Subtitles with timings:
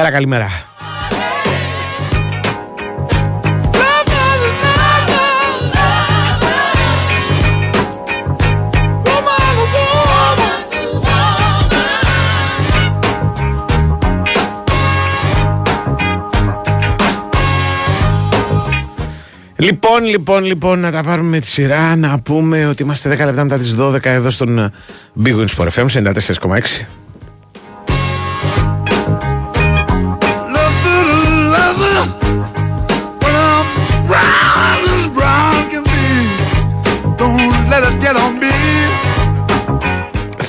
[0.00, 0.48] Καλημέρα, καλημέρα.
[19.56, 23.42] Λοιπόν, λοιπόν, λοιπόν, να τα πάρουμε με τη σειρά να πούμε ότι είμαστε 10 λεπτά
[23.42, 24.72] μετά τις 12 εδώ στον
[25.24, 26.99] Big Wins Sport FM 94,6.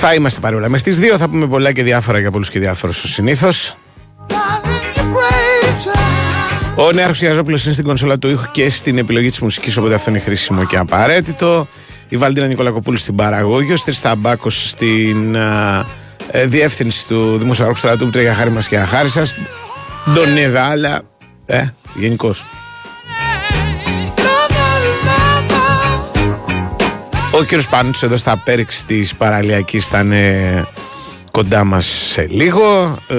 [0.03, 0.69] Θα είμαστε παρόλα.
[0.69, 3.77] Με στις δύο θα πούμε πολλά και διάφορα για πολλούς και διάφορους συνήθως.
[6.75, 10.09] Ο Νέαρχος Γιαζόπουλο είναι στην κονσόλα του ήχου και στην επιλογή της μουσικής, οπότε αυτό
[10.09, 11.67] είναι χρήσιμο και απαραίτητο.
[12.09, 15.85] Η Βαλντίνα Νικολακοπούλου στην παραγωγή, ο Σταμπάκο στην α,
[16.31, 19.33] ε, διεύθυνση του Δημοσιογράφου Στρατού που τρέχει χάρη μας και χάρη σας.
[20.13, 21.01] Ντονίδα, αλλά
[21.45, 21.63] ε,
[21.93, 22.45] γενικώς.
[27.41, 30.65] Ο κύριος Πάνος εδώ στα πέριξ της παραλιακής θα είναι
[31.31, 32.97] κοντά μας σε λίγο.
[33.07, 33.17] Ε,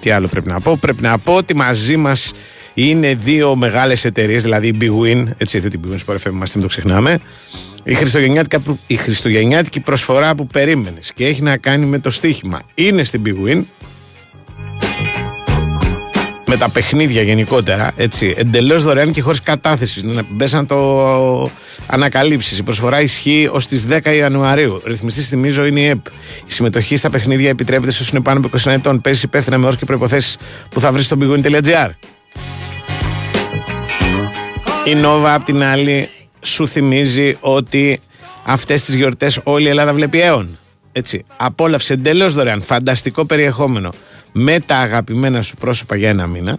[0.00, 0.76] τι άλλο πρέπει να πω.
[0.80, 2.32] Πρέπει να πω ότι μαζί μας
[2.74, 6.30] είναι δύο μεγάλες εταιρείες, δηλαδή η Big Win, έτσι γιατί την Big Win Sport FM
[6.30, 7.18] είμαστε, μην το ξεχνάμε.
[7.84, 13.02] Η χριστουγεννιάτικη, η χριστουγεννιάτικη προσφορά που περίμενες και έχει να κάνει με το στοίχημα είναι
[13.02, 13.62] στην Big Win
[16.46, 20.06] με τα παιχνίδια γενικότερα, έτσι, εντελώς δωρεάν και χωρίς κατάθεση.
[20.06, 21.50] Να μπες να το
[21.86, 22.58] ανακαλύψεις.
[22.58, 24.82] Η προσφορά ισχύει ως τις 10 Ιανουαρίου.
[24.84, 26.06] Ρυθμιστής θυμίζω είναι η ΕΠ.
[26.46, 29.00] Η συμμετοχή στα παιχνίδια επιτρέπεται σε όσους είναι πάνω από 20 ετών.
[29.00, 30.38] Παίζει υπεύθυνα με όρου και προποθέσει
[30.68, 31.90] που θα βρεις στο bigwin.gr.
[34.84, 36.08] Η Νόβα, απ' την άλλη,
[36.40, 38.00] σου θυμίζει ότι
[38.44, 40.58] αυτές τις γιορτές όλη η Ελλάδα βλέπει αίων.
[40.92, 41.24] Έτσι.
[41.36, 42.62] Απόλαυσε εντελώς δωρεάν.
[42.62, 43.90] Φανταστικό περιεχόμενο
[44.36, 46.56] με τα αγαπημένα σου πρόσωπα για ένα μήνα.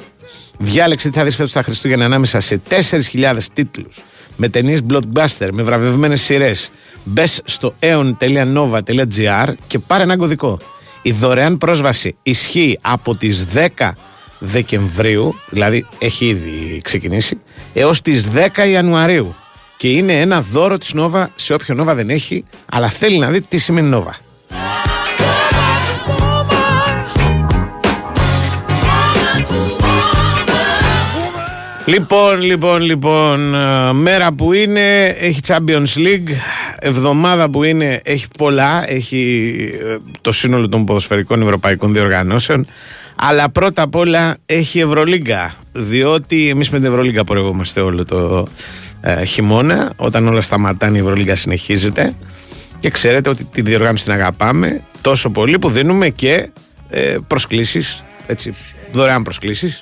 [0.57, 3.97] Διάλεξε τι θα δεις φέτος τα Χριστούγεννα ανάμεσα σε 4.000 τίτλους
[4.35, 6.71] με ταινίες blockbuster, με βραβευμένες σειρές.
[7.03, 10.59] Μπες στο aeon.nova.gr και πάρε ένα κωδικό.
[11.01, 13.45] Η δωρεάν πρόσβαση ισχύει από τις
[13.77, 13.91] 10
[14.39, 17.41] Δεκεμβρίου, δηλαδή έχει ήδη ξεκινήσει,
[17.73, 19.35] έως τις 10 Ιανουαρίου.
[19.77, 23.41] Και είναι ένα δώρο της Νόβα σε όποιον Νόβα δεν έχει, αλλά θέλει να δει
[23.41, 24.15] τι σημαίνει Νόβα.
[31.88, 36.29] Λοιπόν, λοιπόν, λοιπόν, ε, μέρα που είναι έχει Champions League,
[36.79, 42.68] εβδομάδα που είναι έχει πολλά, έχει ε, το σύνολο των ποδοσφαιρικών ευρωπαϊκών διοργανώσεων,
[43.16, 48.47] αλλά πρώτα απ' όλα έχει Ευρωλίγκα, διότι εμείς με την Ευρωλίγκα πορευόμαστε όλο το
[49.02, 52.13] ε, χειμώνα, όταν όλα σταματάνε η Ευρωλίγκα συνεχίζεται.
[52.79, 56.49] Και ξέρετε ότι τη διοργάνωση την αγαπάμε τόσο πολύ που δίνουμε και
[56.90, 58.55] ε, προσκλήσεις, έτσι,
[58.91, 59.81] δωρεάν προσκλήσεις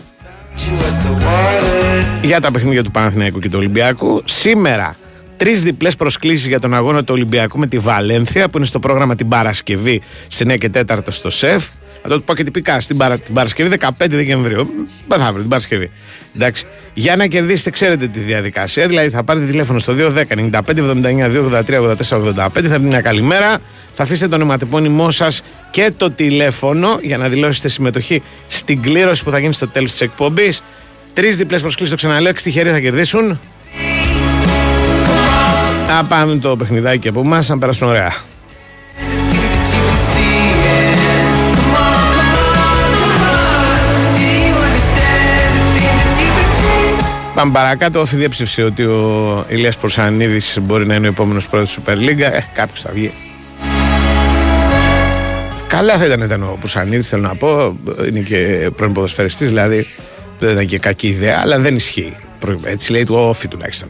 [2.22, 4.22] για τα παιχνίδια του Παναθηναϊκού και του Ολυμπιακού.
[4.26, 4.96] Σήμερα
[5.38, 9.16] τρεις διπλές προσκλήσεις για τον αγώνα του Ολυμπιακού με τη Βαλένθια που είναι στο πρόγραμμα
[9.16, 11.68] την Παρασκευή σε 9 και 4 στο ΣΕΦ.
[12.02, 14.68] Θα το πω και τυπικά στην, παρα, την Παρασκευή 15 Δεκεμβρίου.
[15.08, 15.92] Μεθαύριο την Παρασκευή.
[16.36, 16.66] Εντάξει.
[16.94, 18.88] Για να κερδίσετε, ξέρετε τη διαδικασία.
[18.88, 21.32] Δηλαδή θα πάρετε τηλέφωνο στο 210 95 79
[21.62, 22.34] 283 84 85.
[22.34, 23.60] Θα πείτε μια καλημέρα.
[23.96, 29.32] Θα αφήσετε το ονοματεπώνυμό σας και το τηλέφωνο για να δηλώσετε συμμετοχή στην κλήρωση που
[29.32, 30.64] θα γίνει στο τέλος της εκπομπής.
[31.14, 33.40] Τρεις διπλές προσκλήσεις, το ξαναλέω, έξι τυχεροί θα κερδίσουν.
[35.88, 38.14] Να πάνε το παιχνιδάκι από εμάς, να περάσουν ωραία.
[47.36, 48.00] Πάμε παρακάτω.
[48.00, 52.20] Όφη διέψευσε ότι ο Ηλίας Προσανίδης μπορεί να είναι ο επόμενος πρόεδρος του Super League.
[52.20, 53.14] Ε, κάποιος θα βγει.
[55.68, 57.78] Καλά θα ήταν, ήταν ο Προσανίδης, θέλω να πω.
[58.08, 59.88] Είναι και πρώην ποδοσφαιριστής, δηλαδή
[60.40, 62.16] δεν ήταν και κακή ιδέα, αλλά δεν ισχύει.
[62.64, 63.90] Έτσι λέει του Όφη τουλάχιστον.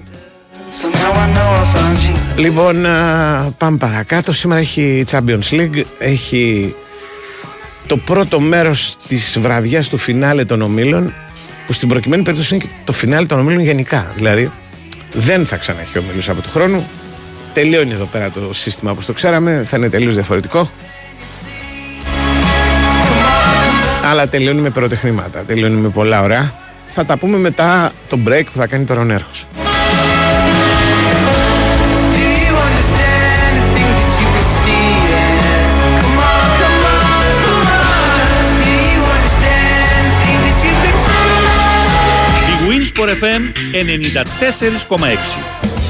[2.35, 2.85] Λοιπόν,
[3.57, 4.31] πάμε παρακάτω.
[4.31, 5.81] Σήμερα έχει Champions League.
[5.99, 6.75] Έχει
[7.87, 11.13] το πρώτο μέρος της βραδιάς του φινάλε των ομίλων
[11.65, 14.11] που στην προκειμένη περίπτωση είναι και το φινάλε των ομίλων γενικά.
[14.15, 14.51] Δηλαδή
[15.13, 16.87] δεν θα ξαναέχει ομίλους από του χρόνου.
[17.53, 19.63] Τελειώνει εδώ πέρα το σύστημα όπως το ξέραμε.
[19.65, 20.69] Θα είναι τελείως διαφορετικό.
[24.09, 25.43] Αλλά τελειώνει με πυροτεχνήματα.
[25.43, 26.53] Τελειώνει με πολλά ωραία.
[26.85, 29.45] Θα τα πούμε μετά το break που θα κάνει τώρα ο Νέρχος.
[42.95, 43.41] Sport FM
[44.97, 45.05] 94,6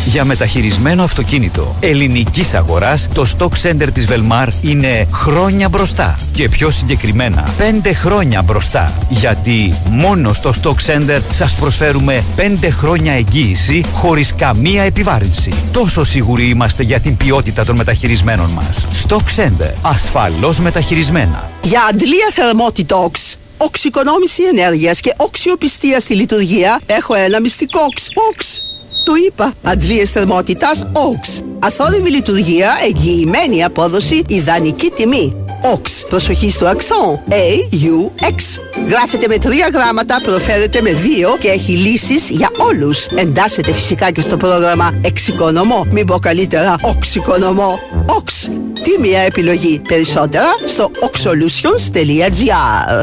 [0.06, 6.20] Για μεταχειρισμένο αυτοκίνητο ελληνικής αγοράς, το Stock Center της Velmar είναι χρόνια μπροστά.
[6.34, 8.98] Και πιο συγκεκριμένα, 5 χρόνια μπροστά.
[9.10, 15.52] Γιατί μόνο στο Stock Center σας προσφέρουμε 5 χρόνια εγγύηση χωρίς καμία επιβάρυνση.
[15.72, 18.88] Τόσο σίγουροι είμαστε για την ποιότητα των μεταχειρισμένων μας.
[19.08, 19.74] Stock Center.
[19.82, 21.52] Ασφαλώς μεταχειρισμένα.
[21.64, 28.08] Για αντλία θερμότητοξ, οξυκονόμηση ενέργειας και οξιοπιστία στη λειτουργία έχω ένα μυστικό οξ.
[28.30, 28.62] Οξ.
[29.06, 29.54] Το είπα.
[29.64, 31.44] Αντλίες θερμότητας OX.
[31.60, 35.46] Αθόρυβη λειτουργία, εγγυημένη απόδοση, ιδανική τιμή.
[35.76, 36.06] OX.
[36.10, 37.20] Προσοχή στο αξόν.
[37.30, 38.60] A-U-X.
[38.88, 43.06] Γράφεται με τρία γράμματα, προφέρεται με δύο και έχει λύσεις για όλους.
[43.06, 45.88] Εντάσσεται φυσικά και στο πρόγραμμα Εξοικονομώ.
[45.92, 47.80] Μην πω καλύτερα Οξοικονομώ.
[48.06, 48.52] OX.
[48.84, 49.82] Τι μια επιλογή.
[49.88, 53.02] Περισσότερα στο oxolutions.gr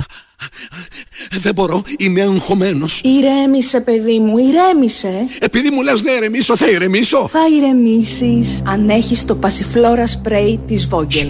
[1.31, 3.00] Δεν μπορώ, είμαι αγχωμένος.
[3.04, 5.26] Ηρέμησε, παιδί μου, ηρέμησε.
[5.40, 7.28] Επειδή μου λες να ηρεμήσω, θα ηρεμήσω.
[7.28, 11.26] Θα ηρεμήσεις αν έχεις το πασιφλόρα σπρέι της Vogel.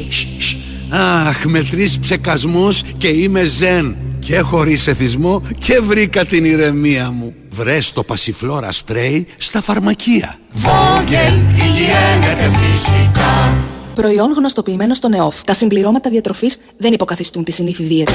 [0.88, 3.96] Αχ, με τρεις ψεκασμούς και είμαι ζεν.
[4.18, 7.34] Και χωρί εθισμό και βρήκα την ηρεμία μου.
[7.50, 10.38] Βρες το πασιφλόρα σπρέι στα φαρμακεία.
[10.64, 13.56] Vogel, υγιένεται φυσικά.
[14.00, 15.42] Προϊόν γνωστοποιημένο στο ΝΕΟΦ.
[15.42, 18.12] Τα συμπληρώματα διατροφής δεν υποκαθιστούν τη συνήθι δίαιτα.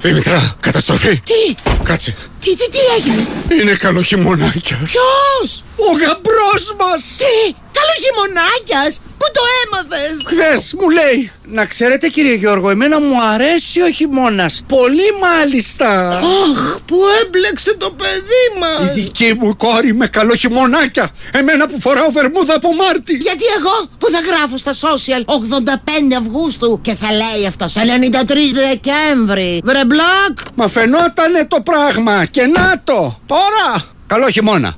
[0.00, 1.20] Δήμητρα, καταστροφή.
[1.20, 2.14] Τι, Κάτσε.
[2.40, 3.26] τι, τι, τι έγινε;
[3.60, 4.78] Είναι καλό χειμωνάκια.
[4.84, 7.02] Ποιος, Ο γαμπρός μας.
[7.22, 11.30] τι, καλό χειμωνάκιας, πού το έμαθες; Χθες μου λέει.
[11.52, 14.62] Να ξέρετε κύριε Γιώργο, εμένα μου αρέσει ο χειμώνας.
[14.68, 16.08] Πολύ μάλιστα.
[16.16, 18.94] Αχ, που έμπλεξε το παιδί Η μας.
[18.94, 21.10] δική μου κόρη με καλό χειμωνάκια.
[21.32, 23.14] Εμένα που φοράω βερμούδα από Μάρτι.
[23.14, 29.60] Γιατί εγώ που θα γράφω στα social 85 Αυγούστου και θα λέει αυτός 93 Δεκέμβρη.
[29.64, 30.38] Βρε μπλοκ.
[30.54, 33.20] Μα φαινότανε το πράγμα και να το.
[33.26, 33.98] Τώρα.
[34.10, 34.74] Καλό χειμώνα.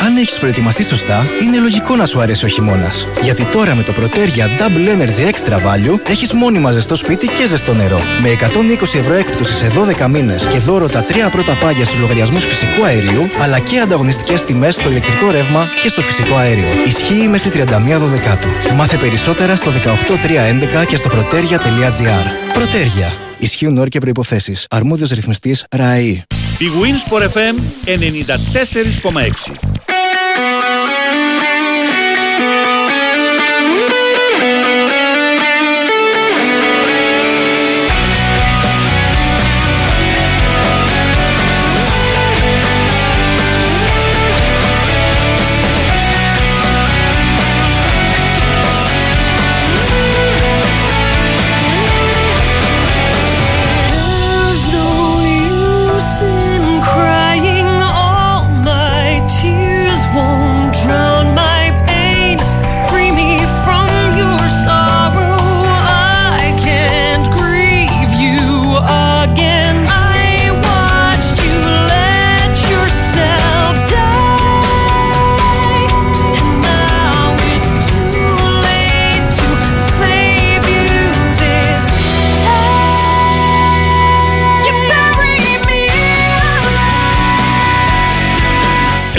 [0.00, 3.06] Αν έχεις προετοιμαστεί σωστά, είναι λογικό να σου αρέσει ο χειμώνας.
[3.22, 7.74] Γιατί τώρα με το Protergia Double Energy Extra Value έχεις μόνιμα ζεστό σπίτι και ζεστό
[7.74, 8.00] νερό.
[8.22, 9.72] Με 120 ευρώ έκπτωσης σε
[10.04, 14.44] 12 μήνες και δώρο τα τρία πρώτα πάγια στους λογαριασμούς φυσικού αερίου, αλλά και ανταγωνιστικές
[14.44, 16.68] τιμές στο ηλεκτρικό ρεύμα και στο φυσικό αέριο.
[16.86, 18.48] Ισχύει μέχρι 31 Δεκάτου.
[18.76, 22.56] Μάθε περισσότερα στο 18311 και στο protergia.gr.
[22.58, 23.12] Protergia.
[23.38, 24.56] Ισχύουν όροι και προποθέσει.
[24.70, 26.24] Αρμόδιος ρυθμιστής ΡΑΕΗ.
[26.60, 27.54] Η Winsport FM
[27.86, 29.69] 94,6.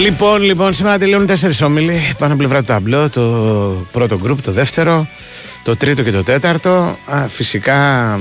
[0.02, 3.10] Λοιπόν, λοιπόν, σήμερα τελειώνουν τέσσερις όμιλοι πάνω πλευρά του ταμπλό.
[3.10, 3.22] Το
[3.92, 5.08] πρώτο γκρουπ, το δεύτερο,
[5.64, 6.98] το τρίτο και το τέταρτο.
[7.06, 8.20] Α, φυσικά,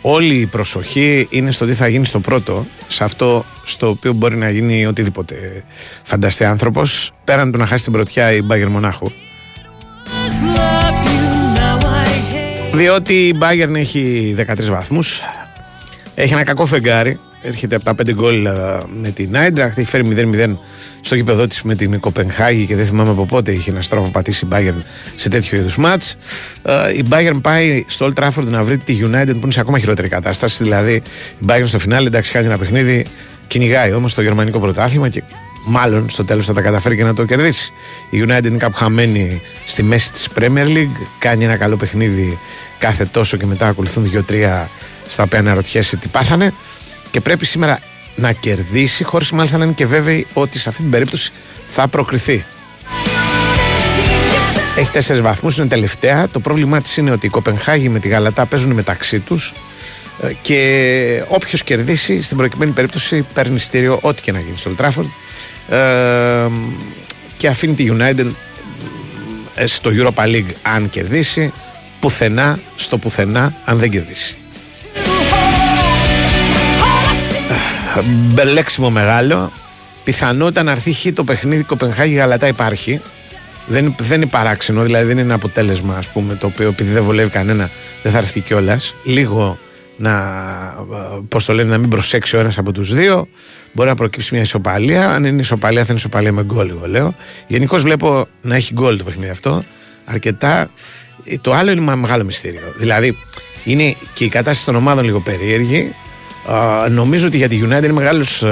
[0.00, 2.66] όλη η προσοχή είναι στο τι θα γίνει στο πρώτο.
[2.86, 5.64] Σε αυτό στο οποίο μπορεί να γίνει οτιδήποτε
[6.02, 7.12] φανταστεί άνθρωπος.
[7.24, 9.10] Πέραν του να χάσει την πρωτιά η Μπάγκερ Μονάχου.
[9.10, 12.76] love you, now I hate.
[12.76, 15.20] Διότι η Bayern έχει 13 βαθμούς
[16.14, 18.52] Έχει ένα κακό φεγγάρι Έρχεται από τα 5 γκολ ε,
[19.00, 20.56] με την Άιντραχτ Έχει φέρει 0-0
[21.00, 24.44] στο γήπεδό της με την Κοπενχάγη Και δεν θυμάμαι από πότε είχε ένα στρόφο πατήσει
[24.44, 24.82] η Bayern
[25.14, 26.16] σε τέτοιο είδους μάτς.
[26.96, 30.08] Η Bayern πάει στο Old Trafford να βρει τη United που είναι σε ακόμα χειρότερη
[30.08, 30.94] κατάσταση Δηλαδή
[31.38, 33.06] η Bayern στο φινάλι εντάξει κάνει ένα παιχνίδι
[33.46, 35.22] Κυνηγάει όμως το γερμανικό πρωτάθλημα και
[35.64, 37.72] μάλλον στο τέλος θα τα καταφέρει και να το κερδίσει.
[38.10, 42.38] Η United είναι κάπου χαμένη στη μέση της Premier League, κάνει ένα καλό παιχνίδι
[42.78, 44.66] κάθε τόσο και μετά ακολουθούν 2-3
[45.08, 46.52] στα οποία αναρωτιέσαι τι πάθανε
[47.10, 47.80] και πρέπει σήμερα
[48.14, 51.32] να κερδίσει χωρίς μάλιστα να είναι και βέβαιη ότι σε αυτή την περίπτωση
[51.66, 52.44] θα προκριθεί.
[54.76, 56.28] Έχει τέσσερις βαθμούς, είναι τελευταία.
[56.28, 59.54] Το πρόβλημά της είναι ότι η Κοπενχάγη με τη Γαλατά παίζουν μεταξύ τους
[60.42, 65.06] και όποιος κερδίσει στην προκειμένη περίπτωση παίρνει εισιτήριο ό,τι και να γίνει στο Old Trafford
[65.74, 66.48] ε,
[67.36, 68.30] και αφήνει τη United
[69.54, 71.52] ε, στο Europa League αν κερδίσει
[72.00, 74.36] πουθενά στο πουθενά αν δεν κερδίσει
[78.06, 79.52] μπελέξιμο μεγάλο
[80.04, 83.00] πιθανότητα να έρθει χ το παιχνίδι Κοπενχάγη Γαλατά υπάρχει
[83.66, 87.02] Δεν, δεν είναι παράξενο, δηλαδή δεν είναι ένα αποτέλεσμα ας πούμε, το οποίο επειδή δεν
[87.02, 87.70] βολεύει κανένα
[88.02, 88.94] δεν θα έρθει κιόλας.
[89.04, 89.58] Λίγο
[89.96, 90.14] να,
[91.28, 93.28] πώς το λένε, να μην προσέξει ο ένας από τους δύο.
[93.72, 95.10] Μπορεί να προκύψει μια ισοπαλία.
[95.10, 97.14] Αν είναι ισοπαλία, θα είναι ισοπαλία με γκολ, εγώ λέω.
[97.46, 99.64] Γενικώς βλέπω να έχει γκολ το παιχνίδι αυτό.
[100.04, 100.70] Αρκετά.
[101.24, 102.72] Ε, Το άλλο είναι ένα μεγάλο μυστήριο.
[102.76, 103.16] Δηλαδή,
[103.64, 105.94] είναι και η κατάσταση των ομάδων λίγο περίεργη.
[106.52, 108.44] Α, νομίζω ότι για τη United είναι μεγάλος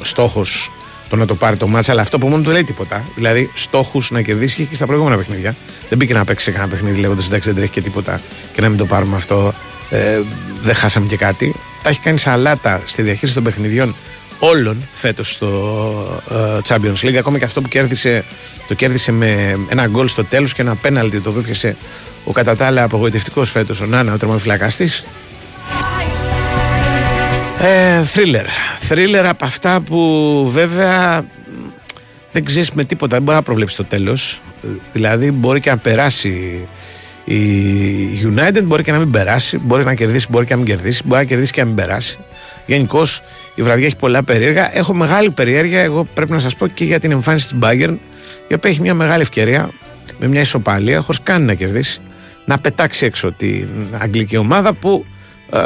[0.00, 0.70] στόχος
[1.08, 3.04] το να το πάρει το μάτσα, αλλά αυτό που μόνο του λέει τίποτα.
[3.14, 5.54] Δηλαδή, στόχους να κερδίσει είχε και στα προηγούμενα παιχνίδια.
[5.88, 8.20] Δεν μπήκε να παίξει σε κανένα παιχνίδι λέγοντας εντάξει δεν τρέχει και τίποτα
[8.52, 9.54] και να μην το πάρουμε αυτό.
[9.90, 10.20] Ε,
[10.62, 11.54] δεν χάσαμε και κάτι.
[11.82, 13.94] Τα έχει κάνει σαλάτα στη διαχείριση των παιχνιδιών
[14.38, 17.16] όλων φέτος στο ε, Champions League.
[17.16, 18.24] Ακόμα και αυτό που κέρδισε,
[18.66, 21.76] το κέρδισε με ένα γκολ στο τέλος και ένα πέναλτι το οποίο έπιασε
[22.24, 24.90] ο κατά τα άλλα απογοητευτικός φέτος ο Νάνα, ο τερματοφυλακαστή.
[27.58, 28.44] Ε, θρίλερ.
[28.78, 31.26] Θρίλερ από αυτά που βέβαια μ,
[32.32, 34.40] δεν ξέρεις με τίποτα, δεν μπορεί να προβλέψεις το τέλος.
[34.92, 36.66] Δηλαδή μπορεί και να περάσει
[37.24, 37.36] η
[38.22, 39.58] United, μπορεί και να μην περάσει.
[39.58, 41.02] Μπορεί να κερδίσει, μπορεί και να μην κερδίσει.
[41.04, 42.18] Μπορεί να κερδίσει και να μην περάσει.
[42.66, 43.22] Γενικώς
[43.54, 44.76] η βραδιά έχει πολλά περίεργα.
[44.76, 47.96] Έχω μεγάλη περιέργεια, εγώ πρέπει να σας πω και για την εμφάνιση της Bayern,
[48.48, 49.70] η οποία έχει μια μεγάλη ευκαιρία
[50.18, 52.00] με μια ισοπαλία, χωρίς καν να κερδίσει,
[52.44, 53.68] να πετάξει έξω την
[53.98, 55.04] αγγλική ομάδα που
[55.52, 55.58] ε,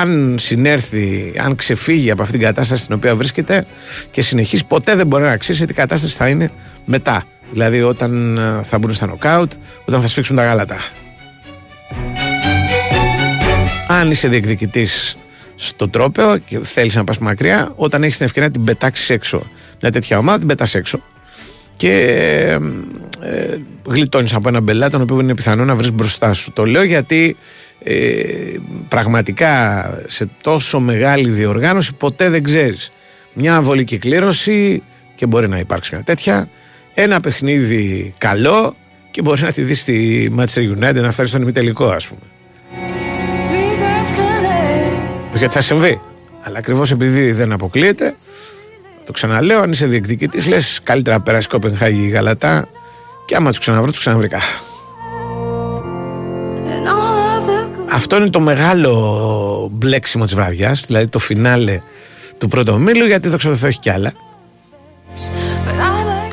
[0.00, 3.66] αν συνέρθει, αν ξεφύγει από αυτήν την κατάσταση στην οποία βρίσκεται
[4.10, 6.50] και συνεχίσει, ποτέ δεν μπορεί να αξίσει τι κατάσταση θα είναι
[6.84, 7.24] μετά.
[7.50, 9.52] Δηλαδή όταν ε, θα μπουν στα νοκάουτ,
[9.84, 10.76] όταν θα σφίξουν τα γάλατα.
[13.88, 15.16] Αν είσαι διεκδικητής
[15.54, 19.42] στο τρόπεο και θέλεις να πας μακριά, όταν έχεις την ευκαιρία να την πετάξεις έξω
[19.80, 21.00] μια τέτοια ομάδα, την πετάς έξω.
[21.76, 21.90] Και
[23.20, 23.56] ε,
[23.86, 26.52] γλιτώνεις από ένα μπελά τον οποίο είναι πιθανό να βρεις μπροστά σου.
[26.52, 27.36] Το λέω γιατί
[27.82, 28.24] ε,
[28.88, 32.92] πραγματικά σε τόσο μεγάλη διοργάνωση ποτέ δεν ξέρεις.
[33.32, 34.82] Μια βολική κλήρωση
[35.14, 36.48] και μπορεί να υπάρξει μια τέτοια.
[36.94, 38.74] Ένα παιχνίδι καλό
[39.10, 42.20] και μπορεί να τη δεις στη Manchester United να φτάσει στον ημιτελικό, ας πούμε.
[45.34, 46.00] Όχι ότι θα συμβεί.
[46.42, 48.14] Αλλά ακριβώς επειδή δεν αποκλείεται,
[49.06, 52.68] το ξαναλέω, αν είσαι διεκδικητής, λες καλύτερα να περάσει Κόπενχάγη ή Γαλατά
[53.24, 54.38] και άμα τους ξαναβρω, τους ξαναβρήκα.
[57.94, 61.80] Αυτό είναι το μεγάλο μπλέξιμο της βραδιάς, δηλαδή το φινάλε
[62.38, 64.12] του πρώτου ομίλου, γιατί δόξα τω Θεώ έχει κι άλλα.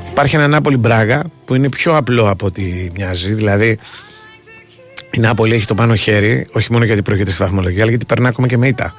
[0.10, 2.64] Υπάρχει ένα Νάπολη Μπράγα που είναι πιο απλό από ό,τι
[2.94, 3.34] μοιάζει.
[3.34, 3.78] Δηλαδή,
[5.12, 8.30] η Νάπολη έχει το πάνω χέρι, όχι μόνο γιατί προέρχεται στη βαθμολογία, αλλά γιατί περνά
[8.30, 8.94] ακόμα και με ήττα.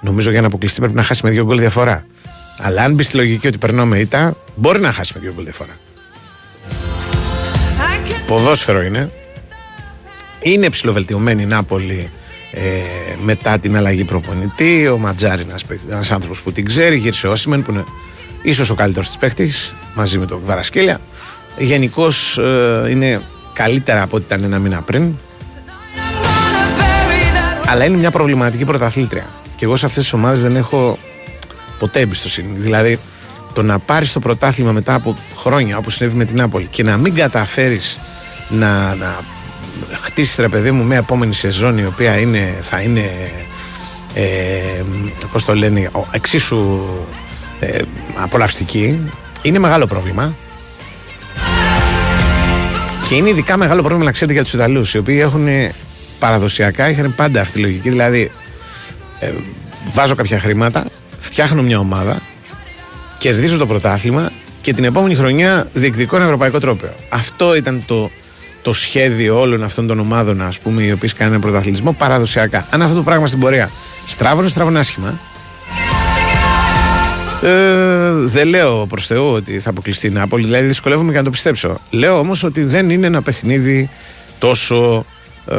[0.00, 2.06] Νομίζω για να αποκλειστεί πρέπει να χάσει με δύο γκολ διαφορά.
[2.58, 5.44] Αλλά αν μπει στη λογική ότι περνάω με ήττα, μπορεί να χάσει με δύο γκολ
[5.44, 5.76] διαφορά.
[8.26, 9.10] Ποδόσφαιρο είναι.
[10.40, 12.10] Είναι ψηλοβελτιωμένη η Νάπολη
[12.52, 12.60] ε,
[13.22, 14.88] μετά την αλλαγή προπονητή.
[14.88, 15.54] Ο Ματζάρη είναι
[15.90, 16.96] ένας άνθρωπος που την ξέρει.
[16.96, 17.84] Γύρισε ο Όσιμεν που είναι
[18.42, 21.00] ίσως ο καλύτερος της παίχτης μαζί με τον Βαρασκέλια.
[21.58, 25.14] Γενικώς ε, είναι καλύτερα από ό,τι ήταν ένα μήνα πριν.
[27.66, 29.26] Αλλά είναι μια προβληματική πρωταθλήτρια.
[29.56, 30.98] Και εγώ σε αυτές τις ομάδες δεν έχω
[31.78, 32.48] ποτέ εμπιστοσύνη.
[32.52, 32.98] Δηλαδή,
[33.52, 36.96] το να πάρεις το πρωτάθλημα μετά από χρόνια, όπως συνέβη με την Νάπολη, και να
[36.96, 37.98] μην καταφέρεις
[38.48, 39.20] να, να
[40.02, 43.10] χτίσει ρε παιδί μου μια επόμενη σεζόν η οποία είναι, θα είναι.
[44.14, 44.82] Ε,
[45.32, 46.80] πώς το λένε, ο- εξίσου
[47.60, 47.78] ε,
[48.16, 49.00] απολαυστική,
[49.42, 50.34] είναι μεγάλο πρόβλημα.
[53.08, 55.46] Και είναι ειδικά μεγάλο πρόβλημα να ξέρετε για τους Ιταλούς, οι οποίοι έχουν
[56.18, 57.88] παραδοσιακά είχαν πάντα αυτή τη λογική.
[57.88, 58.30] Δηλαδή,
[59.18, 59.30] ε,
[59.92, 60.84] βάζω κάποια χρήματα,
[61.20, 62.20] φτιάχνω μια ομάδα,
[63.18, 64.32] κερδίζω το πρωτάθλημα
[64.62, 66.92] και την επόμενη χρονιά διεκδικώ ένα ευρωπαϊκό τρόπαιο.
[67.08, 68.10] Αυτό ήταν το,
[68.68, 72.66] το σχέδιο όλων αυτών των ομάδων, ας πούμε, οι οποίες κάνουν πρωταθλητισμό παραδοσιακά.
[72.70, 73.70] Αν αυτό το πράγμα στην πορεία
[74.06, 75.18] στράβωνε, στράβωνε άσχημα.
[77.42, 81.30] Ε, δεν λέω προς Θεού ότι θα αποκλειστεί η Νάπολη, δηλαδή δυσκολεύομαι και να το
[81.30, 81.80] πιστέψω.
[81.90, 83.90] Λέω όμως ότι δεν είναι ένα παιχνίδι
[84.38, 85.04] τόσο
[85.46, 85.56] ε,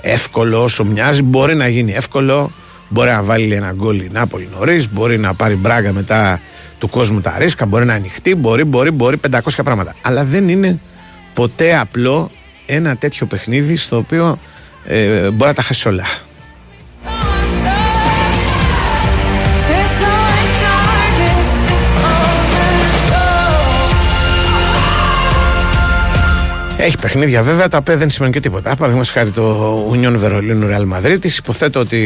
[0.00, 1.22] εύκολο όσο μοιάζει.
[1.22, 2.50] Μπορεί να γίνει εύκολο,
[2.88, 6.40] μπορεί να βάλει ένα γκολ η Νάπολη νωρίς, μπορεί να πάρει μπράγκα μετά
[6.78, 9.94] του κόσμου τα ρίσκα, μπορεί να ανοιχτεί, μπορεί, μπορεί, μπορεί 500 πράγματα.
[10.02, 10.80] Αλλά δεν είναι
[11.36, 12.30] ποτέ απλό
[12.66, 14.38] ένα τέτοιο παιχνίδι στο οποίο
[14.84, 16.04] ε, μπορεί να τα χάσει όλα.
[26.78, 28.70] Έχει παιχνίδια βέβαια τα οποία δεν σημαίνουν και τίποτα.
[28.70, 31.24] Παραδείγματος χάρη το Union Βερολίνου Real Madrid.
[31.38, 31.96] Υποθέτω ότι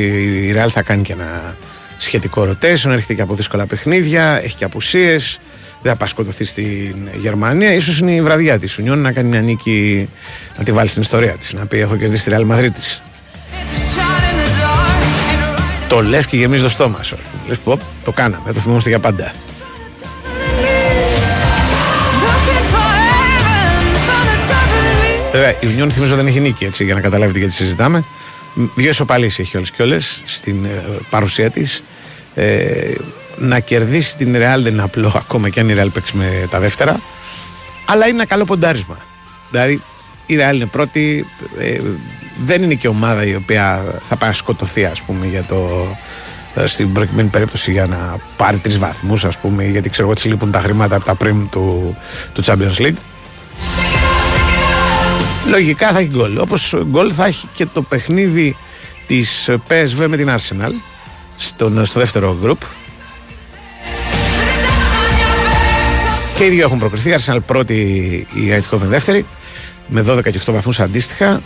[0.48, 1.56] η Real θα κάνει και ένα
[1.96, 2.90] σχετικό rotation.
[2.90, 5.40] Έρχεται και από δύσκολα παιχνίδια, έχει και απουσίες.
[5.82, 7.80] Δεν θα πάει σκοτωθεί στην Γερμανία.
[7.80, 10.08] σω είναι η βραδιά της Union να κάνει μια νίκη,
[10.58, 11.52] να τη βάλει στην ιστορία της.
[11.52, 13.02] Να πει: Έχω κερδίσει τη Real Madrid της.
[15.88, 17.16] Το λες και γεμίζει το στόμα σου.
[17.48, 19.32] Λες πω, το κάναμε, το θυμόμαστε για πάντα.
[25.32, 28.04] Βέβαια, η Union θυμίζω δεν έχει νίκη έτσι, για να καταλάβετε γιατί συζητάμε.
[28.54, 31.82] Μ, Δύο ισοπαλίες έχει όλες και όλες στην ε, παρουσία της.
[32.34, 32.94] Ε,
[33.40, 36.60] να κερδίσει την Real δεν είναι απλό ακόμα και αν η Real παίξει με τα
[36.60, 37.00] δεύτερα.
[37.84, 38.96] Αλλά είναι ένα καλό ποντάρισμα.
[39.50, 39.82] Δηλαδή
[40.26, 41.26] η Real είναι πρώτη.
[41.58, 41.80] ε,
[42.44, 45.86] δεν είναι και ομάδα η οποία θα πάει να σκοτωθεί, ας πούμε, για το,
[46.54, 50.28] ε, στην προκειμένη περίπτωση για να πάρει τρεις βαθμούς, ας πούμε, γιατί ξέρω εγώ τη
[50.28, 51.96] λείπουν τα χρήματα από τα πριν του,
[52.32, 52.96] του Champions League.
[55.50, 56.38] Λογικά θα έχει γκολ.
[56.38, 58.56] Όπως γκολ θα έχει και το παιχνίδι
[59.06, 60.72] της PSV με την Arsenal
[61.36, 62.60] στον, στο δεύτερο γκρουπ.
[66.40, 67.10] Και οι δύο έχουν προκριθεί.
[67.10, 67.74] Η Arsenal πρώτη,
[68.34, 69.26] η Eindhoven δεύτερη,
[69.86, 71.42] με 12 και 8 βαθμούς αντίστοιχα.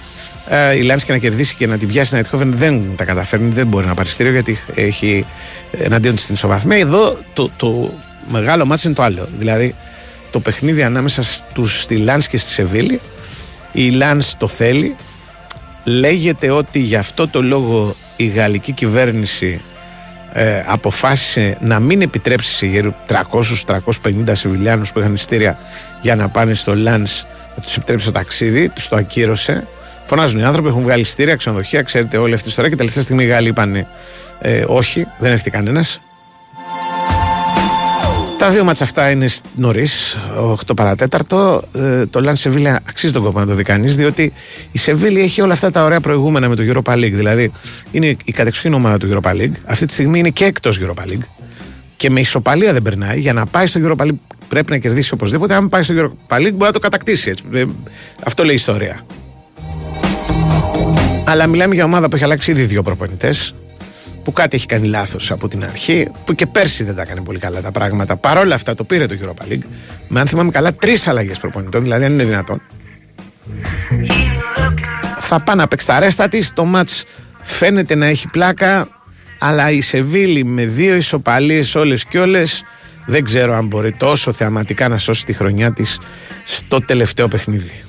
[0.48, 3.66] Ε, η Λάνσκι να κερδίσει και να την πιάσει την Eindhoven δεν τα καταφέρνει, δεν
[3.66, 5.26] μπορεί να πάρει στήριο γιατί έχει
[5.70, 6.78] εναντίον της την ισοβαθμία.
[6.78, 7.94] Εδώ το, το
[8.28, 9.28] μεγάλο μάτι είναι το άλλο.
[9.38, 9.74] Δηλαδή
[10.30, 13.00] το παιχνίδι ανάμεσα στους, στη Λάνς και στη Σεβίλη.
[13.72, 14.96] Η Λάνς το θέλει.
[15.84, 19.60] Λέγεται ότι γι' αυτό το λόγο η γαλλική κυβέρνηση
[20.36, 25.58] ε, αποφάσισε να μην επιτρέψει σε γύρω 300-350 Σεβιλιάνους που είχαν ειστήρια
[26.00, 27.24] για να πάνε στο Λάνς
[27.56, 29.66] να τους επιτρέψει το ταξίδι, τους το ακύρωσε.
[30.04, 33.24] Φωνάζουν οι άνθρωποι, έχουν βγάλει ειστήρια, ξενοδοχεία, ξέρετε όλη αυτή η ιστορία και τελευταία στιγμή
[33.24, 33.86] οι Γάλλοι είπαν
[34.40, 36.00] ε, όχι, δεν έρθει κανένας.
[38.44, 40.18] Τα δύο μάτσα αυτά είναι νωρίς,
[40.66, 41.62] 8 παρατέταρτο.
[41.74, 44.32] Ε, το Λαν Σεβίλια αξίζει τον κόπο να το δει κανείς, διότι
[44.72, 47.12] η Σεβίλη έχει όλα αυτά τα ωραία προηγούμενα με το Europa League.
[47.12, 47.52] Δηλαδή,
[47.90, 49.52] είναι η κατεξοχήν ομάδα του Europa League.
[49.64, 51.24] Αυτή τη στιγμή είναι και εκτός Europa League.
[51.96, 53.20] Και με ισοπαλία δεν περνάει.
[53.20, 55.54] Για να πάει στο Europa League πρέπει να κερδίσει οπωσδήποτε.
[55.54, 57.30] Αν πάει στο Europa League μπορεί να το κατακτήσει.
[57.30, 57.44] Έτσι.
[57.52, 57.64] Ε,
[58.24, 59.06] Αυτό λέει η ιστορία.
[61.24, 63.54] Αλλά μιλάμε για ομάδα που έχει αλλάξει ήδη δύο προπονητές.
[64.24, 66.08] Που κάτι έχει κάνει λάθος από την αρχή.
[66.24, 68.16] Που και πέρσι δεν τα έκανε πολύ καλά τα πράγματα.
[68.16, 69.66] Παρ' όλα αυτά το πήρε το Europa League.
[70.08, 71.82] Με αν θυμάμαι καλά τρεις αλλαγές προπονητών.
[71.82, 72.62] Δηλαδή αν είναι δυνατόν.
[75.18, 76.52] Θα πάει να παίξει τα ρέστα της.
[76.52, 76.88] Το ματ
[77.42, 78.88] φαίνεται να έχει πλάκα.
[79.38, 82.62] Αλλά η Σεβίλη με δύο ισοπαλίες όλες και όλες
[83.06, 86.00] δεν ξέρω αν μπορεί τόσο θεαματικά να σώσει τη χρονιά της
[86.44, 87.84] στο τελευταίο παιχνίδι.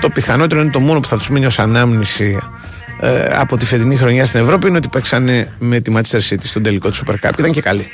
[0.00, 2.38] Το πιθανότερο είναι το μόνο που θα τους μείνει ως ανάμνηση
[3.00, 6.62] ε, από τη φετινή χρονιά στην Ευρώπη είναι ότι παίξανε με τη Manchester City στον
[6.62, 7.38] τελικό του Super Cup.
[7.38, 7.86] Ήταν και καλή.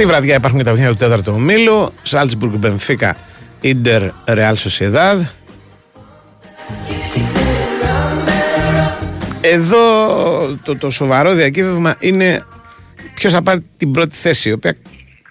[0.00, 1.92] Στη βραδιά υπάρχουν και τα παιχνίδια του τέταρτου ομίλου.
[2.02, 3.16] Σάλτσμπουργκ, Μπενφίκα,
[3.60, 5.20] Ίντερ, Ρεάλ Σοσιεδάδ.
[9.40, 9.78] Εδώ
[10.64, 12.44] το, το σοβαρό διακύβευμα είναι
[13.14, 14.76] ποιος θα πάρει την πρώτη θέση, η οποία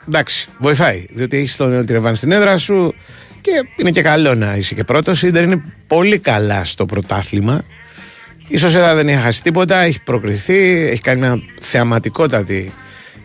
[0.07, 1.05] εντάξει, βοηθάει.
[1.09, 2.93] Διότι έχεις τον Τιρεβάν στην έδρα σου
[3.41, 5.23] και είναι και καλό να είσαι και πρώτος.
[5.23, 7.63] Η Ίντερ είναι πολύ καλά στο πρωτάθλημα.
[8.47, 12.73] Η Σοσιαδά δεν έχει χάσει τίποτα, έχει προκριθεί, έχει κάνει μια θεαματικότατη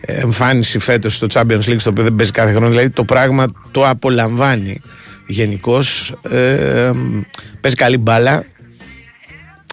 [0.05, 2.69] εμφάνιση φέτος στο Champions League, στο οποίο δεν παίζει κάθε χρόνο.
[2.69, 4.81] Δηλαδή το πράγμα το απολαμβάνει
[5.27, 6.15] γενικώς.
[6.21, 6.91] Ε,
[7.61, 8.43] παίζει καλή μπάλα.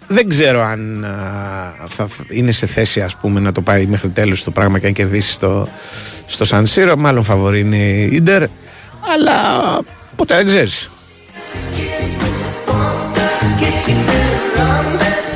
[0.07, 4.43] Δεν ξέρω αν α, θα είναι σε θέση ας πούμε, να το πάει μέχρι τέλος
[4.43, 5.69] το πράγμα και αν κερδίσει στο,
[6.25, 6.95] στο San Siro.
[6.97, 8.43] Μάλλον φαβορεί είναι η Ίντερ.
[9.13, 9.33] Αλλά
[10.15, 10.89] ποτέ δεν ξέρεις.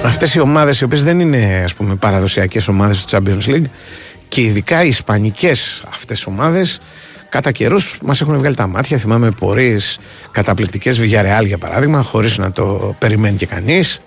[0.04, 3.66] Αυτές οι ομάδες οι οποίες δεν είναι ας πούμε, παραδοσιακές ομάδες του Champions League
[4.28, 6.80] και ειδικά οι ισπανικές αυτές ομάδες
[7.30, 8.98] κατά καιρούς μας έχουν βγάλει τα μάτια.
[8.98, 9.78] Θυμάμαι πορείε
[10.32, 14.02] καταπληκτικές Villarreal για παράδειγμα, χωρίς να το περιμένει και κανείς.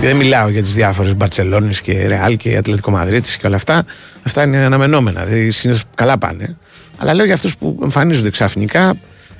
[0.00, 3.84] Δεν μιλάω για τις διάφορες Μπαρσελόνες και Ρεάλ και Ατλαντικό Μαδρίτης και όλα αυτά.
[4.22, 5.24] Αυτά είναι αναμενόμενα.
[5.24, 6.56] Δηλαδή συνήθως καλά πάνε.
[6.96, 8.94] Αλλά λέω για αυτούς που εμφανίζονται ξαφνικά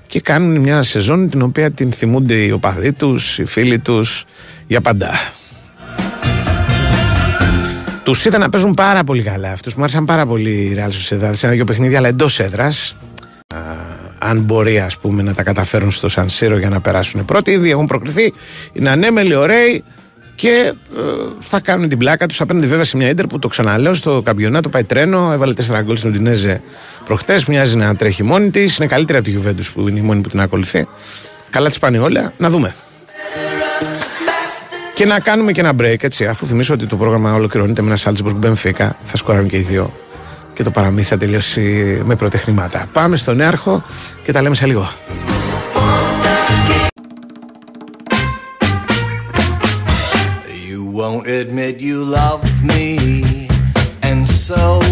[0.07, 4.25] και κάνουν μια σεζόν την οποία την θυμούνται οι οπαδοί τους, οι φίλοι τους
[4.67, 5.33] για παντά.
[8.03, 9.53] Τους είδα να παίζουν πάρα πολύ καλά.
[9.53, 12.97] Αυτούς μου άρεσαν πάρα πολύ οι Real Sociedad σε ένα-δυο παιχνίδια, αλλά εντός έδρας.
[14.19, 17.51] Αν μπορεί, ας πούμε, να τα καταφέρουν στο San Siro για να περάσουν πρώτοι.
[17.51, 18.33] Ήδη έχουν προκριθεί.
[18.73, 19.85] Είναι ανέμελοι, ωραίοι
[20.35, 21.01] και ε,
[21.41, 24.69] θα κάνουν την πλάκα τους απέναντι βέβαια σε μια ίντερ που το ξαναλέω στο καμπιονάτο
[24.69, 25.33] πάει τρένο.
[25.33, 26.63] Έβαλε 4 γκολ στην Ουντινέζε
[27.05, 27.45] προχτές.
[27.45, 28.77] Μοιάζει να τρέχει μόνη της.
[28.77, 30.87] Είναι καλύτερη από τη Juventus που είναι η μόνη που την ακολουθεί.
[31.51, 32.33] Καλά της πάνε όλα.
[32.37, 32.75] Να δούμε.
[34.95, 36.27] Και να κάνουμε και ένα break, έτσι.
[36.27, 39.93] Αφού θυμίσω ότι το πρόγραμμα ολοκληρώνεται με ένα Salzburg Benfica, θα σκοράρουν και οι δύο.
[40.55, 41.63] Και το παραμύθι θα τελειώσει
[42.05, 42.87] με πρωτεχνημάτα.
[42.93, 43.83] Πάμε στον Νέαρχο
[44.23, 44.91] και τα λέμε σε λίγο.
[50.69, 52.87] You won't admit you love me,
[54.09, 54.83] and so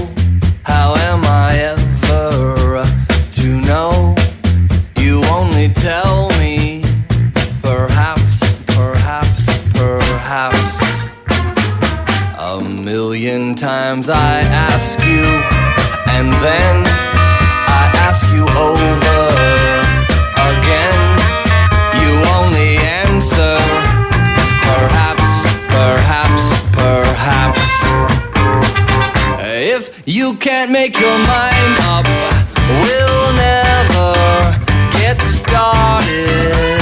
[13.82, 15.24] ask you,
[16.14, 19.22] and then I ask you over
[20.52, 21.02] again.
[22.00, 23.56] You only answer,
[24.68, 25.32] perhaps,
[25.68, 27.68] perhaps, perhaps.
[29.72, 32.06] If you can't make your mind up,
[32.84, 34.10] we'll never
[34.92, 36.79] get started.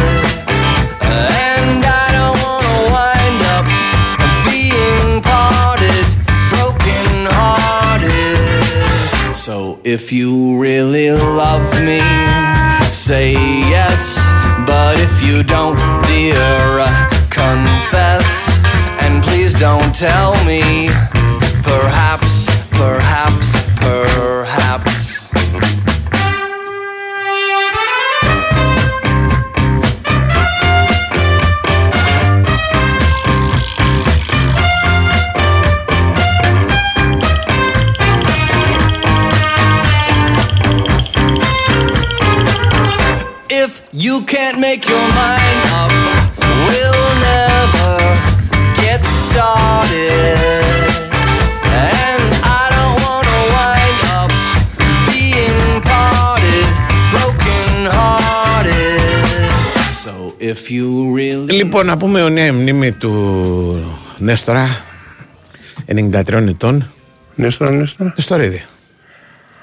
[9.49, 12.01] So if you really love me,
[12.91, 14.19] say yes.
[14.67, 18.51] But if you don't, dear, uh, confess.
[19.01, 20.91] And please don't tell me,
[21.63, 24.18] perhaps, perhaps, perhaps.
[43.99, 45.93] You can't make your mind up,
[46.67, 47.95] we'll never
[48.81, 50.39] get started.
[51.67, 52.29] And
[52.61, 54.31] I don't wanna wind up
[55.11, 56.67] being parted,
[57.15, 59.51] broken hearted.
[60.05, 64.69] So if you really Λοιπόν, να πούμε ο νέα μνήμη του Νέστορα,
[65.87, 66.91] 93 ετών.
[67.35, 68.13] Νέστορα, Νέστορα.
[68.17, 68.63] Νεστορίδη.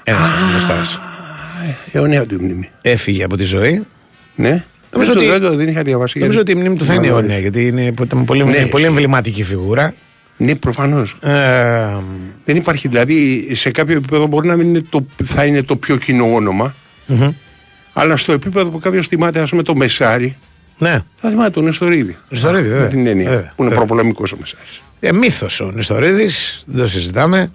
[0.04, 1.00] Ένας Νέστορας.
[1.92, 2.68] Αιωνία του η μνήμη.
[2.80, 3.86] Έφυγε από τη ζωή.
[4.36, 4.64] Ναι.
[4.92, 6.18] Νομίζω δεν, ότι- το, δεν, το, δεν είχα διαβάσει.
[6.18, 8.66] Νομίζω ότι η μνήμη του θα είναι αιώνια γιατί είναι, ήταν πολύ, Ναι.
[8.66, 9.94] πολύ εμβληματική φιγούρα.
[10.36, 11.16] Ναι, προφανώς.
[11.20, 11.96] Ε,
[12.44, 15.96] Δεν υπάρχει, δηλαδή σε κάποιο επίπεδο μπορεί να μην είναι το, θα είναι το πιο
[15.96, 16.74] κοινό όνομα,
[17.06, 17.30] μμμ.
[17.92, 20.36] αλλά στο επίπεδο που κάποιος θυμάται, ας πούμε, το Μεσάρι,
[20.78, 22.16] ναι, θα θυμάται τον Νεστορίδη.
[22.28, 22.82] Νεστορίδη, βέβαια.
[22.84, 23.28] Με την έννοια.
[23.30, 23.76] Βέβαια, που είναι βέβαια.
[23.84, 24.80] προπολεμικός ο Μεσάρις.
[25.00, 27.50] ε, μύθος ο Νεστορίδης, δεν το συζητάμε.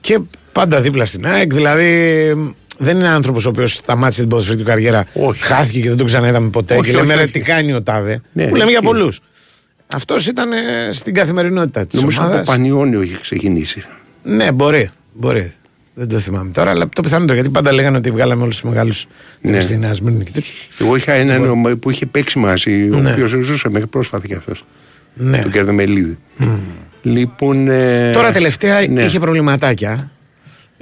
[0.00, 0.18] Και
[0.52, 5.06] πάντα δίπλα στην ΑΕΚ, δηλαδή δεν είναι άνθρωπος ο οποίος σταμάτησε την ποδοσφαιρική του καριέρα,
[5.14, 5.42] Όχι.
[5.42, 7.30] χάθηκε και δεν τον ξαναείδαμε ποτέ Όχι, και λέμε όχι, ρε όχι.
[7.32, 8.84] τι κάνει ο Τάδε, Ναι, που λέμε για ισχύει.
[8.86, 9.20] πολλούς.
[9.94, 10.56] Αυτός ήταν ε,
[10.92, 12.54] στην καθημερινότητα της Νομίζω από το ομάδας.
[12.54, 13.82] Πανιόνιο είχε ξεκινήσει.
[14.22, 15.52] Ναι, μπορεί, μπορεί.
[15.94, 19.06] Δεν το θυμάμαι τώρα, αλλά το πιθανότερο γιατί πάντα λέγανε ότι βγάλαμε όλους τους μεγάλους
[19.40, 19.50] Ναι.
[19.50, 19.60] ναι.
[19.60, 20.52] στην Ασμήνη και τέτοια.
[20.78, 23.10] Εγώ είχα έναν που είχε παίξει μαζί, ο Ναι.
[23.12, 24.64] οποίος ζούσε μέχρι πρόσφατα κι αυτός.
[25.14, 25.38] Ναι.
[25.42, 26.18] Τον Κερδεμελίδη.
[27.02, 27.68] Λοιπόν.
[27.68, 29.02] ε, Τώρα τελευταία ναι.
[29.02, 30.10] είχε προβληματάκια.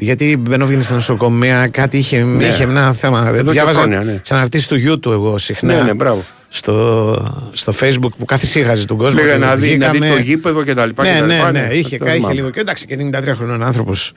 [0.01, 2.45] Γιατί μπαινόβγαινε στα νοσοκομεία, κάτι είχε, Ναι.
[2.45, 3.29] είχε ένα θέμα.
[3.29, 4.13] Εδώ και Διάβαζα χρόνια, ναι.
[4.13, 5.75] τι αναρτήσει του γιού του εγώ συχνά.
[5.75, 6.25] Ναι, ναι, μπράβο.
[6.49, 9.21] στο, στο facebook που καθησύχαζε τον κόσμο.
[9.23, 11.03] Λέγανε και να δει, να δει βγήκαμε- το γήπεδο και τα λοιπά.
[11.03, 12.35] Ναι, και τα ναι, λοιπά, ναι, είχε, Αυτό είχε θυμάμαι.
[12.35, 12.51] λίγο.
[12.51, 14.13] Και εντάξει, και 93 χρονών άνθρωπος.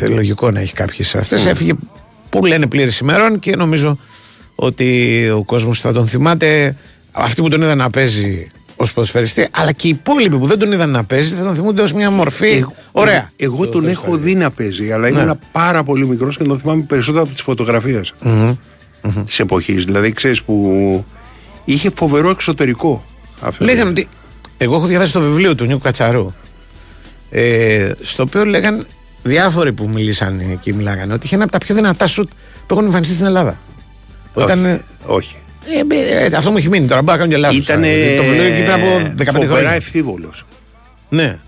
[0.00, 1.44] Ε, λογικό να έχει κάποιες αυτές.
[1.44, 1.50] Ναι.
[1.50, 1.72] Έφυγε
[2.30, 3.98] που λένε πλήρης ημερών και νομίζω
[4.54, 6.76] ότι ο κόσμος θα τον θυμάται.
[7.12, 8.50] Αυτοί που τον είδαν να παίζει
[8.82, 11.82] ως ποδοσφαιριστή, αλλά και οι υπόλοιποι που δεν τον είδαν να παίζει θα τον θυμούνται
[11.82, 12.46] ως μια μορφή.
[12.50, 13.30] Εγώ- Ωραία.
[13.36, 14.24] Εγώ Το- τον το έχω ιστορία.
[14.24, 15.20] δει να παίζει, αλλά Ναι.
[15.20, 18.54] ήμουν πάρα πολύ μικρός και τον θυμάμαι περισσότερο από τις φωτογραφίες Μμμ.
[19.24, 19.84] της εποχής.
[19.84, 21.04] Δηλαδή, ξέρεις που
[21.64, 23.04] είχε φοβερό εξωτερικό.
[23.40, 24.08] Αυτό Λέγανε ότι.
[24.56, 26.32] Εγώ έχω διαβάσει το βιβλίο του Νίκου Κατσαρού.
[27.30, 28.86] Ε, στο οποίο λέγαν
[29.22, 32.30] διάφοροι που μιλήσαν εκεί, μιλάγανε ότι είχε ένα από τα πιο δυνατά σουτ
[32.66, 33.60] που έχουν εμφανιστεί στην Ελλάδα.
[34.34, 34.44] Όχι.
[34.44, 35.36] Όταν, ε, Όχι.
[35.64, 37.58] Ε, ε, αυτό μου έχει μείνει τώρα, μπορώ να κάνω και λάθος.
[37.58, 39.70] Ήταν τώρα, γιατί το βιβλίο εκεί πριν από 15 φοβερά χρόνια.
[39.70, 40.32] ευθύβολο.
[41.08, 41.38] Ναι,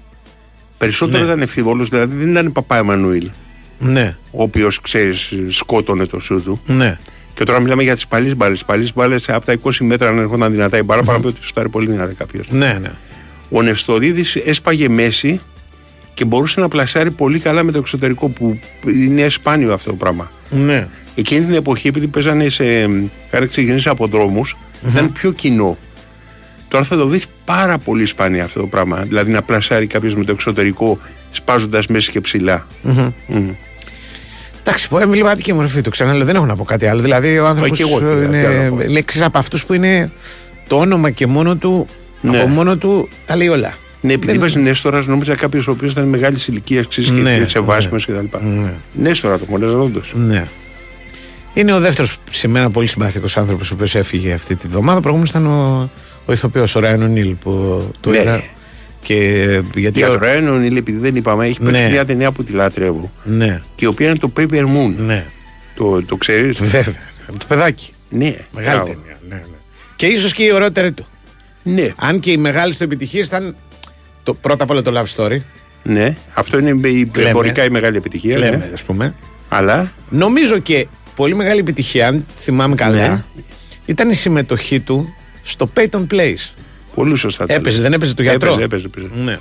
[0.78, 1.24] Περισσότερο Ναι.
[1.24, 3.30] ήταν ευθύβολο, δηλαδή δεν ήταν Παπά Εμμανουήλ,
[3.78, 6.60] ναι, ο οποίος ξέρεις σκότωνε το σου του.
[6.66, 6.98] ναι.
[7.34, 8.58] Και τώρα μιλάμε για τις παλιές μπάλες.
[8.58, 11.68] Τι παλιές μπάλες από τα 20 μέτρα αν έρχονταν δυνατά η μπάλα, παρά ότι σουτάρει
[11.68, 12.46] πολύ δυνατά κάποιος.
[12.50, 12.90] Ναι, ναι.
[13.50, 15.40] Ο Νεστορίδη έσπαγε μέση
[16.14, 20.30] και μπορούσε να πλασάρει πολύ καλά με το εξωτερικό που είναι σπάνιο αυτό το πράγμα.
[20.50, 20.88] ναι.
[21.14, 22.64] Εκείνη την εποχή, επειδή παίζανε σε.
[22.64, 24.56] Είχαν ξεκινήσει από δρόμους,
[24.88, 25.78] ήταν πιο κοινό.
[26.68, 28.96] Τώρα θα το δεις πάρα πολύ σπάνια αυτό το πράγμα.
[29.08, 30.98] Δηλαδή να πλασάρει κάποιος με το εξωτερικό,
[31.30, 32.66] σπάζοντας μέση και ψηλά.
[32.82, 33.08] Μμμ.
[33.26, 33.48] Μμ.
[34.60, 35.90] Εντάξει, πω εμβληματική μορφή του.
[35.90, 37.00] Ξαναλέω, δεν έχω να πω κάτι άλλο.
[37.00, 38.90] Δηλαδή, ο άνθρωπος και εγώ, τι είναι άλλο να πω.
[38.90, 40.10] λέξει από αυτούς που είναι
[40.66, 41.86] το όνομα και μόνο του,
[42.20, 42.38] Ναι.
[42.38, 43.74] από μόνο του τα λέει όλα.
[44.00, 47.48] Ναι, επειδή Δεν- είπα Νέστορας, νόμιζα κάποιος ο οποίος ήταν μεγάλης ηλικίας, ξέρεις Ναι, και
[47.48, 48.14] σεβάσιμο ναι.
[48.28, 48.36] κτλ.
[48.46, 48.72] Ναι.
[48.92, 50.00] Νέστορα το μόλι όντω.
[50.12, 50.46] Ναι.
[51.54, 55.00] Είναι ο δεύτερος σε μένα πολύ συμπαθητικός άνθρωπος ο οποίος έφυγε αυτή τη βδομάδα.
[55.00, 55.90] Προηγούμενος ήταν ο,
[56.24, 57.50] ο ηθοποιός, ο Ράιν Ονίλ που
[58.00, 58.18] το Ναι.
[58.18, 58.42] είδα.
[59.02, 59.16] Και
[59.74, 59.98] γιατί.
[59.98, 61.88] Για ο- το Ρένον, επειδή δεν είπαμε, έχει παίξει Ναι.
[61.90, 63.12] μια ταινία που τη λατρεύω.
[63.24, 64.94] Ναι, Και η οποία είναι το Paper Moon.
[64.96, 65.26] ναι.
[65.74, 66.94] Το, το ξέρεις; Βέβαια.
[67.38, 67.92] Το παιδάκι.
[68.08, 68.84] Ναι, Μεγάλη μπράβο.
[68.92, 69.18] ταινία.
[69.28, 69.42] Ναι, ναι.
[69.96, 71.06] Και ίσως και η ωραιότερη του.
[71.62, 73.56] Ναι, Αν και οι μεγάλες του επιτυχίες ήταν.
[74.22, 75.36] Το, πρώτα απ' όλα το love story.
[75.82, 76.16] ναι.
[76.34, 77.28] Αυτό είναι η Λέμε.
[77.28, 78.38] εμπορικά η μεγάλη επιτυχία.
[78.38, 78.70] Λέμε, ναι.
[78.74, 79.14] ας πούμε.
[79.48, 83.22] Αλλά; Νομίζω και πολύ μεγάλη επιτυχία, αν θυμάμαι καλά, Ναι.
[83.86, 86.50] ήταν η συμμετοχή του στο Peyton Place.
[86.94, 87.46] πολύ σωστά.
[87.46, 87.82] το Έπαιζε, λες.
[87.84, 89.06] δεν έπαιζε το γιατρό; Έπαιζε, έπαιζε, έπαιζε.
[89.24, 89.38] Ναι.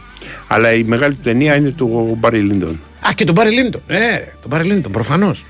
[0.47, 2.79] Αλλά η μεγάλη του ταινία είναι του Μπάρι Λίντον.
[3.07, 3.81] Α, και τον Μπάρι Λίντον.
[3.87, 3.97] Ε,
[4.41, 5.45] τον Μπάρι Λίντον, προφανώς.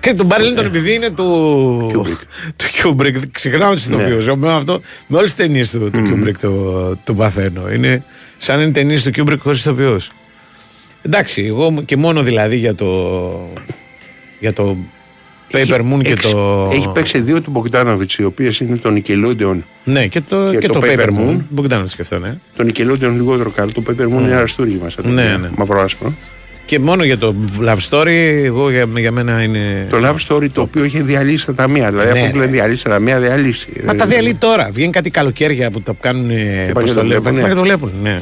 [0.00, 1.90] Και τον Μπάρι Λίντον επειδή είναι του.
[2.56, 3.16] του Κιούμπρικ.
[3.30, 4.36] Ξεχνάω τι ηθοποιούς.
[4.38, 7.70] Με, αυτό, με όλες τις ταινίες του, του Κιούμπρικ το, το παθαίνω.
[7.72, 8.04] Είναι
[8.36, 9.96] σαν είναι ταινίες του Κιούμπρικ χωρίς ηθοποιούς.
[11.02, 13.50] Εντάξει, εγώ και μόνο δηλαδή για το.
[14.40, 14.76] για το
[15.52, 16.70] Paper Moon και Έχει- το.
[16.72, 19.58] Έχει παίξει δύο του Μπογκδάνοβιτς, οι οποίες είναι το Nickelodeon.
[19.84, 21.36] Ναι, και το, και το, Paper Moon.
[21.48, 22.34] Μπορεί να το σκεφτώ, ναι.
[22.56, 23.70] Το Nickelodeon λιγότερο καλό.
[23.72, 24.90] Το Paper Moon είναι αριστούργημα.
[24.90, 25.48] σαν Ναι, ταινία, ναι.
[25.56, 26.14] Μαύρο-άσπρο.
[26.64, 27.34] Και μόνο για το
[27.64, 28.06] Love Story,
[28.44, 29.86] εγώ για, για μένα είναι.
[29.90, 31.90] Το Love Story το οποίο είχε διαλύσει τα ταμεία.
[31.90, 33.66] Δηλαδή Ναι, αυτό που λένε διαλύσει τα ταμεία, διαλύσει.
[33.84, 34.68] Μα τα διαλύει τώρα.
[34.72, 36.26] Βγαίνει κάτι καλοκαίρια που τα κάνουν.
[36.28, 37.48] πάνε Πώς και το το λέω, βλέπουν, πάνε ναι.
[37.48, 37.92] και το βλέπουν.
[38.02, 38.18] Ναι.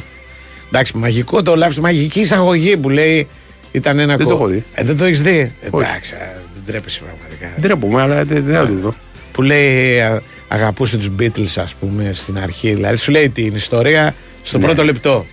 [0.67, 3.27] Εντάξει, μαγικό το Love Story, μαγική εισαγωγή που λέει
[3.71, 4.63] ήταν ένα Δεν κο- το έχω δει.
[4.73, 6.17] Ε, δεν το έχεις δει; Εντάξει, α,
[6.65, 7.49] δεν τρέπεσαι πραγματικά.
[7.55, 8.95] Δεν τρέπομαι, αλλά δεν δεν θα το δω.
[9.31, 12.73] Που λέει α, αγαπούσε τους Beatles, ας πούμε, στην αρχή.
[12.73, 14.65] Δηλαδή σου λέει την ιστορία στο Ναι.
[14.65, 15.25] πρώτο λεπτό.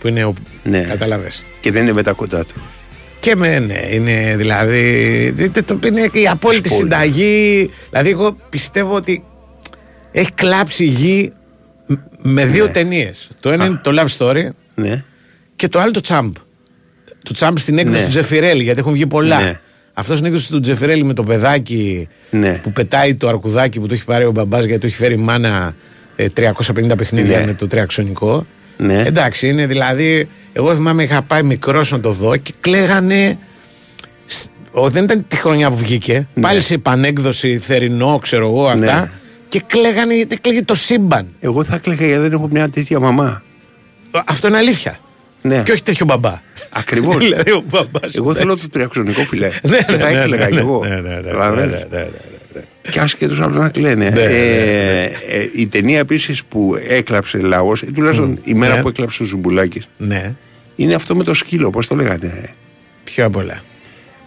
[0.00, 0.24] Που είναι.
[0.24, 0.34] Ο...
[0.62, 0.80] Ναι.
[0.80, 1.28] Κατάλαβε.
[1.60, 2.54] Και δεν είναι μετά κοντά του.
[3.20, 4.82] Και με, ναι, είναι δηλαδή.
[5.34, 6.76] δείτε το- Είναι η απόλυτη Spoiler.
[6.78, 7.70] συνταγή.
[7.90, 9.24] Δηλαδή, εγώ πιστεύω ότι
[10.12, 11.32] έχει κλάψει η γη
[11.86, 13.28] μ- με δύο ταινίες.
[13.40, 15.04] Το ένα είναι το Love Story Ναι.
[15.56, 16.32] και το άλλο το Champ.
[17.22, 18.04] Το Champ στην έκδοση Ναι.
[18.04, 19.40] του Τζεφιρέλη, γιατί έχουν βγει πολλά.
[19.40, 19.60] Ναι.
[19.98, 22.60] Αυτός στην έκδοση του Τζεφιρέλη με το παιδάκι Ναι.
[22.62, 25.16] που πετάει το αρκουδάκι που του έχει πάρει ο μπαμπάς γιατί του έχει φέρει η
[25.16, 25.74] μάνα
[26.16, 27.46] ε, 350 παιχνίδια Ναι.
[27.46, 28.46] με το τριαξονικό.
[28.76, 29.02] Ναι.
[29.06, 30.28] Εντάξει, είναι δηλαδή.
[30.52, 33.38] Εγώ θυμάμαι είχα πάει μικρός να το δω και κλαίγανε.
[34.26, 36.28] σ- Ο, δεν ήταν τη χρονιά που βγήκε.
[36.40, 39.00] Πάλι σε επανέκδοση, θερινό, ξέρω εγώ αυτά.
[39.00, 39.10] Ναι.
[39.48, 41.26] Και κλαίγανε, γιατί κλαίγε το σύμπαν.
[41.40, 43.42] Εγώ θα κλαίγα γιατί δεν έχω μια τέτοια μαμά.
[44.26, 44.98] Αυτό είναι αλήθεια.
[45.46, 45.62] Ναι.
[45.62, 46.40] Και όχι τέτοιο μπαμπά.
[46.70, 47.16] Ακριβώς.
[47.24, 48.62] δηλαδή ο μπαμπάς Εγώ θέλω εντάξει.
[48.62, 49.50] το τριαξονικό φιλέ.
[49.62, 50.84] Ναι, Και ναι, θα ναι, έκλαιγα ναι, κι εγώ.
[50.84, 52.08] ναι, ναι, ναι, ναι, Καταλαβαίνεις; ναι, ναι, ναι,
[52.54, 52.62] ναι.
[52.90, 54.10] Και άσχετος άλλο να κλαίνε.
[54.10, 58.82] Ναι, Ε, ναι, ε, η ταινία επίσης που έκλαψε λαός, τουλάχιστον η μέρα Ναι.
[58.82, 60.34] που έκλαψε ο Ζουμπουλάκης, Ναι.
[60.76, 62.54] είναι αυτό με το σκύλο, πώς το λέγατε;
[63.04, 63.62] Ποιο απ' όλα.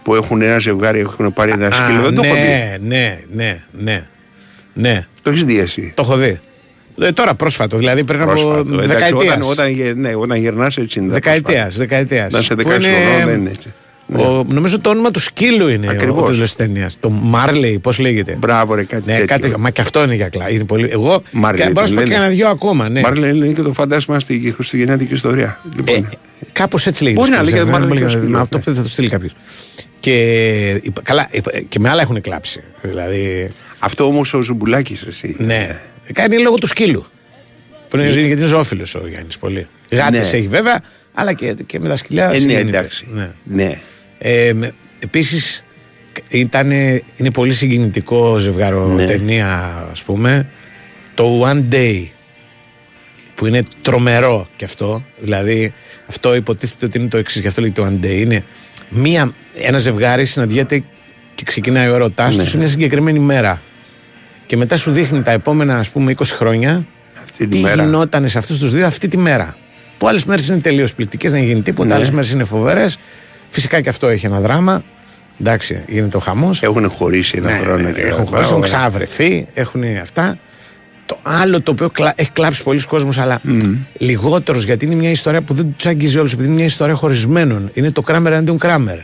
[0.02, 2.02] Που έχουν ένα ζευγάρι, έχουν πάρει ένα Α, σκύλο.
[2.02, 2.40] Δεν το έχω δει.
[2.40, 4.06] ναι, ναι, ναι, ναι.
[4.74, 6.40] Ναι, Το έχεις δει εσύ; το έχω δει.
[7.00, 8.60] Ε, τώρα πρόσφατο, δηλαδή πριν από Πρόσφατο.
[8.72, 9.34] Εντάξει, δεκαετίας.
[9.34, 11.12] Όταν, όταν, γε- ναι, όταν γερνά έτσι είναι.
[11.12, 12.32] Δεκαετίας, δεκαετίας.
[12.32, 13.72] Να είσαι 16 χρονών δεν είναι έτσι.
[14.16, 16.28] Ο, νομίζω το όνομα του σκύλου είναι Ακριβώς.
[16.28, 16.96] ο τίτλο τη ταινίας.
[17.00, 19.26] Το Μάρλεϊ, πώς λέγεται; Μπράβο, ρε, κάτι Ναι, τέτοιο.
[19.26, 20.50] κάτι, μα και αυτό είναι για κλά.
[20.50, 22.24] Είναι πολύ, εγώ Marley και- μπορώ να σου τον πω και λένε.
[22.24, 22.88] ένα δυο ακόμα.
[22.88, 23.00] Ναι.
[23.00, 25.60] Μάρλε είναι και το φαντάσμα στη χριστουγεννιάτικη ιστορία.
[25.76, 26.08] Λοιπόν, Ε,
[26.52, 27.20] Κάπως έτσι λέγεται.
[27.20, 28.18] Μπορεί να σκύλος, λέγεται ε, Marley πολύ και ο καλά.
[28.18, 28.74] σκύλος, Μα Αυτό ναι.
[28.74, 29.32] θα το στείλει κάποιος.
[30.00, 30.14] Και,
[30.82, 32.60] είπα- καλά, είπα- και με άλλα έχουν κλάψει.
[32.82, 33.50] Δηλαδή.
[33.78, 35.36] Αυτό όμως ο Ζουμπουλάκης, εσύ.
[35.38, 35.80] Ναι.
[36.12, 37.06] Κάνει λόγω του σκύλου.
[37.88, 39.66] Που είναι, γιατί είναι ζωόφιλος ο Γιάννης πολύ.
[39.90, 40.38] Γάτες Ναι.
[40.38, 40.80] έχει βέβαια,
[41.14, 42.24] αλλά και, και με τα σκυλιά.
[42.24, 42.68] Ε, ναι, συγκινείται.
[42.68, 43.06] εντάξει.
[43.12, 43.30] Ναι.
[43.44, 43.78] Ναι.
[44.18, 44.52] Ε,
[45.02, 45.64] Επίσης,
[47.16, 49.04] είναι πολύ συγκινητικό ζευγάρο Ναι.
[49.06, 50.48] ταινία, ας πούμε.
[51.14, 52.06] Το One Day.
[53.34, 55.02] Που είναι τρομερό κι αυτό.
[55.18, 55.72] Δηλαδή,
[56.06, 58.18] αυτό υποτίθεται ότι είναι το εξής, γι' αυτό λέγεται το One Day.
[58.20, 58.44] Είναι
[58.88, 60.82] μία, ένα ζευγάρι συναντιέται
[61.34, 62.42] και ξεκινάει ο ερωτάς Ναι.
[62.42, 63.62] τους σε μια συγκεκριμένη μέρα.
[64.50, 66.86] Και μετά σου δείχνει τα επόμενα, ας πούμε, 20 χρόνια
[67.24, 67.84] Αυτή τη τι μέρα.
[67.84, 69.56] γινόταν σε αυτούς τους δύο αυτή τη μέρα.
[69.98, 71.94] Που άλλες μέρες είναι τελείως πληκτικές, δεν γίνει τίποτα, Ναι.
[71.94, 72.98] άλλες μέρες είναι φοβερές.
[73.50, 74.82] Φυσικά και αυτό έχει ένα δράμα.
[75.40, 76.62] Εντάξει, γίνεται ο χαμός.
[76.62, 77.90] Έχουν χωρίσει ένα χρόνο.
[77.90, 78.66] και- Έχουν χωρίσει, Μπράβο, έχουν ε.
[78.66, 80.38] ξαβρεθεί, έχουν αυτά.
[81.06, 83.40] Το άλλο το οποίο κλα- έχει κλάψει πολλοί κόσμος αλλά
[83.98, 87.70] λιγότερος γιατί είναι μια ιστορία που δεν τους αγγίζει όλους, επειδή είναι μια ιστορία χωρισμένων.
[87.72, 88.98] Είναι το Κράμερ αντίον Κράμερ.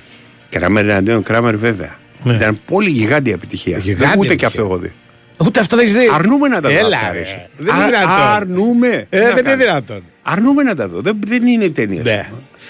[0.50, 1.96] Κράμερ εναντίον Κράμερ, βέβαια.
[2.22, 2.34] Ναι.
[2.34, 3.78] Ήταν πολύ γιγάντια επιτυχία.
[3.78, 4.46] Γιγάντια Δεν- ούτε και επιτυχία.
[4.48, 4.92] αυτό έχω δει.
[5.36, 6.08] Ούτε αυτό δεν έχεις δει.
[6.14, 6.78] Αρνούμε να τα δω.
[6.78, 7.18] Έλα, αυτά, ρε.
[7.18, 7.48] ρε.
[7.56, 8.26] Δεν είναι Α- δυνατόν.
[8.34, 9.06] Αρνούμε.
[9.10, 9.56] Ε, Τι να δεν είναι κάνω.
[9.56, 10.02] δυνατόν.
[10.22, 11.00] Αρνούμε να τα δω.
[11.00, 12.02] Δεν, δεν είναι ταινία.
[12.02, 12.28] Ναι.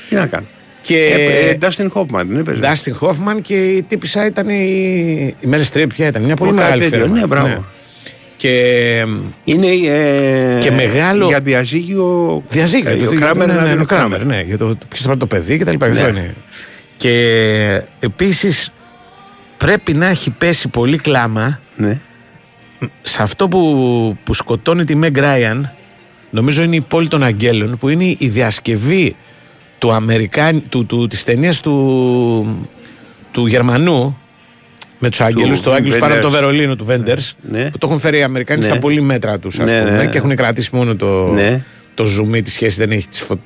[0.09, 0.47] Τι να κάνω.
[0.83, 2.59] Και Ε, ε, Dustin Hoffman δεν έπαιζε.
[2.59, 6.55] Ντάστιν Χόφμαν και η τύπησα ήταν η, η Μέρη Στρίπ, ποια ήταν, μια πολύ Ο
[6.55, 7.19] μεγάλη κάτι τέτοιο, φέρμα.
[7.21, 7.65] ναι, μπράβο.
[8.37, 8.51] Και
[9.45, 12.43] Είναι ε, Και μεγάλο- για διαζύγιο.
[12.49, 12.91] διαζύγιο.
[12.91, 14.19] ε, το ο τι- Κράμερ ναι, ναι, εναντίον ναι, ο Κράμερ.
[14.19, 15.87] Κράμερ, ναι, για το ποιος θα πάρει το παιδί και τα λοιπά.
[15.87, 16.09] Αυτό Ναι.
[16.09, 16.35] είναι.
[16.97, 18.71] Και επίσης
[19.57, 22.01] πρέπει να έχει πέσει πολύ κλάμα Ναι.
[23.03, 25.61] Σε αυτό που, που σκοτώνει τη Meg Ryan,
[26.31, 29.17] νομίζω είναι η πόλη των Αγγέλων, που είναι η διασκευή
[29.79, 32.69] του Αμερικάνι, του, του, της ταινίας του,
[33.33, 34.19] του Γερμανού
[34.99, 36.33] με τους Άγγελους, το Άγγελους πάνω από το Wenders.
[36.33, 37.71] Βερολίνο του Βέντερς, Ναι.
[37.71, 38.67] που το έχουν φέρει οι Αμερικάνοι Ναι.
[38.67, 40.07] στα πολύ μέτρα τους, ας Ναι, πούμε, ναι.
[40.07, 41.65] και έχουν κρατήσει μόνο το, Ναι.
[41.97, 43.43] Το zoom, τη σχέση δεν έχει τις φω, Είμαι,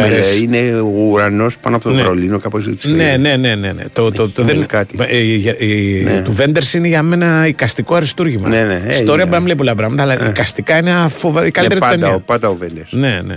[0.00, 0.26] φοβερές...
[0.28, 2.02] λέει, Είναι ο ουρανός πάνω από το Ναι.
[2.02, 2.88] Βερολίνο, κάπως έτσι.
[2.88, 3.82] Ναι, ναι, ναι, ναι, ναι.
[3.92, 4.96] Το, το, το, Έχει δεν, κάτι.
[5.08, 6.22] ε, η- η- Ναι.
[6.24, 8.48] Του Βέντερς είναι για μένα εικαστικό αριστούργημα.
[8.48, 9.14] Ναι, ναι, Ιστορία έγινε.
[9.16, 11.42] μπορεί να μην λέει πολλά πράγματα, αλλά εικαστικά είναι ένα φοβερό.
[11.44, 12.14] Η Ναι, καλύτερη του πάντα, ταινία.
[12.16, 12.92] ο- πάντα ο Βέντερς.
[12.92, 13.36] Ναι, ναι.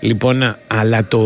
[0.00, 1.18] Λοιπόν, αλλά το.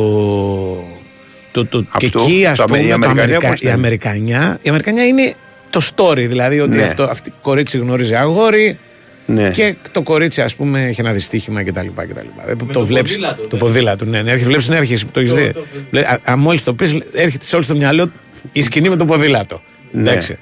[1.53, 3.63] το, το και Αυτό, εκεί, ας το πούμε, Αμε- η το Αμερικανία Αμερικα- πώς η
[3.65, 5.35] ήταν; Αμερικανιά, η Αμερικανιά είναι
[5.71, 6.25] το story.
[6.29, 6.83] Δηλαδή ότι Ναι.
[6.83, 8.79] αυτό, αυτή η κορίτσι γνώριζε αγόρι,
[9.27, 9.51] Ναι.
[9.51, 11.87] Και το κορίτσι, ας πούμε, έχει ένα δυστύχημα κτλ.
[11.97, 12.73] κτλ.
[12.73, 13.09] Το βλέπει.
[13.09, 14.31] ποδήλατο, Το ποδήλατο, ναι, ναι.
[14.31, 15.53] Έρχεται, βλέπεις την έρχεσαι που το έχεις δει.
[16.37, 18.11] Μόλις το πεις, έρχεται σε όλο στο μυαλό
[18.53, 19.63] η σκηνή με το ποδήλατο.
[19.91, 20.11] Ναι.
[20.11, 20.39] Εντάξει.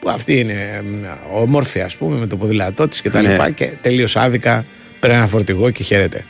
[0.00, 3.22] Που αυτή είναι μια όμορφη, ας πούμε, με το ποδήλατό της κτλ.
[3.22, 3.36] Ναι.
[3.36, 4.64] Και, και τελείως άδικα
[5.00, 6.24] παίρνει ένα φορτηγό και χαίρεται.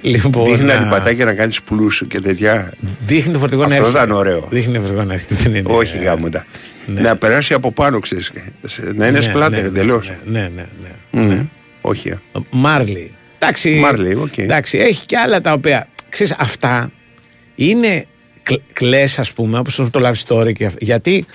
[0.00, 2.72] Λοιπόν, Δείχνει α, ένα λιπατάκι να κάνεις πλούσιο και τέτοια.
[3.06, 4.02] Δείχνει το φορτηγό να Αυτό έρχεται.
[4.04, 4.46] ήταν ωραίο.
[4.50, 5.34] Δείχνει το φορτηγό να έρχεται.
[5.34, 5.72] Δεν είναι.
[5.72, 6.46] Όχι γάμοντα.
[6.86, 8.32] Να περάσει από πάνω, ξέρεις.
[8.94, 10.12] Να είναι Ναι, σπλάτερ ναι, εντελώς.
[10.24, 10.66] Ναι, ναι,
[11.22, 11.46] ναι.
[11.80, 12.08] Όχι.
[12.08, 12.18] ε.
[12.50, 13.14] Μάρλι.
[13.38, 14.38] Εντάξει, Μάρλι, οκ.
[14.38, 15.86] εντάξει, έχει και άλλα τα οποία.
[16.08, 16.90] Ξέρεις, αυτά
[17.54, 18.04] είναι
[18.72, 20.78] κλε, ας πούμε, όπως το love story και αυτά.
[20.80, 21.26] Γιατί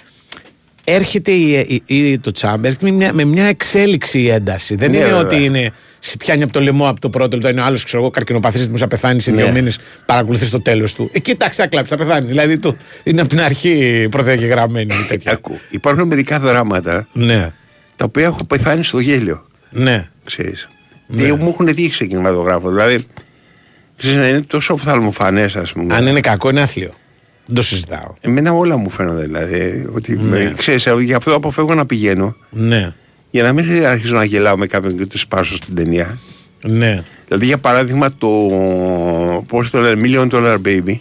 [0.86, 4.76] έρχεται η, η, η- το τσάμπ, έρχεται με μια, με μια εξέλιξη η ένταση.
[4.76, 5.19] Δεν Ναι, είναι βέβαια.
[5.21, 5.71] ότι είναι.
[6.00, 8.69] Σε πιάνει από το λαιμό από το πρώτο λεπτό, είναι ο άλλος, ξέρω εγώ, καρκινοπαθής
[8.69, 9.52] μου, θα πεθάνει σε δύο Ναι.
[9.52, 11.10] μήνες, παρακολουθείς το τέλος του.
[11.13, 12.28] Ε, κοιτάξτε, θα κλάψει, θα πεθάνει.
[12.28, 15.32] Δηλαδή του, είναι από την αρχή προδιαγεγραμμένη η τέτοια.
[15.32, 15.60] Ακού.
[15.69, 17.52] Υπάρχουν μερικά δράματα ναι.
[17.95, 19.45] τα οποία έχω πεθάνει στο γέλιο.
[19.69, 20.08] Ναι.
[20.26, 20.69] Ξέρεις.
[21.08, 21.32] Ναι.
[21.34, 22.69] Μου έχουν δείξει σε κινηματογράφο.
[22.69, 23.06] Δηλαδή,
[23.98, 25.95] ξέρεις, να είναι τόσο οφθαλμοφανές, ας πούμε.
[25.95, 26.91] Αν είναι κακό, είναι άθλιο.
[27.45, 28.13] Δεν το συζητάω.
[28.21, 29.88] Εμένα όλα μου φαίνονται δηλαδή.
[29.95, 30.29] Ότι Ναι.
[30.29, 32.36] με, ξέρεις, ε, γι' αυτό αποφεύγω να πηγαίνω.
[32.49, 32.93] Ναι.
[33.29, 36.17] Για να μην αρχίζω να γελάω με κάποιον και του σπάσω στην ταινία.
[36.63, 37.03] Ναι.
[37.27, 38.27] Δηλαδή, για παράδειγμα, το.
[39.47, 40.99] Πώς το λένε, Million Dollar Baby.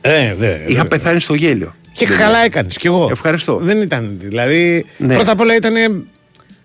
[0.00, 0.88] Ε, δε, Είχα δε.
[0.88, 1.74] πεθάνει στο γέλιο.
[1.92, 3.08] Και καλά έκανες κι εγώ.
[3.10, 3.56] Ευχαριστώ.
[3.56, 4.16] Δεν ήταν.
[4.18, 5.14] Δηλαδή, Ναι.
[5.14, 5.74] πρώτα απ' όλα ήταν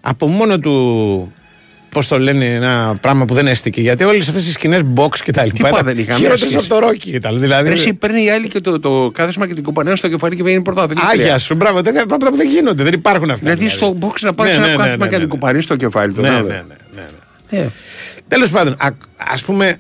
[0.02, 1.34] από μόνο του.
[1.92, 3.82] Πώς το λένε, ένα πράγμα που δεν έστηκε.
[3.82, 5.56] Γιατί όλες αυτές οι σκηνές box και τα λοιπά.
[5.56, 6.56] Τίποτα ήταν δεν είχαν χειρότερες σχέση.
[6.56, 7.40] από το ρόκι ήταν.
[7.40, 10.36] Δηλαδή, Ρε, Εσύ παίρνει η άλλη και το, το κάθεσμα και την κομπανέα στο κεφάλι
[10.36, 11.08] και βγαίνει πρωταθλήτρια.
[11.10, 11.82] Άγια σου, μπράβο.
[11.82, 12.84] Τέτοια πράγματα που δεν γίνονται.
[12.84, 13.50] Δεν υπάρχουν αυτά.
[13.50, 15.40] Δηλαδή στο box να πάρει Ναι, ένα ναι, ναι, κάθισμα ναι, και να ναι, την
[15.40, 16.22] κομπανεί στο κεφάλι του.
[16.22, 16.48] Ναι, να ναι, δω.
[16.48, 16.64] ναι,
[16.96, 17.02] ναι,
[17.50, 17.60] ναι.
[17.60, 17.68] Ε,
[18.28, 18.88] Τέλος πάντων, α
[19.34, 19.76] ας πούμε,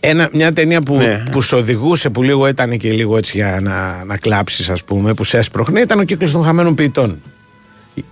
[0.00, 1.22] ένα, μια ταινία που, Ναι.
[1.30, 5.14] που σε οδηγούσε που λίγο ήταν και λίγο έτσι για να, να κλάψεις, ας πούμε,
[5.14, 7.22] που σε έσπροχνε, ήταν ο κύκλος των χαμένων ποιητών.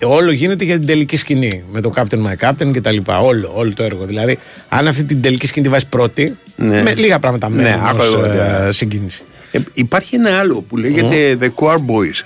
[0.02, 1.64] Όλο γίνεται για την τελική σκηνή.
[1.72, 3.20] Με το Captain My Captain και τα λοιπά.
[3.20, 4.04] Όλο, όλο το έργο.
[4.04, 6.82] Δηλαδή, αν αυτή την τελική σκηνή τη βάζει πρώτη, Ναι.
[6.82, 8.72] με λίγα πράγματα Ναι, μένουν άκου ως, εγώ, ε, ναι.
[8.72, 9.22] συγκίνηση.
[9.50, 12.20] Ε, υπάρχει ένα άλλο που λέγεται The Core Boys.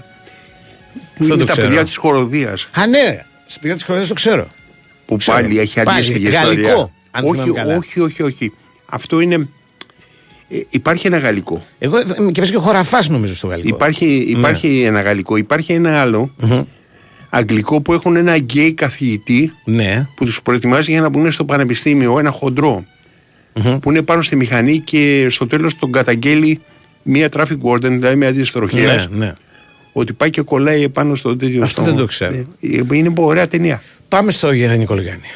[1.17, 1.67] Που Αυτό είναι το τα ξέρω.
[1.69, 2.69] παιδιά της χοροδίας.
[2.73, 4.49] Α, ναι, στην παιδιά της χωριά το ξέρω.
[5.07, 5.37] Που Ξέρω.
[5.41, 6.91] πάλι έχει Πάλι, αντίστοιχη γαλλικό, ιστορία.
[7.11, 7.77] αν όχι, θυμάμαι καλά.
[7.77, 8.53] όχι, όχι, όχι.
[8.87, 9.49] Αυτό είναι.
[10.49, 11.65] ε, υπάρχει ένα γαλλικό.
[11.79, 13.69] Εγώ ε, και πες και ο χωραφάς νομίζω στο γαλλικό.
[13.75, 15.37] Υπάρχει, υπάρχει ένα γαλλικό.
[15.37, 16.35] Υπάρχει ένα άλλο
[17.37, 20.07] αγγλικό που έχουν ένα γκέι καθηγητή Ναι.
[20.17, 22.85] που τους προετοιμάζει για να μπουν στο πανεπιστήμιο, ένα χοντρό,
[23.81, 26.61] που είναι πάνω στη μηχανή και στο τέλος τον καταγγέλει
[27.03, 29.33] μία traffic warden, δηλαδή μια αντιστροχέας, Ναι, ναι.
[29.93, 32.35] ότι πάει και κολλάει επάνω στο τέτοιο Αυτό στο- δεν το ξέρω.
[32.61, 33.83] Ε, Είναι ωραία ταινία.
[34.09, 35.27] Πάμε στο Γιάννη Νικολογιάννη.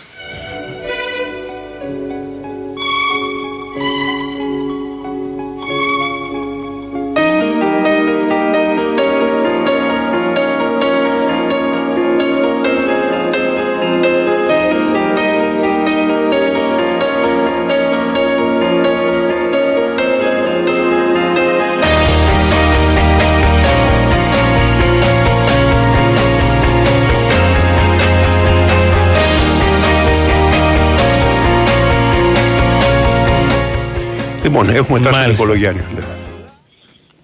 [34.72, 35.30] Λοιπόν, έχουμε τάσο Μάλιστα.
[35.30, 35.80] Νικολογιάννη.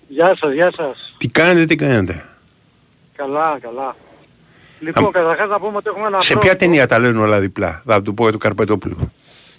[0.09, 1.15] Γεια σας, γεια σας.
[1.19, 2.25] Τι κάνετε, τι κάνετε;
[3.17, 3.97] Καλά, καλά.
[4.81, 6.57] Λοιπόν, καταρχάς να πούμε ότι έχουμε ένα Σε ποια πρόβλημα.
[6.57, 9.13] ταινία τα λένε όλα διπλά; Θα του πω για του Καρπετόπουλου.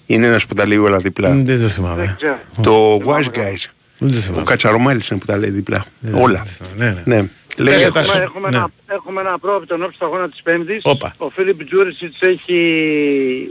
[0.05, 1.29] Είναι ένας που τα λέει όλα διπλά.
[1.29, 2.15] Δεν το θυμάμαι.
[2.17, 2.37] ξέρω.
[2.63, 3.63] Το Wise Guys.
[3.97, 4.43] Δεν το Ο θυμάμαι.
[4.43, 5.85] Κατσαρομάλης είναι που τα λέει διπλά.
[5.99, 6.39] Δεν Όλα.
[6.39, 6.75] το θυμάμαι.
[6.75, 7.15] Ναι, ναι.
[7.15, 7.29] Ναι.
[7.57, 8.21] Λέει, Τέλεια, Έχουμε, Τάσο.
[8.21, 8.57] έχουμε, Ναι.
[8.57, 10.79] ένα, έχουμε ένα πρόβλημα τον όψη του αγώνα της Πέμπτης.
[10.83, 11.13] Όπα.
[11.17, 12.59] Ο Φίλιπ Τζούρισιτς έχει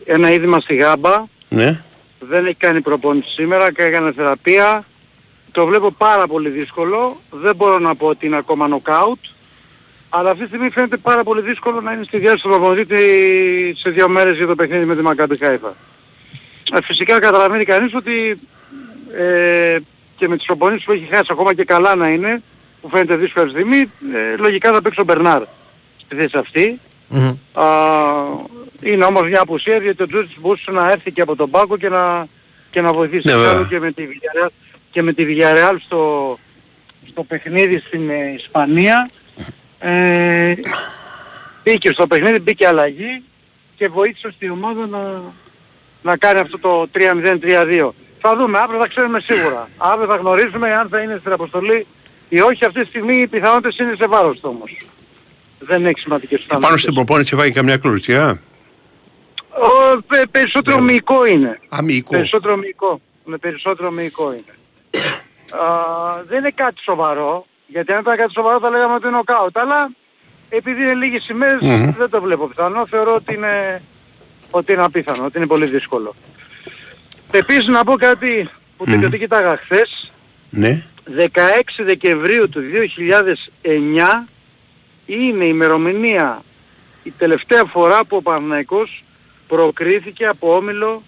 [0.07, 1.24] ένα είδημα στη γάμπα.
[1.49, 1.80] ναι.
[2.19, 4.85] Δεν έχει κάνει προπόνηση σήμερα και έκανε θεραπεία.
[5.53, 7.21] Το βλέπω πάρα πολύ δύσκολο.
[7.31, 9.19] Δεν μπορώ να πω ότι είναι ακόμα νοκάουτ.
[10.09, 13.91] Αλλά αυτή τη στιγμή φαίνεται πάρα πολύ δύσκολο να είναι στη διάθεση του προπονητή σε
[13.91, 15.75] δύο μέρες για το παιχνίδι με τη Μακάμπι Χάιφα.
[16.73, 18.41] Ε, Φυσικά καταλαβαίνει κανείς ότι
[19.17, 19.79] ε,
[20.17, 22.43] και με τις προπονήσεις που έχει χάσει ακόμα και καλά να είναι,
[22.81, 25.43] που φαίνεται δύσκολα αυτή τη στιγμή, ε, λογικά θα παίξει ο Μπερνάρ
[25.97, 26.81] στη θέση αυτή.
[27.09, 27.35] Μμμ.
[27.53, 27.64] Α,
[28.83, 31.89] είναι όμως μια απουσία γιατί ο Τζούτς μπορούσε να έρθει και από τον πάγκο και
[31.89, 32.27] να,
[32.70, 33.68] και να βοηθήσει Ναι, εξάλλου βέβαια.
[33.68, 34.49] και με τη Villarreal,
[34.91, 36.39] και με τη Villarreal στο,
[37.11, 39.11] στο παιχνίδι στην ε, Ισπανία.
[39.79, 40.55] Ε,
[41.64, 43.22] μπήκε στο παιχνίδι, μπήκε αλλαγή
[43.77, 45.22] και βοήθησε στη ομάδα να,
[46.03, 47.89] να κάνει αυτό το 3-0-3-2.
[48.20, 49.68] Θα δούμε, αύριο θα ξέρουμε σίγουρα.
[49.77, 51.87] Αύριο θα γνωρίζουμε αν θα είναι στην αποστολή
[52.29, 52.64] ή όχι.
[52.64, 54.77] Αυτή τη στιγμή οι πιθανότητες είναι σε βάρος του όμως.
[55.59, 56.81] Δεν έχει σημαντικές Πάνω πιθανότητες.
[56.83, 58.41] στην προπόνηση βάγει καμιά κλωτσιά.
[59.61, 61.61] Ο, πε- περισσότερο μυϊκό είναι.
[61.69, 62.11] Αμυϊκό.
[62.11, 63.01] Περισσότερο μυϊκό.
[63.25, 64.55] Με περισσότερο μυϊκό είναι.
[65.63, 65.67] Α,
[66.27, 67.47] δεν είναι κάτι σοβαρό.
[67.67, 69.59] Γιατί αν ήταν κάτι σοβαρό θα λέγαμε ότι είναι νοκάουτ.
[69.59, 69.91] Αλλά
[70.49, 71.93] επειδή είναι λίγες ημέρες Μμμ.
[71.99, 72.87] δεν το βλέπω πιθανό.
[72.87, 73.83] Θεωρώ ότι είναι
[74.51, 76.15] ότι είναι απίθανο, ότι είναι πολύ δύσκολο.
[77.31, 79.01] Επίσης να πω κάτι που Μμμ.
[79.01, 80.13] το, το κοίταγα χθες,
[80.51, 80.85] Ναι.
[81.17, 82.61] 16 Δεκεμβρίου του
[83.63, 84.27] 2009
[85.07, 86.43] είναι η ημερομηνία
[87.03, 89.05] η τελευταία φορά που ο Παναθηναϊκός
[89.49, 91.03] προκρίθηκε από όμιλο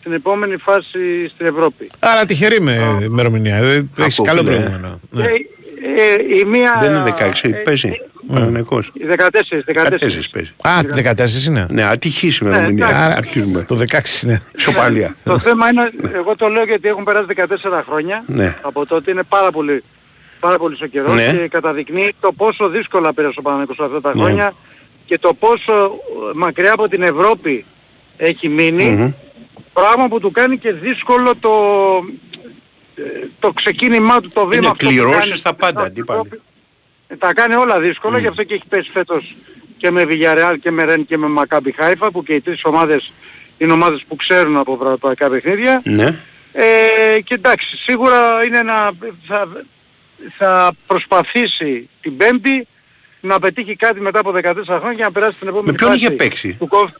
[0.00, 1.90] στην επόμενη φάση στην Ευρώπη.
[1.98, 3.56] Άρα τυχερή με ημερομηνία.
[3.56, 4.50] ε, Έχεις Από καλό φίλε.
[4.52, 5.00] προηγούμενο.
[5.10, 5.24] Ναι.
[5.24, 6.76] Ε, ε, η μία...
[6.80, 7.92] Δεν είναι 16, ε, παίζει.
[8.32, 8.90] Παναθηναϊκός.
[8.94, 9.20] η 14,
[9.64, 9.98] 14.
[9.98, 10.50] 14 παίζει.
[10.62, 10.80] Α,
[11.42, 11.66] 14 είναι.
[11.70, 12.86] Ναι, ατυχής ημερομηνία.
[12.86, 13.04] εντάξει.
[13.04, 13.64] Άρα αρχίζουμε.
[13.68, 14.42] Το 16 είναι.
[14.56, 15.16] Σοπαλία.
[15.24, 18.56] Το θέμα είναι, εγώ το λέω γιατί έχουν περάσει 14 χρόνια Ναι.
[18.62, 19.82] από τότε, είναι πάρα πολύ,
[20.40, 21.32] πάρα πολύ ο καιρός Ναι.
[21.32, 24.22] και καταδεικνύει το πόσο δύσκολα πέρασε ο Παναγικός αυτά τα Ναι.
[24.22, 24.54] χρόνια
[25.06, 25.90] και το πόσο ε,
[26.34, 27.64] μακριά από την Ευρώπη
[28.16, 29.12] έχει μείνει, Μμμ.
[29.72, 31.50] πράγμα που του κάνει και δύσκολο το,
[32.94, 33.02] ε,
[33.38, 35.38] το ξεκίνημά του, το βήμα Είναι αυτό που κληρώσεις κάνει.
[35.38, 36.30] στα πάντα, αντίπαλοι.
[37.08, 39.36] Ε, Τα κάνει όλα δύσκολα, γι' αυτό και έχει πέσει φέτος
[39.76, 43.12] και με Villarreal και με Ρεν και με Maccabi Χάιφα που και οι τρεις ομάδες
[43.58, 45.82] είναι ομάδες που ξέρουν από ευρωπαϊκά παιχνίδια.
[45.84, 46.18] Ναι.
[46.52, 48.90] Ε, και εντάξει, σίγουρα είναι ένα,
[49.26, 49.48] θα,
[50.38, 52.66] θα προσπαθήσει την Πέμπτη
[53.20, 56.04] να πετύχει κάτι μετά από 14 χρόνια και να περάσει την επόμενη Με ποιον φάση
[56.04, 56.94] είχε παίξει; του κοφ-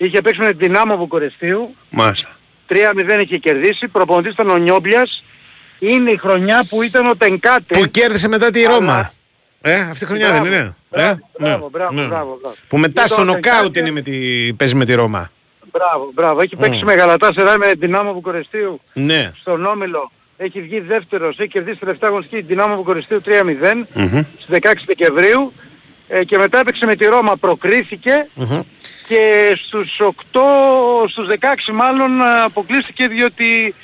[0.00, 2.36] Είχε παίξει με την Δυνάμο Βουκουρεστίου, Μάλιστα.
[2.68, 5.24] 3-0 είχε κερδίσει, προπονητής ήταν ο Νιόμπιας.
[5.78, 7.78] Είναι η χρονιά που ήταν ο Τενκάτε.
[7.78, 9.12] Που κέρδισε μετά τη Αλλά- Ρώμα.
[9.60, 10.74] Ε, αυτή η χρονιά Μπράβο, δεν είναι.
[10.90, 12.06] μπράβο, Ε, μπράβο, ναι, μπράβο, ναι.
[12.06, 12.56] μπράβο, μπράβο.
[12.68, 13.80] Που μετά Ήταν στο ο νοκάουτ Τενκάτε.
[13.80, 14.52] είναι με τη...
[14.54, 15.30] παίζει με τη Ρώμα.
[15.72, 16.40] Μπράβο, μπράβο.
[16.40, 16.86] Έχει παίξει Μμ.
[16.86, 19.32] με Γαλατά με την Δυνάμο Βουκουρεστίου Ναι.
[19.40, 20.10] στον Όμιλο.
[20.36, 24.22] Έχει βγει δεύτερος, έχει κερδίσει τελευταία αγωνιστική την Δυνάμο Βουκουρεστίου 3-0 Μμμ.
[24.38, 25.52] στις 16 Δεκεμβρίου
[26.08, 28.60] ε, και μετά έπαιξε με τη Ρώμα, προκρίθηκε Μμμ.
[29.08, 29.96] Και στους
[30.32, 30.40] 8,
[31.08, 33.74] στους 16 μάλλον ε, αποκλείστηκε διότι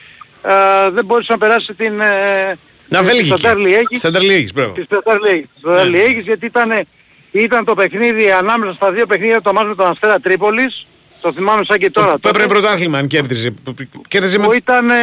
[0.43, 2.01] ε, δεν μπόρεσε να περάσει την...
[2.01, 2.59] Ε,
[2.89, 3.27] Να την Βέλγικη.
[3.39, 3.99] Σταντάρ Λιέγης.
[3.99, 4.73] Σταντάρ Λιέγης, μπράβο.
[4.73, 5.49] Της Σταντάρ Λιέγης.
[5.53, 5.97] Της Σταντάρ Ναι.
[5.97, 6.87] Λιέγης, γιατί ήταν,
[7.31, 10.87] ήταν το παιχνίδι ανάμεσα στα δύο παιχνίδια το μάτς με τον Αστέρα Τρίπολης.
[11.21, 12.19] Το θυμάμαι σαν και τώρα.
[12.19, 13.51] Που έπαιρνε πρωτάθλημα αν κέρδιζε.
[13.51, 14.57] Που- που- Κέρδιζε Που με...
[14.57, 14.95] ήταν, ε,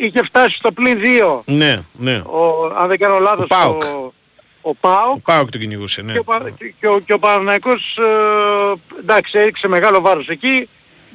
[0.00, 1.40] είχε φτάσει στο πλήν 2.
[1.44, 2.16] Ναι, ναι.
[2.16, 3.82] Ο, αν δεν κάνω λάθος, Ο ΠΑΟΚ.
[3.82, 4.12] ο,
[4.60, 5.16] ο ΠΑΟΚ.
[5.16, 6.12] Ο Πάοκ τον κυνηγούσε, ναι.
[6.12, 10.68] Και ο, Πα- και, και ο, και ο Παναθηναϊκός, ε, εντάξει, έριξε μεγάλο βάρος εκεί.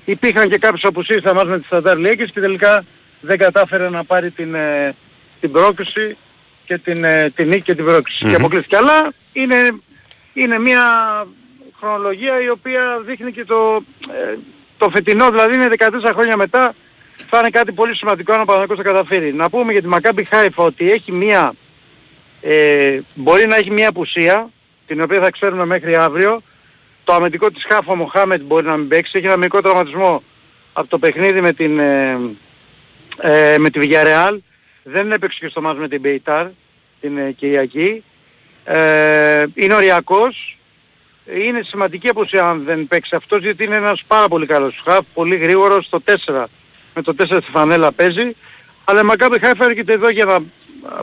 [0.05, 2.85] Υπήρχαν και κάποιες απουσίες στα μάτια με τις Σταντάρ Λιέγκες και τελικά
[3.21, 4.95] δεν κατάφερε να πάρει την, ε,
[5.39, 6.17] την πρόκριση
[6.65, 8.23] και την, ε, την νίκη και την πρόκριση.
[8.23, 8.31] Μμμ.
[8.31, 8.75] Και αποκλείστηκε.
[8.75, 9.79] Αλλά είναι,
[10.33, 10.83] είναι μια
[11.79, 14.37] χρονολογία η οποία δείχνει και το, ε,
[14.77, 16.73] το φετινό, δηλαδή είναι 14 χρόνια μετά,
[17.29, 19.33] θα είναι κάτι πολύ σημαντικό αν ο Παναθηναϊκός θα καταφέρει.
[19.33, 21.53] Να πούμε για τη Μακάμπι Χάιφα ότι έχει μια
[22.47, 24.49] ε, μπορεί να έχει μια απουσία,
[24.87, 26.41] την οποία θα ξέρουμε μέχρι αύριο.
[27.03, 29.11] Το αμυντικό της Χάφα Μοχάμετ μπορεί να μην παίξει.
[29.15, 30.23] Έχει ένα μικρό τραυματισμό
[30.73, 32.19] από το παιχνίδι με την, ε,
[33.17, 34.37] ε, με τη Villarreal.
[34.83, 36.47] Δεν έπαιξε και στο μάτς με την Μπεϊτάρ
[37.01, 38.03] την ε, Κυριακή.
[38.63, 40.57] Ε, είναι οριακός.
[41.35, 45.35] Είναι σημαντική απουσία αν δεν παίξει αυτός γιατί είναι ένας πάρα πολύ καλός χαφ, πολύ
[45.35, 46.45] γρήγορος στο 4.
[46.95, 48.35] Με το 4 στη φανέλα παίζει.
[48.83, 50.39] Αλλά η Μακάμπη Χάιφα έρχεται εδώ για να α,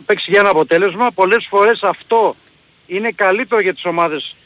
[0.07, 1.11] παίξει για ένα αποτέλεσμα.
[1.11, 2.37] Πολλές φορές αυτό
[2.87, 4.37] είναι καλύτερο για τις ομάδες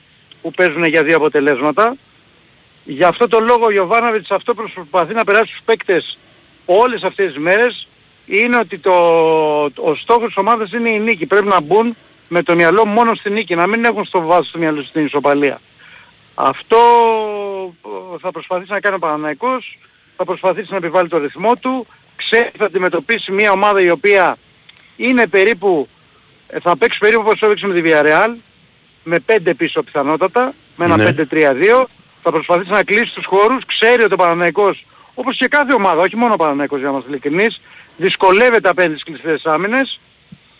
[0.42, 1.96] που παίζουν για δύο αποτελέσματα.
[2.84, 6.18] Γι' αυτό το λόγο ο Ιωβάνοβιτς αυτό που προσπαθεί να περάσει στους παίκτες
[6.64, 7.88] όλες αυτές τις μέρες
[8.26, 8.92] είναι ότι το,
[9.64, 11.26] ο στόχος της ομάδας είναι η νίκη.
[11.26, 11.96] Πρέπει να μπουν
[12.28, 15.60] με το μυαλό μόνο στη νίκη, να μην έχουν στο βάθος του μυαλό στην ισοπαλία.
[16.34, 16.76] Αυτό
[17.84, 19.78] ε, θα προσπαθήσει να κάνει ο Παναναϊκός,
[20.16, 24.36] θα προσπαθήσει να επιβάλλει το ρυθμό του, ξέρει ότι θα αντιμετωπίσει μια ομάδα η οποία
[24.96, 25.88] είναι περίπου,
[26.48, 28.34] ε, θα παίξει περίπου όπως έπαιξε με τη Villarreal,
[29.04, 31.04] με 5 πίσω πιθανότατα, με ένα Ναι.
[31.04, 31.88] 5-3-2,
[32.22, 34.84] θα προσπαθήσει να κλείσει τους χώρους, ξέρει ότι ο Παναναϊκός,
[35.14, 37.60] όπως και κάθε ομάδα, όχι μόνο ο Παναναϊκός για να είμαστε ειλικρινείς,
[37.96, 40.00] δυσκολεύεται απέναντι στις κλειστές άμυνες,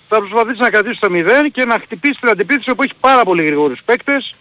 [0.09, 3.45] θα προσπαθήσει να κρατήσει το 0 και να χτυπήσει την αντιπίθεση που έχει πάρα πολύ
[3.45, 4.35] γρήγορους παίκτες,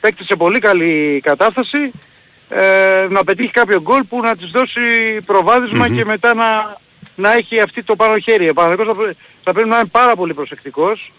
[0.00, 1.90] παίκτες σε πολύ καλή κατάσταση,
[2.48, 4.80] ε, να πετύχει κάποιο γκολ που να της δώσει
[5.26, 5.96] προβάδισμα Μμμ.
[5.96, 6.76] και μετά να,
[7.18, 8.48] να έχει αυτή το πάνω χέρι.
[8.48, 11.12] Ο Παναθηναϊκός θα, πρέ- θα πρέπει να είναι πάρα πολύ προσεκτικός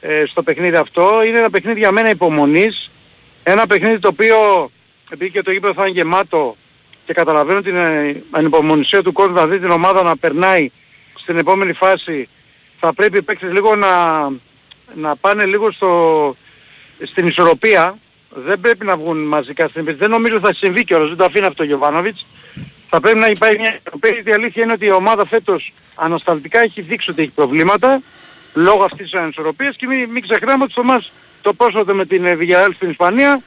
[0.00, 1.22] ε, στο παιχνίδι αυτό.
[1.26, 2.90] Είναι ένα παιχνίδι για μένα υπομονής.
[3.42, 4.70] Ένα παιχνίδι το οποίο,
[5.10, 6.56] επειδή και το γήπεδο θα είναι γεμάτο
[7.06, 10.70] και καταλαβαίνω την ε, ανυπομονησία του κόσμου να δει την ομάδα να περνάει
[11.14, 12.28] στην επόμενη φάση,
[12.80, 14.22] θα πρέπει οι παίκτες λίγο να,
[14.94, 16.36] να πάνε λίγο στο,
[17.02, 17.98] στην ισορροπία.
[18.28, 20.00] Δεν πρέπει να βγουν μαζικά στην επίθεση.
[20.00, 22.26] Δεν νομίζω θα συμβεί κιόλας, δεν το αφήνει αυτό ο Γιωβάνοβιτς.
[22.90, 26.60] Θα πρέπει να υπάρχει μια ισορροπία γιατί η αλήθεια είναι ότι η ομάδα φέτος ανασταλτικά
[26.60, 28.02] έχει δείξει ότι έχει προβλήματα
[28.54, 31.12] λόγω αυτής της ανισορροπίας και μην, μην ξεχνάμε ότι στο μας
[31.42, 33.42] το πρόσφατο με την ε, Villarreal στην Ισπανία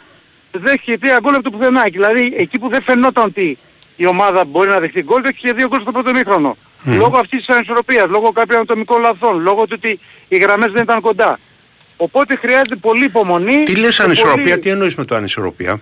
[0.51, 1.83] δέχτηκε τρία γκολ από το πουθενά.
[1.91, 3.57] Δηλαδή εκεί που δεν φαινόταν ότι
[3.95, 6.57] η ομάδα μπορεί να δεχτεί γκολ, δέχτηκε δύο γκολ στο πρώτο μήχρονο.
[6.85, 11.01] Λόγω αυτής της ανισορροπίας, λόγω κάποιων ανατομικών λαθών, λόγω του ότι οι γραμμές δεν ήταν
[11.01, 11.39] κοντά.
[11.97, 13.63] Οπότε χρειάζεται πολύ υπομονή.
[13.63, 15.81] Τι λες και ανισορροπία, πολύ- τι εννοείς με το ανισορροπία;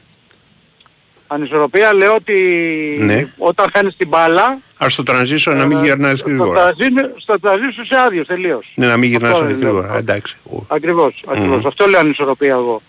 [1.28, 2.34] Ανισορροπία λέω ότι
[3.00, 3.32] Ναι.
[3.38, 6.70] όταν χάνεις την μπάλα Α το transition να μην ε, γυρνάς στο γρήγορα.
[6.72, 8.72] transition- Στο transition είσαι άδειος τελείως.
[8.76, 9.58] Ναι, να μην γυρνάς Αυτό λέω.
[9.58, 9.98] γρήγορα.
[9.98, 10.38] Εντάξει.
[10.44, 11.58] Ο- Ακριβώς, ακριβώς.
[11.62, 11.68] Μμμ.
[11.68, 12.82] Αυτό λέω ανισορροπία εγώ.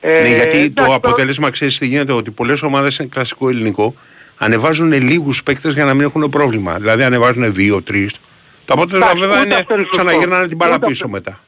[0.00, 3.48] Ε, Ναι, γιατί εντάξει, το τώρα- αποτέλεσμα ξέρεις τι γίνεται, ότι πολλές ομάδες είναι κλασικό
[3.48, 3.94] ελληνικό,
[4.38, 6.74] ανεβάζουν λίγους παίκτες για να μην έχουν πρόβλημα.
[6.78, 8.10] Δηλαδή ανεβάζουν δύο-τρει.
[8.64, 9.96] Το αποτέλεσμα Εντάξει, βέβαια ούτε είναι αυτό είναι σωστό.
[10.02, 11.40] ξαναγυρνάνε την μπάλα Ούτε πίσω αυτό- μετά.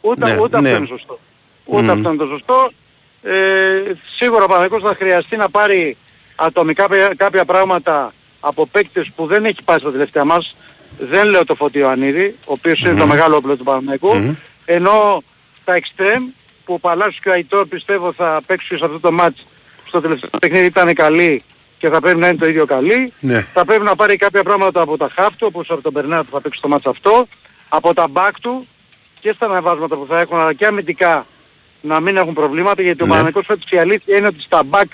[0.00, 0.68] Ούτε, Ναι, ούτε ναι.
[0.68, 1.18] αυτό είναι σωστό.
[1.64, 1.90] Ούτε Μμμ.
[1.90, 2.72] αυτό είναι το σωστό.
[3.22, 3.82] Ε,
[4.16, 5.96] σίγουρα ο Παναγικός θα χρειαστεί να πάρει
[6.36, 10.56] ατομικά παι- κάποια πράγματα από παίκτες που δεν έχει πάει στα τελευταία μας.
[10.98, 14.14] Δεν λέω το Φώτη Ιωαννίδη, ο οποίος είναι το μεγάλο όπλο του Παναγικού.
[14.14, 14.34] Μμμ.
[14.64, 15.22] Ενώ
[15.64, 16.24] τα εξτρέμ
[16.64, 19.46] που ο Παλάσιος και ο Αϊτόρ πιστεύω θα παίξουν σε αυτό το μάτς
[19.86, 21.42] στο τελευταίο παιχνίδι ήταν καλή
[21.78, 23.12] και θα πρέπει να είναι το ίδιο καλή.
[23.20, 23.46] Ναι.
[23.52, 26.30] Θα πρέπει να πάρει κάποια πράγματα από τα χαφ του, όπως από τον Μπερνάρ που
[26.32, 27.28] θα παίξει το μάτς αυτό,
[27.68, 28.66] από τα μπακ του
[29.20, 31.26] και στα αναβάσματα που θα έχουν, αλλά και αμυντικά
[31.82, 33.12] να μην έχουν προβλήματα, γιατί ο Ναι.
[33.12, 34.86] Παναγικός φέτος η αλήθεια είναι ότι στα μπακ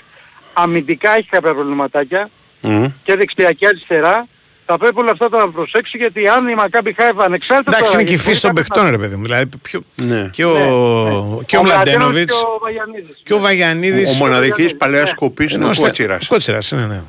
[0.53, 2.29] αμυντικά έχει κάποια προβληματάκια
[2.61, 2.85] Μμμ.
[3.03, 4.27] και δεξιά και αριστερά.
[4.71, 8.09] Θα πρέπει όλα αυτά να προσέξει γιατί αν η Μακάμπι Χάιφα ανεξάρτητα Εντάξει, τώρα, είναι
[8.09, 9.23] και η γιατί φύση των μπορεί παιχτών, ρε παιδί μου.
[9.23, 9.81] Δηλαδή, πιο...
[9.95, 10.29] Ναι.
[10.33, 13.21] και ο, Ναι, και ο Μλαντένοβιτς Μλαντένοβιτς και ο Βαγιανίδης.
[13.23, 14.11] και ο Βαγιανίδης.
[14.11, 16.27] Ο μοναδικής παλαιάς κοπής είναι ο Κότσιρας.
[16.27, 17.03] Κότσιρα, ναι, ναι.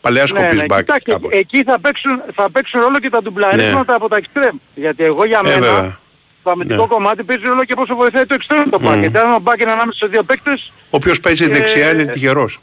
[0.00, 0.78] Παλαιάς Ναι, κοπής ναι, μπακ.
[0.78, 1.30] κοιτάξτε, κάπως.
[1.32, 4.56] εκεί θα παίξουν, θα παίξουν ρόλο και τα ντουμπλαρίσματα από τα εξτρέμ.
[4.74, 5.98] Γιατί εγώ για Ε, μένα βέβαια.
[6.44, 6.86] Το αμυντικό Ναι.
[6.86, 8.92] κομμάτι παίζει ρόλο και πόσο βοηθάει το εξτρέμ το μπακ.
[8.94, 9.00] Μμμ.
[9.00, 12.04] Γιατί αν ο μπακ είναι ανάμεσα σε δύο παίκτες, Ο οποίος παίζει και- δεξιά είναι
[12.04, 12.58] τυχερός.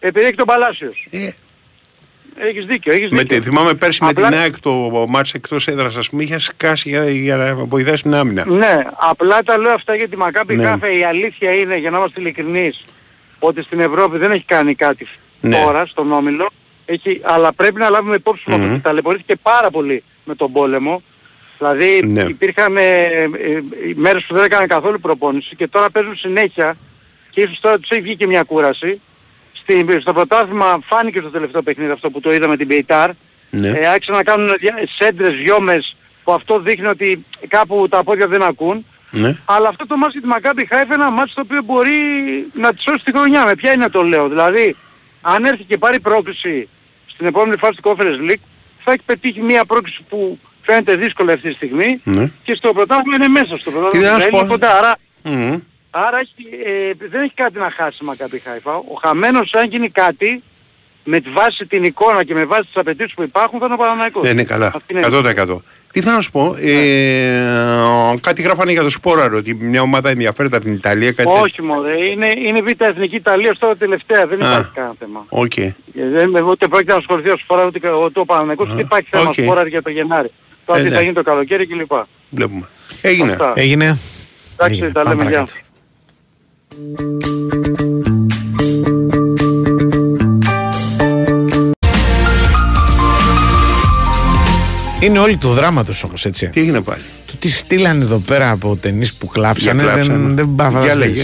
[0.00, 1.06] επειδή έχει τον Παλάσιος.
[1.10, 1.30] Ε.
[2.36, 3.38] Έχεις δίκιο, έχεις Με, δίκιο.
[3.38, 4.72] τη- θυμάμαι πέρσι Απλά- με την ΑΕΚ το
[5.08, 8.44] μάτς εκτός έδρας ας πούμε είχε σκάσει για, για να βοηθάσει την άμυνα.
[8.46, 10.64] Ναι, απλά τα λέω αυτά γιατί η Μακάμπι Ναι.
[10.64, 12.84] Χάφε η αλήθεια είναι, για να είμαστε ειλικρινείς,
[13.38, 15.06] ότι στην Ευρώπη δεν έχει κάνει κάτι
[15.40, 15.56] Ναι.
[15.62, 16.50] τώρα στον Όμιλο,
[16.84, 18.70] έχει, αλλά πρέπει να λάβουμε υπόψη μας Μμμ.
[18.72, 21.02] ότι ταλαιπωρήθηκε πάρα πολύ με τον πόλεμο.
[21.62, 22.22] Δηλαδή Ναι.
[22.22, 23.62] υπήρχαν ε, ε, ε,
[23.94, 26.76] μέρες που δεν έκαναν καθόλου προπόνηση και τώρα παίζουν συνέχεια
[27.30, 29.00] και ίσως τώρα τους έχει βγει και μια κούραση.
[29.52, 33.10] Στη, στο πρωτάθλημα φάνηκε στο τελευταίο παιχνίδι αυτό που το είδαμε την Πεϊτάρ.
[33.50, 33.68] Ναι.
[33.68, 38.42] Ε, άρχισαν να κάνουν δια- σέντρες, γιόμες που αυτό δείχνει ότι κάπου τα πόδια δεν
[38.42, 38.86] ακούν.
[39.10, 39.36] Ναι.
[39.44, 41.92] Αλλά αυτό το μάτς για τη Μακάμπι Χάιφ είναι ένα μάτς το οποίο μπορεί
[42.54, 43.44] να τη σώσει τη χρονιά.
[43.44, 44.28] Με ποια είναι το λέω.
[44.28, 44.76] Δηλαδή,
[45.20, 46.68] αν έρθει και πάρει πρόκληση
[47.06, 48.44] στην επόμενη φάση του Conference League,
[48.84, 52.30] θα έχει πετύχει μια πρόκληση που φαίνεται δύσκολη αυτή τη στιγμή Ναι.
[52.44, 54.10] και στο πρωτάθλημα είναι μέσα στο Τι πρωτάθλημα.
[54.10, 54.46] να σου Είναι πω.
[54.46, 54.76] κοντά.
[54.78, 55.58] Άρα, Μμμ.
[55.90, 56.34] άρα έχει,
[56.64, 58.74] ε, δεν έχει κάτι να χάσει η Μακάμπι Χάιφα.
[58.76, 60.42] Ο χαμένος αν γίνει κάτι,
[61.04, 63.76] με τη βάση την εικόνα και με βάση τις απαιτήσεις που υπάρχουν θα είναι ο
[63.76, 64.22] Παναθηναϊκός.
[64.22, 64.66] Ναι, είναι καλά.
[64.74, 65.62] Αυτή είναι η 100%.
[65.92, 70.56] Τι θα να σου πω, ε, κάτι γράφανε για το Σπόραρ, ότι μια ομάδα ενδιαφέρεται
[70.56, 74.50] από την Ιταλία, κάτι Όχι μωρέ, είναι, είναι β' εθνική Ιταλία τώρα τελευταία, δεν Α.
[74.50, 75.24] υπάρχει κανένα θέμα.
[75.28, 75.56] Οκ.
[75.56, 79.08] Ε, Δεν, ούτε πρόκειται να ασχοληθεί ο Σπόραρ ούτε ο- ούτε ο Παναθηναϊκός, ούτε υπάρχει
[79.10, 79.34] θέμα οκ.
[79.34, 80.30] Σφόρα για το Γενάρη.
[80.72, 80.96] Τώρα Ε, τι ναι.
[80.96, 81.90] θα γίνει το καλοκαίρι κλπ.
[82.30, 82.68] Βλέπουμε.
[83.00, 83.30] Έγινε.
[83.32, 83.52] Αυτά.
[83.56, 83.84] Έγινε.
[84.52, 84.90] Εντάξει, Έγινε.
[84.92, 85.38] τα Πάμε λέμε, γεια.
[85.44, 85.60] παρακάτω.
[95.00, 96.48] Είναι όλοι τους δράματος όμως έτσι.
[96.48, 100.16] Τι έγινε πάλι; Το τι στείλανε εδώ πέρα από ταινίες που κλάψανε, Για κλάψανε.
[100.18, 101.16] δεν, δεν πάω να Για φανταστείς.
[101.16, 101.20] λέγε.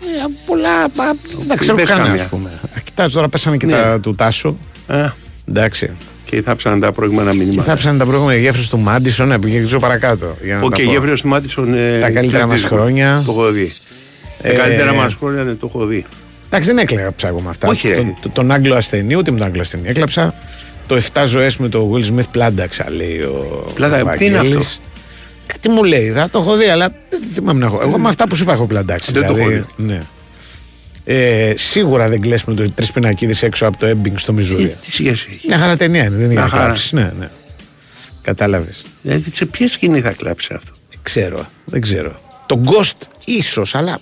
[0.00, 1.04] Ε, πολλά, μα,
[1.38, 2.22] δεν τα ξέρω Πες καν καμία.
[2.22, 2.48] ας πούμε.
[2.76, 3.72] Α, Κοιτάξτε τώρα πέσανε και Ναι.
[3.72, 4.56] τα του Τάσου.
[4.86, 5.10] Α,
[5.48, 5.96] Εντάξει.
[6.30, 7.62] Και θάψανε τα προηγούμενα Και μηνύματα.
[7.62, 10.36] θάψανε τα προηγούμενα γέφυρες του Μάντισον, να πηγαίνω παρακάτω.
[10.42, 10.90] Για να Οκ, τα πω.
[10.90, 11.74] Γέφυρες του Μάντισον.
[11.74, 12.66] ε, Τα καλύτερα μας κερδίζει.
[12.80, 13.22] χρόνια.
[13.26, 13.72] Το έχω δει.
[14.42, 16.04] Τα Ε, καλύτερα μας χρόνια ναι, το έχω δει.
[16.46, 17.68] Εντάξει, δεν έκλαιγα εγώ με αυτά.
[17.68, 17.94] Όχι, ρε.
[17.96, 19.88] τον, τον, τον Άγγλο ασθενή, ούτε με τον Άγγλο ασθενή.
[19.88, 20.34] Έκλαψα
[20.86, 23.66] το 7 ζωές με το Will Smith πλάνταξα, λέει ο.
[23.74, 24.58] Πλάντα- ο τι είναι Βαγγέλης.
[24.66, 24.80] αυτό;
[25.46, 27.78] Κάτι μου λέει, θα το έχω δει, αλλά δεν θυμάμαι να έχω.
[27.82, 29.12] Εγώ με αυτά που σου είπα έχω πλαντάξει.
[29.12, 30.02] Δεν το έχω δηλαδή, ναι.
[31.10, 34.64] Ε, σίγουρα δεν κλέσουμε το τρεις πινακίδες έξω από το Έμπινγκ στο Μιζούρι.
[34.64, 36.64] Ε, Τι σχέση έχει; Μια χαρά ταινία είναι, δεν είναι Μια για χαρά.
[36.64, 36.92] κλάψεις.
[36.92, 37.28] Ναι, ναι.
[38.22, 38.84] Κατάλαβες.
[39.02, 42.20] Δηλαδή σε ποια σκηνή θα κλάψει αυτό; Δεν ξέρω, δεν ξέρω.
[42.46, 43.98] Το Ghost ίσως, αλλά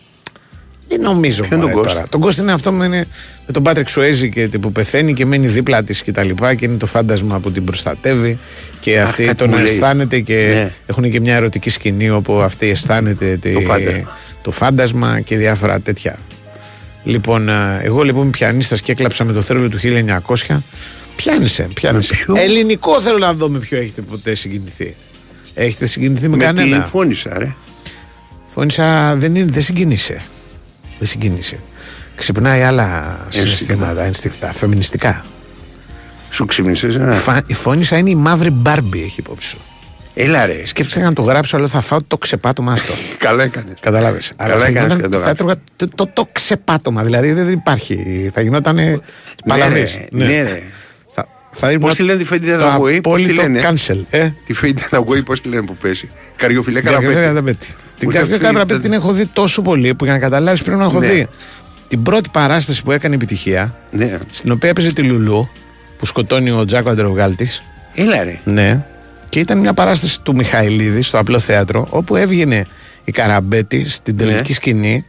[0.89, 1.87] δεν νομίζω Ποιο είναι μωρέ, το Ghost?
[1.87, 2.03] τώρα.
[2.11, 3.07] Το Ghost είναι αυτό που είναι
[3.47, 6.65] με τον Πάτρικ Σουέζη και που πεθαίνει και μένει δίπλα της και τα λοιπά και
[6.65, 8.39] είναι το φάντασμα που την προστατεύει
[8.81, 9.65] και Αχ, αυτή κάτι τον μου λέει.
[9.65, 10.73] αισθάνεται και Ναι.
[10.87, 14.17] έχουν και μια ερωτική σκηνή όπου αυτή αισθάνεται τε- Το φάντασμα.
[14.43, 16.19] το φάντασμα και διάφορα τέτοια.
[17.07, 19.79] Λοιπόν, α, εγώ λοιπόν είμαι πιανίστας και έκλαψα με το θέρμο του
[20.49, 20.59] 1900.
[21.17, 22.15] Πιάνεσαι, πιάνεσαι.
[22.15, 24.97] ποιο; Ελληνικό θέλω να δω με ποιο έχετε ποτέ συγκινηθεί.
[25.55, 27.55] Έχετε συγκινηθεί με, Με κανένα; τη φώνησα, ρε;
[28.45, 30.23] Φώνησα δεν, είναι, δεν συγκινήσε.
[30.99, 31.59] Δεν συγκινήσε.
[32.15, 33.47] Ξυπνάει άλλα Ένστικτα.
[33.47, 35.25] συναισθήματα, ένστικτα, φεμινιστικά.
[36.31, 39.59] Σου ξύπνησες, ε; Φα, η φώνησα είναι η μαύρη μπάρμπι, έχει υπόψη σου.
[40.19, 40.67] Έλα ρε.
[40.67, 42.93] Σκέφτηκα να το γράψω, αλλά θα φάω το ξεπάτωμα αυτό.
[43.19, 43.75] Καλά έκανες.
[43.81, 44.19] Κατάλαβε.
[44.37, 45.29] Καλά έκανες και το θα γράψεις.
[45.31, 47.03] έτρωγα το, το, το ξεπάτωμα.
[47.05, 48.31] Δηλαδή δεν υπάρχει.
[48.35, 49.03] Θα γινόταν
[49.47, 49.81] παλαβή.
[49.81, 50.63] ρε, ναι, ρε.
[51.15, 54.05] Θα, θα ήμουν Πώς τη λένε τη Φέντη το Δαδαγουή, πώς τη απόλυτο λένε; cancel.
[54.11, 56.09] Ε, Τη Φέντη Δαδαγουή, πώς τη λένε που πέσει.
[56.37, 57.35] Καριοφιλέ Καρδιοφιλέ καραπέτη.
[57.35, 57.67] Καραπέτη.
[57.99, 60.63] Την Ούτε καρδιοφιλέ αυτή Καραπέτη δεν- την έχω δει τόσο πολύ που για να καταλάβεις
[60.63, 61.07] πρέπει να έχω Ναι.
[61.07, 61.29] δει
[61.89, 64.19] την πρώτη παράσταση που έκανε επιτυχία, Ναι.
[64.31, 65.49] στην οποία έπαιζε τη Λουλού,
[65.99, 67.49] που σκοτώνει ο Τζακ ο Αντεροβγάλτης.
[67.95, 68.39] Έλα ρε.
[68.45, 68.85] Ναι.
[69.37, 72.67] Και ήταν μια παράσταση του Μιχαηλίδη στο απλό θέατρο, όπου έβγαινε
[73.05, 74.55] η Καραμπέτη στην τελική Ναι.
[74.55, 75.05] σκηνή,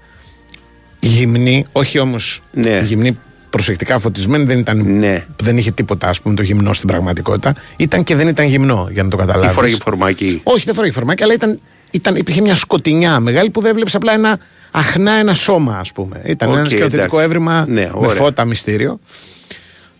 [0.99, 2.79] γυμνή, όχι όμως Ναι.
[2.83, 3.17] γυμνή
[3.49, 5.25] προσεκτικά φωτισμένη, δεν, ήταν, Ναι.
[5.41, 7.53] δεν είχε τίποτα, ας πούμε, το γυμνό στην πραγματικότητα.
[7.77, 9.53] Ήταν και δεν ήταν γυμνό, για να το Τι καταλάβει.
[9.53, 10.41] φοράγε φορμάκι.
[10.43, 11.59] Όχι, δεν φοράγε φορμάκι, αλλά ήταν,
[11.91, 14.39] ήταν, υπήρχε μια σκοτεινιά μεγάλη που δεν έβλεπε απλά ένα
[14.71, 16.21] αχνά ένα σώμα, ας πούμε.
[16.25, 17.23] Ήταν Οκ, ένα σκηνοθετικό εντάξει.
[17.23, 18.15] εύρημα Ναι, με ωραία.
[18.15, 18.99] φώτα μυστήριο.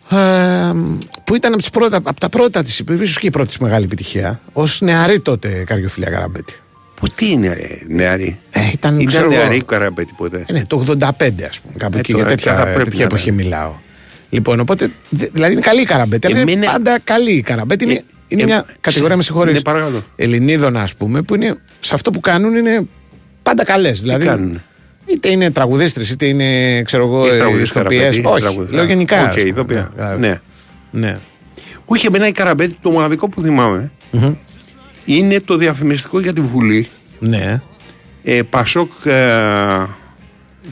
[0.09, 0.17] Ε,
[1.23, 3.83] που ήταν από, τις πρώτα, από τα πρώτα τη, ίσως και η πρώτη της μεγάλη
[3.85, 6.53] επιτυχία, ως νεαρή τότε Καρυοφυλλιά Καραμπέτη.
[6.95, 10.53] Που τι είναι ρε, νεαρή; Ε, ήταν, ξέρω Ήταν εγώ, νεαρή η καραμπέτη ποτέ; ε,
[10.53, 10.99] ναι, το 85
[11.49, 13.43] ας πούμε, κάπου Ε, εκεί, το- για τέτοια, θα πρέπει τέτοια να εποχή είναι.
[13.43, 13.75] μιλάω.
[14.29, 17.83] Λοιπόν, οπότε, δε- δηλαδή είναι καλή η Καραμπέτη, αλλά είναι Εμένα- πάντα καλή η Καραμπέτη.
[17.83, 20.03] Είναι, Ε, είναι ε, μια κατηγορία, με συγχωρείς, ναι, παρακαλώ.
[20.15, 22.81] Ελληνίδων, ας πούμε, που είναι, σε αυτό που κάνουν είναι
[23.43, 24.01] πάντα καλές.
[24.01, 24.61] Δηλαδή, κάνουν;
[25.07, 28.01] Είτε είναι τραγουδίστρες, είτε είναι, ξέρω εγώ, Η τραγουδίστρια ηθοποιές.
[28.01, 28.77] Καραμπέτη, Όχι, τραγουδίστρια.
[28.79, 29.21] λέω γενικά.
[29.21, 29.91] Οκ, ας πούμε, ηθοποιία.
[29.97, 30.39] ναι, Ναι.
[30.91, 31.19] ναι.
[31.85, 33.91] Όχι, εμένα η καραμπέτη, το μοναδικό που θυμάμαι
[35.05, 36.87] είναι το διαφημιστικό για τη Βουλή.
[37.19, 37.61] Ναι.
[38.23, 38.91] Ε, Πασόκ.
[39.05, 39.11] Ε,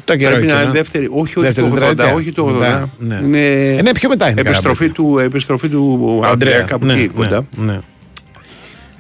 [0.06, 0.62] Το καιρό πρέπει να εκείνο.
[0.62, 1.06] είναι δεύτερη.
[1.06, 1.80] Όχι, όχι Δεύτερη το 80.
[1.80, 2.14] τετραετία.
[2.16, 2.52] Όχι το 80.
[2.54, 3.20] Μετά, ναι.
[3.24, 3.40] Είναι
[3.78, 7.08] Ε, ναι, πιο μετά είναι η επιστροφή του, επιστροφή του Ανδρέα, κάπου ναι, εκεί ναι,
[7.14, 7.48] κοντά.
[7.56, 7.80] ναι.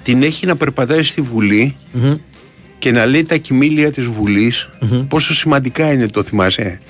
[0.04, 1.76] Την έχει να περπατάει στη βουλη
[2.80, 4.70] και να λέει τα κοιμήλια της βουλης
[5.08, 6.82] πόσο σημαντικά είναι το θυμάσαι;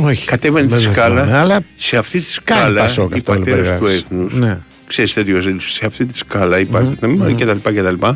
[0.00, 0.26] Όχι.
[0.26, 1.22] Κατέβαινε τη δεν το σκάλα.
[1.22, 4.02] θυμάμαι, αλλά Σε αυτή τη κάνει σκάλα Πασόκ οι αυτό όλο πατέρες του περιγράφεις.
[4.02, 4.58] έθνους Ναι.
[4.86, 8.06] ξέρεις τέτοιο ζήτημα, σε αυτή τη σκάλα υπάρχει το τμήμα κτλ, κτλ.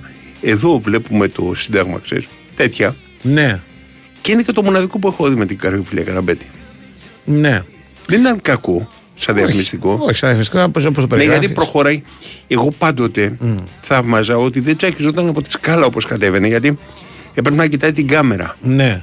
[0.43, 2.27] Εδώ βλέπουμε το Σύνταγμα, ξέρεις,
[2.57, 2.95] τέτοια.
[3.23, 3.61] Ναι.
[4.21, 6.47] Και είναι και το μοναδικό που έχω δει με την Καριοφιλία Καραμπέτη.
[7.25, 7.63] Ναι.
[8.07, 8.91] Δεν ήταν κακό
[9.21, 9.91] σαν διαφημιστικό.
[9.91, 11.41] Όχι, σαν διαφημιστικό, όπως, όπως το Ναι, περιγράφεις.
[11.41, 12.03] γιατί προχωράει.
[12.49, 13.37] Εγώ πάντοτε
[13.83, 16.79] θαύμαζα ότι δεν τσακιζόταν από τη σκάλα όπως κατέβαινε, γιατί
[17.35, 18.57] έπρεπε να κοιτάει την κάμερα.
[18.63, 19.03] Ναι.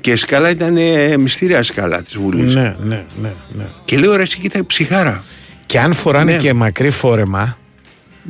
[0.00, 2.54] Και η σκάλα ήταν ε, μυστήρια σκάλα της Βουλής.
[2.54, 3.64] Ναι, ναι, ναι, ναι.
[3.84, 5.22] Και λέω ρε, εσύ κοίτα ψυχάρα.
[5.66, 6.38] Και αν φοράνε Ναι.
[6.38, 7.58] και μακρύ φόρεμα,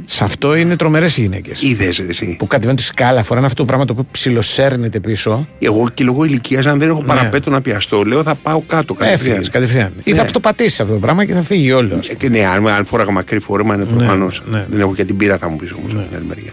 [0.05, 1.63] σε αυτό είναι τρομερές οι γυναίκες.
[1.63, 2.37] Είδες ρε, εσύ.
[2.39, 5.49] Που κατεβαίνουν τη σκάλα, φοράνε αυτό το πράγμα το οποίο ψιλοσέρνεται πίσω.
[5.59, 9.31] Εγώ και λόγω ηλικίας, αν δεν έχω παραπέτω να πιαστώ, λέω θα πάω κάτω κατευθείαν.
[9.31, 9.93] Έφυγες κατευθείαν.
[10.05, 11.99] Ή θα το πατήσεις αυτό το πράγμα και θα φύγει όλος.
[11.99, 14.43] ας Ε, Και ναι, αν, αν φόραγα μακρύ φόρεμα είναι προφανώς.
[14.47, 14.67] ναι.
[14.71, 16.53] Δεν έχω και την πείρα, θα μου πεις όμως από την άλλη μεριά.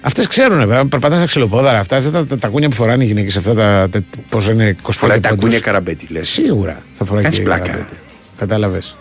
[0.00, 0.84] Αυτές ξέρουν, βέβαια.
[0.86, 1.78] Περπατά στα ξυλοπόδαρα.
[1.78, 3.88] Αυτά, αυτά τα, τα, τα κούνια που φοράνε οι γυναίκες, αυτά τα.
[3.90, 5.44] τα πόσο είναι 25 Φοράει τα πόντους.
[5.44, 6.28] κούνια καραμπέτη, λες.
[6.28, 7.62] Σίγουρα θα φοράει Κάνεις και πλάκα.
[7.62, 7.94] καραμπέτη.
[8.38, 8.96] Κατάλαβες.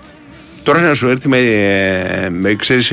[0.63, 2.91] Τώρα να σου έρθει με, ε, με ξέρεις,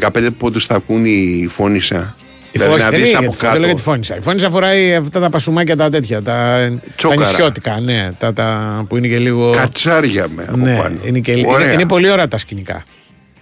[0.00, 2.14] 15 πόντους θα ακούν η φώνησα.
[2.52, 3.90] Η Δηλαδή φόνησα, να δεν δεις είναι από για τη- δεν λέω για τη κάτω.
[3.90, 4.16] φόνησα.
[4.16, 6.22] Η φόνησα φοράει αυτά τα πασουμάκια τα τέτοια.
[6.22, 7.20] Τα, τα Τσόκαρα.
[7.30, 8.10] νησιώτικα, ναι.
[8.18, 9.50] Τα, τα, που είναι και λίγο.
[9.50, 10.96] Κατσάρια με από ναι, πάνω.
[11.04, 11.72] είναι, και, είναι, Ωραία.
[11.72, 12.84] είναι πολύ ωραία τα σκηνικά.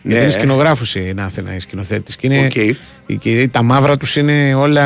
[0.08, 0.14] Ναι.
[0.14, 2.16] Γιατί είναι σκηνογράφου η Νάθενα, η σκηνοθέτης.
[2.16, 2.54] Και είναι, Οκ.
[2.54, 2.76] η-
[3.18, 4.84] και τα μαύρα τους είναι όλα.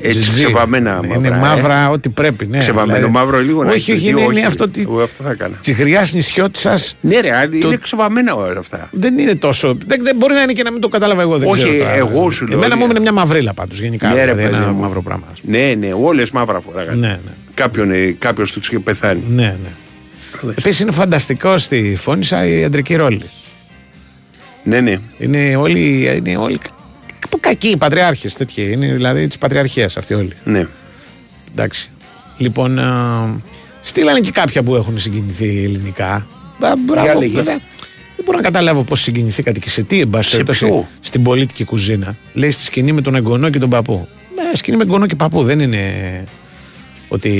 [0.00, 0.44] Έτσι, τζιτζί.
[0.44, 1.38] ξεβαμμένα Είναι μαύρα, ε.
[1.38, 2.46] μαύρα, ό,τι πρέπει.
[2.46, 3.12] Ναι, Ξεβαμμένο δηλαδή.
[3.14, 4.44] μαύρο λίγο να Όχι, έχεις όχι, δει, είναι, είναι όχι.
[4.44, 5.56] αυτό τη, Εγώ αυτό θα έκανα.
[5.62, 6.94] τη γριά νησιώτη σας.
[7.00, 8.88] Ναι, ρε, αν είναι ξεβαμμένα όλα αυτά.
[8.92, 9.76] Δεν είναι τόσο.
[9.86, 11.38] Δεν, δεν μπορεί να είναι και να μην το κατάλαβα εγώ.
[11.38, 11.94] Δεν Όχι, ξέρω τώρα.
[11.94, 14.08] εγώ σου λέω, Εμένα ότι- μου είναι μια μαυρίλα πάντως γενικά.
[14.08, 14.80] Ναι, ρε, δηλαδή, παιδί ένα μου.
[14.80, 15.26] μαύρο πράγμα.
[15.42, 16.96] Ναι, ναι, όλες μαύρα φοράγανε.
[17.00, 17.32] Ναι, ναι.
[17.54, 19.22] Κάποιον, ε, κάποιος τους είχε πεθάνει.
[19.28, 19.42] Ναι,
[20.42, 20.50] ναι.
[20.56, 23.22] Επίσης είναι φανταστικό στη Φόνησα η αντρική ρόλη.
[24.64, 24.96] Ναι, ναι.
[25.18, 26.70] Είναι όλοι, είναι όλοι κα-
[27.40, 28.68] κακοί οι πατριάρχες τέτοιοι.
[28.72, 30.32] Είναι δηλαδή τη πατριαρχία αυτοί όλοι.
[30.44, 30.66] Ναι.
[31.52, 31.90] Εντάξει.
[32.38, 33.36] Λοιπόν, α,
[33.82, 36.26] στείλανε και κάποια που έχουν συγκινηθεί ελληνικά.
[36.60, 37.34] Μπα- Μπράβο, λέγε.
[37.36, 37.58] βέβαια.
[38.16, 41.22] Δεν μπορώ να καταλάβω πώς συγκινηθήκατε και σε τι, εν πάση Σε περιπτώσει, ποιο; στην
[41.22, 42.16] πολιτική κουζίνα.
[42.32, 44.08] Λέει στη σκηνή με τον εγγονό και τον παππού.
[44.34, 45.42] Ναι, σκηνή με εγγονό και παππού.
[45.42, 45.84] Δεν είναι
[47.08, 47.30] ότι.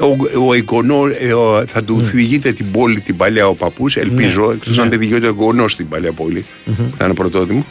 [0.00, 0.16] Ο,
[0.48, 4.52] ο εικονό ε, ο- θα του φυγείτε την πόλη την παλιά ο παππούς, ελπίζω, Ναι.
[4.54, 4.82] εκτό Ναι.
[4.82, 7.66] αν δεν δικαιούται ο εγγονός στην παλιά πόλη, που θα είναι πρωτότιμο.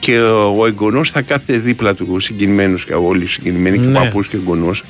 [0.00, 3.98] Και ο, ο εγγονός θα κάθεται δίπλα του συγκινημένος και όλοι συγκινημένοι, και Ναι.
[3.98, 4.84] ο παππούς και ο εγγονός.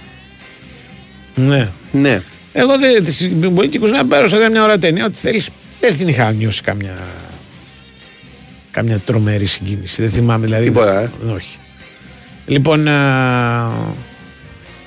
[1.35, 1.69] Ναι.
[1.93, 2.23] Ναι.
[2.53, 3.13] Εγώ δεν.
[3.13, 5.05] Στην πολιτική κουζίνα πέρασα για μια ώρα ταινία.
[5.05, 5.49] Ότι θέλεις.
[5.81, 6.99] Δεν την είχα νιώσει καμιά.
[8.71, 10.03] Καμιά τρομερή συγκίνηση.
[10.03, 10.65] Δεν θυμάμαι δηλαδή.
[10.65, 11.09] Τίποτα, ε.
[11.35, 11.57] Όχι.
[12.47, 12.89] Λοιπόν.
[12.89, 13.71] α,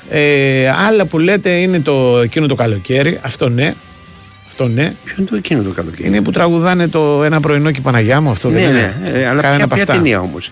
[0.10, 3.20] ε, άλλα που λέτε είναι το εκείνο το καλοκαίρι.
[3.22, 3.74] Αυτό ναι.
[4.48, 4.94] Αυτό ναι.
[5.04, 8.22] Ποιο είναι το εκείνο το καλοκαίρι; Είναι που τραγουδάνε το ένα πρωινό και η Παναγιά
[8.22, 8.30] μου.
[8.30, 9.20] Αυτό ναι, δεν ναι, είναι.
[9.20, 9.96] ε, αλλά Κανένα ποια, από ποια αυτά.
[9.96, 10.52] ταινία όμως;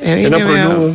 [0.00, 0.92] Ε, είναι Ένα μια- πρωινό.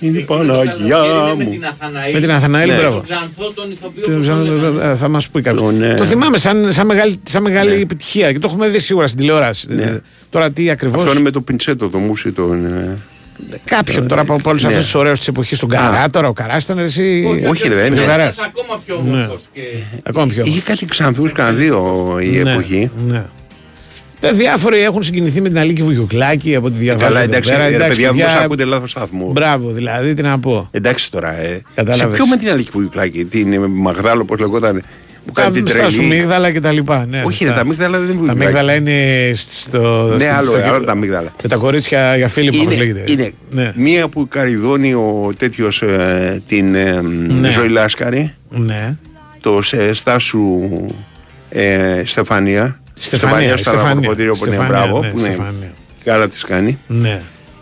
[0.00, 0.98] Είναι η Παναγιά
[1.36, 1.50] Με μου.
[1.50, 2.12] την Αθαναήλ.
[2.12, 2.94] Με την Αθαναήλ, Και μπράβο.
[2.96, 4.02] τον Ξανθό, τον ηθοποιό.
[4.04, 4.90] Το- που σαν- τον λέγανε.
[4.92, 5.72] ε, θα μας πει κάποιος.
[5.72, 5.94] ναι.
[5.94, 9.66] Το θυμάμαι σαν, σαν μεγάλη, σαν μεγάλη επιτυχία και το έχουμε δει σίγουρα στην τηλεόραση.
[9.70, 9.96] Ε,
[10.30, 10.98] Τώρα τι ακριβώ.
[11.00, 12.66] Αυτό είναι με το πιντσέτο, το μουσι, τον.
[13.50, 14.68] Ε, Κάποιον τώρα από όλους Ναι.
[14.68, 17.24] αυτούς τους ωραίους της εποχής, τον Καρά, τώρα ο Καρά ήταν εσύ.
[17.50, 18.04] Όχι, ρε, δεν Ο είναι.
[18.04, 18.38] Καράς.
[18.38, 19.10] Ακόμα πιο Ναι.
[19.16, 19.60] όμορφος και...
[20.02, 20.42] Ακόμα πιο.
[20.46, 22.90] Είχε κάτι ξανθούς, κανένα δύο η Ναι, εποχή.
[23.06, 23.24] Ναι.
[24.20, 27.06] Τα διάφοροι έχουν συγκινηθεί με την Αλίκη Βουγιουκλάκη από τη διαβάζω.
[27.06, 27.62] Καλά, εδώ εντάξει, πέρα.
[27.68, 29.30] ρε, παιδιά, παιδιά, όμως ακούτε λάθος σταθμό.
[29.32, 30.68] Μπράβο, δηλαδή, τι να πω.
[30.70, 31.60] Εντάξει τώρα, ε.
[31.74, 32.10] Κατάλαβες.
[32.10, 34.82] Σε ποιο με την Αλίκη Βουγιουκλάκη, την ε, Μαγδάλο, πώς λεγόταν,
[35.26, 36.08] που κάνει την Στα σου τρελή.
[36.14, 37.06] μίγδαλα και τα λοιπά.
[37.10, 37.62] Ναι, Όχι, ρε, αυτά.
[37.62, 38.44] τα μίγδαλα δεν είναι Τα Βουγιουκλάκη.
[38.46, 40.14] μίγδαλα είναι στο.
[40.16, 41.32] Ναι, στο- άλλο, στο- άλλο τα μίγδαλα.
[41.42, 43.12] Με τα κορίτσια για φίλοι μου, όπως Είναι, λέγεται.
[43.12, 43.72] είναι Ναι.
[43.76, 45.82] μία που καριδώνει ο τέτοιος
[46.46, 47.00] την ε,
[47.40, 47.50] Ναι.
[47.50, 48.96] Ζωή Λάσκαρη, Ναι.
[49.40, 50.60] το σε, Στάσου
[51.48, 52.80] ε, Στεφανία.
[53.00, 53.90] Στεφανία, στο Στεφανία.
[53.92, 55.72] αναποδητήριο που είναι Στεφανία, μπράβο, ναι, που είναι Στεφανία.
[56.04, 56.78] καλά τη κάνει.
[56.86, 57.20] Ναι.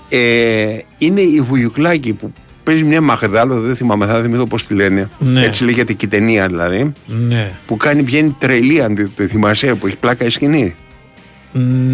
[0.08, 2.32] Ε, είναι η Βουγιουκλάκη που
[2.70, 5.10] παίζει μια Μαγδάλο, δεν θυμάμαι, θα θυμηθώ πώς τη λένε.
[5.18, 5.44] Ναι.
[5.44, 6.92] Έτσι λέγεται και η ταινία δηλαδή.
[7.06, 7.50] Ναι.
[7.66, 10.74] Που κάνει, βγαίνει τρελή, αν τη- τη θυμάσαι, που έχει πλάκα η σκηνή.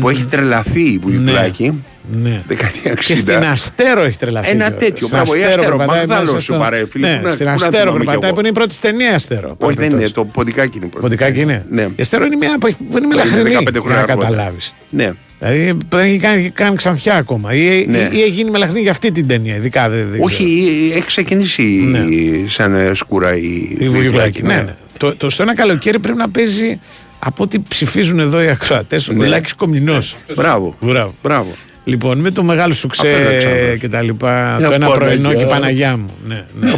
[0.00, 1.84] Που έχει τρελαθεί η Βουγιουκλάκη.
[2.22, 2.42] Ναι.
[2.48, 2.98] Δεκαετία 60.
[3.04, 4.50] Και στην Αστέρο έχει τρελαθεί.
[4.50, 4.78] Ένα κιόλας.
[4.84, 7.32] τέτοιο, Στην μπράβο, η Αστέρο, περπατάει Μαγδάλο μέσα σου στο- παρέ, φίλε, Ναι, πού να-
[7.32, 8.32] στην πού να Αστέρο θυμάμαι κι περπατάει εγώ.
[8.34, 9.40] που είναι η πρώτη της ταινία Αστέρο.
[9.48, 10.12] Όχι, δεν είναι, παραδείγματος.
[10.12, 11.00] το ποντικάκι είναι πρώτο.
[11.02, 11.64] Ποντικάκι είναι.
[11.70, 11.82] Ναι.
[11.82, 13.42] Η Αστέρο είναι μια που έχει- που είναι Είναι μελαχρινή.
[13.50, 14.30] 15 Για χρόνια να αργότερα.
[14.30, 14.74] καταλάβεις.
[14.90, 15.12] Ναι.
[15.38, 17.54] Δηλαδή δεν έχει κάνει, κάνει ξανθιά ακόμα.
[17.54, 17.98] Ή, Ναι.
[17.98, 19.56] ή, ή έχει γίνει μελαχρινή για αυτή την ταινία.
[19.56, 20.44] Ειδικά δεν, δεν Όχι,
[20.94, 21.84] έχει ξεκινήσει
[22.48, 24.42] σαν ε, σκούρα η, Η Βουγιουκλάκη.
[24.42, 24.74] Ναι, ναι.
[24.98, 26.80] Το, το στο ένα καλοκαίρι πρέπει να παίζει
[27.18, 29.08] από ό,τι ψηφίζουν εδώ οι ακροατές.
[29.08, 29.26] Ο Ναι.
[29.26, 30.16] Λάκη Κομινός.
[30.36, 30.74] Μπράβο.
[30.80, 31.14] Μπράβο.
[31.22, 31.50] Μπράβο.
[31.88, 33.76] Λοιπόν, με το μεγάλο Αυτό σουξέ Αλεξάνδρου.
[33.78, 34.56] και τα λοιπά.
[34.58, 35.42] Μια το ένα πρωινό Παναγιά.
[35.44, 36.10] και Παναγιά μου.
[36.26, 36.72] Ναι, ναι.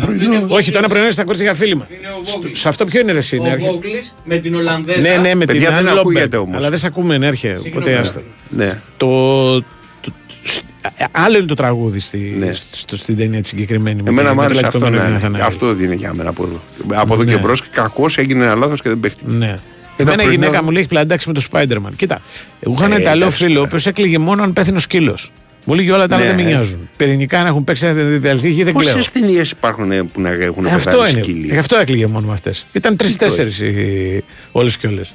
[0.48, 1.86] Όχι, το ένα πρωινό είναι στα κορίτσια για φίλημα.
[2.22, 3.66] Στο- Σε αυτό ποιο είναι ρε εσύ, Ο ναι, έρχε.
[3.66, 5.00] Βόγκλης με την Ολλανδέζα.
[5.00, 6.40] Ναι, ναι, με την Παιδιά, δεν Anne ακούγεται Lobben.
[6.42, 6.56] όμως.
[6.56, 7.48] Αλλά δεν σε ακούμε, ναι, έρχε.
[7.48, 7.94] Οπότε Συγγνώμη.
[7.96, 8.22] άστα.
[8.48, 8.80] Ναι.
[8.96, 9.54] Το,
[10.00, 10.62] το- σ-
[11.10, 12.52] άλλο είναι το τραγούδι στη, Ναι.
[12.70, 14.02] στο, στην ταινία τη συγκεκριμένη.
[14.02, 14.78] με Εμένα τη- μου με άρεσε τη αυτό.
[14.78, 15.16] Λάκη Ναι, Κομινό ναι.
[15.18, 15.40] Αθανάη.
[15.42, 16.60] Αυτό δίνει για μένα από εδώ.
[17.00, 17.32] Από εδώ Ναι.
[17.32, 17.62] και μπρος.
[17.70, 19.30] Κακώ έγινε ένα λάθος και δεν παίχτηκε.
[19.30, 19.58] Ναι.
[20.00, 21.90] Ένα Εμένα η πρωινό- γυναίκα μου λέει έχει πλαντάξει με το Spider-Man.
[21.96, 22.20] Κοίτα,
[22.60, 25.32] εγώ είχα ένα Ε, Ιταλό εντάξει, φίλο ο οποίος έκλαιγε μόνο αν πέθανε ο σκύλος.
[25.64, 26.32] Μου λέγει όλα τα άλλα Ναι.
[26.32, 26.88] δεν με νοιάζουν.
[26.96, 29.04] Πυρηνικά να έχουν παίξει δεν διαλυθεί δεν Πόσες κλαίω.
[29.12, 31.22] ταινίες υπάρχουν ε, που να έχουν Ε, Αυτό πεθάνει είναι.
[31.22, 32.66] σκύλοι; Γι' αυτό έκλαιγε μόνο με αυτές.
[32.72, 35.12] Ήταν τρει-τέσσερι όλες και όλες.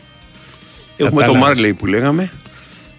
[0.97, 1.47] Έχουμε το Κατάλαβες.
[1.47, 2.31] Μάρλεϊ που λέγαμε.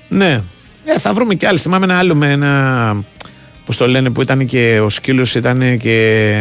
[0.09, 0.41] Ναι.
[0.85, 1.62] Ε, θα βρούμε κι άλλες.
[1.62, 2.97] Θυμάμαι ένα άλλο με ένα.
[3.64, 6.37] Πώς το λένε, που ήταν και ο σκύλος ήταν και.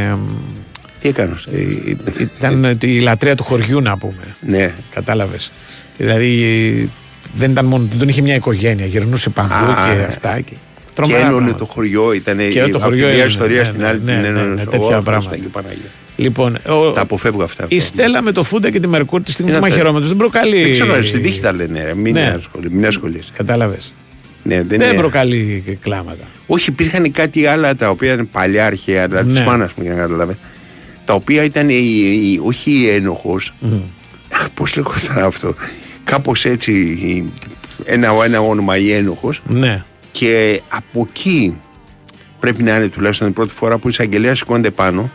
[1.03, 1.95] Τι έκανες; ε,
[2.37, 4.35] Ήταν η λατρεία του χωριού, να πούμε.
[4.39, 4.73] Ναι.
[4.93, 5.51] Κατάλαβες.
[5.97, 6.89] Δηλαδή
[7.35, 7.85] δεν ήταν μόνο.
[7.89, 8.85] Δεν τον είχε μια οικογένεια.
[8.85, 10.03] Γυρνούσε παντού Α, και ε.
[10.03, 10.35] αυτά.
[10.35, 10.55] Και, Και
[10.93, 11.57] τρομερά ένωνε πράγματα.
[11.57, 12.13] το χωριό.
[12.13, 14.21] Ήταν Και το από χωριό τη μια ένωνε, ιστορία ναι, στην ναι, άλλη ναι, την
[14.21, 14.53] ναι, ένωνε.
[14.53, 15.29] ναι, στο- τέτοια Ω, πράγματα.
[15.29, 15.89] Χριστέ και Παναγία.
[16.15, 17.65] Λοιπόν, ο, Τα αποφεύγω αυτά.
[17.67, 20.17] η Στέλλα με το Φούντα και τη Μερκούρ τη στιγμή που Είναι τα- μαχαιρώματο δεν
[20.17, 20.61] προκαλεί.
[20.63, 21.83] Δεν ξέρω, ρε, στην τύχη τα λένε.
[21.83, 22.35] ρε, Μην Ναι.
[22.37, 23.29] ασχολεί- μην ασχολείσαι.
[23.37, 23.93] Κατάλαβες.
[24.43, 26.23] Ναι, δεν Δεν είναι- προκαλεί και κλάματα.
[26.47, 29.39] Όχι, υπήρχαν κάτι άλλα τα οποία ήταν παλιά αρχαία, δηλαδή Ναι.
[29.39, 30.35] τη μάνας μου για να καταλάβεις.
[31.05, 31.73] Τα οποία ήταν η,
[32.23, 33.53] η- όχι η ένοχος.
[34.53, 35.53] Πώς λέγονταν αυτό.
[36.03, 36.71] Κάπως έτσι.
[36.71, 37.31] η-
[37.85, 39.41] Ένα, ένα όνομα η ένοχος.
[39.47, 39.83] Ναι.
[40.11, 41.57] Και από εκεί
[42.39, 45.11] πρέπει να είναι τουλάχιστον η πρώτη φορά που η εισαγγελέα σηκώνεται πάνω,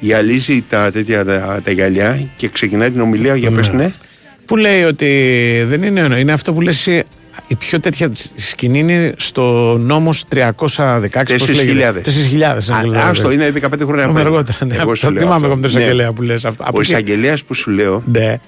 [0.00, 3.92] γυαλίζει τα, τέτοια, τα, τα γυαλιά και ξεκινάει την ομιλία για πες ναι.
[4.46, 5.08] Που λέει ότι
[5.66, 6.18] δεν είναι ένα.
[6.18, 7.02] Είναι αυτό που λες εσύ,
[7.52, 11.36] Η πιο τέτοια σκηνή είναι στο νόμος 316.
[11.38, 11.54] πώς 4.000.
[11.54, 12.02] λέγεται.
[12.04, 12.70] 4.000.
[12.72, 14.34] αν Α, δεν Άστο, είναι 15 χρόνια Έχουμε πριν.
[14.34, 14.58] αργότερα.
[14.64, 14.76] Ναι.
[14.80, 15.46] Εγώ σου Το λέω θυμάμαι αυτό.
[15.46, 15.78] εγώ με τον Ναι.
[15.80, 16.62] εισαγγελέα που λες αυτό.
[16.66, 18.02] Από Ο εκεί- εισαγγελέας που σου λέω.
[18.12, 18.38] Ναι.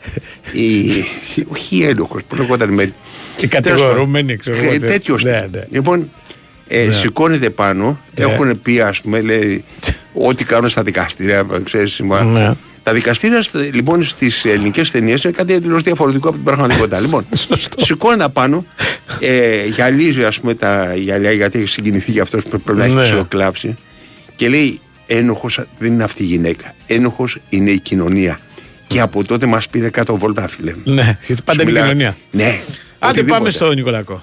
[0.52, 1.05] η-
[1.48, 2.92] όχι η ένοχος, που λέγονταν με.
[3.36, 4.70] Και κατηγορούμενοι, ξέρω εγώ.
[4.70, 5.24] τι- Τέτοιος.
[5.24, 5.64] Ναι, ναι.
[5.70, 6.11] Λοιπόν,
[6.68, 6.92] ε, Ναι.
[6.92, 7.98] σηκώνεται πάνω.
[8.18, 8.24] Ναι.
[8.24, 9.64] Έχουν πει, ας πούμε, λέει,
[10.14, 11.46] ό,τι κάνουν στα δικαστήρια.
[11.64, 12.50] Ξέρεις, μα- Ναι.
[12.85, 17.01] Τα δικαστήρια σ- λοιπόν στις ελληνικές ταινίες είναι κάτι εντελώς διαφορετικό από την πραγματικότητα.
[17.01, 17.26] λοιπόν,
[17.87, 18.64] σηκώνεται πάνω,
[19.20, 22.95] ε, γυαλίζει ας πούμε τα γυαλιά γιατί έχει συγκινηθεί για αυτός που πρέπει να έχει
[22.95, 23.03] Ναι.
[23.03, 23.76] ψιλοκλάψει
[24.37, 26.74] και λέει: Ένοχος δεν είναι αυτή η γυναίκα.
[26.87, 28.39] Ένοχος είναι η κοινωνία.
[28.87, 30.74] Και από τότε μας πήρε κάτω βόλτα, φίλε.
[30.85, 32.16] Ναι, γιατί πάντα Σου είναι η μιλά- κοινωνία.
[32.30, 32.45] Ναι.
[32.45, 32.61] Άντε
[32.99, 33.39] οτιδήποτε.
[33.39, 34.22] πάμε στο Νικολακό.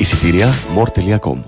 [0.00, 1.42] Εισιτήρια more.com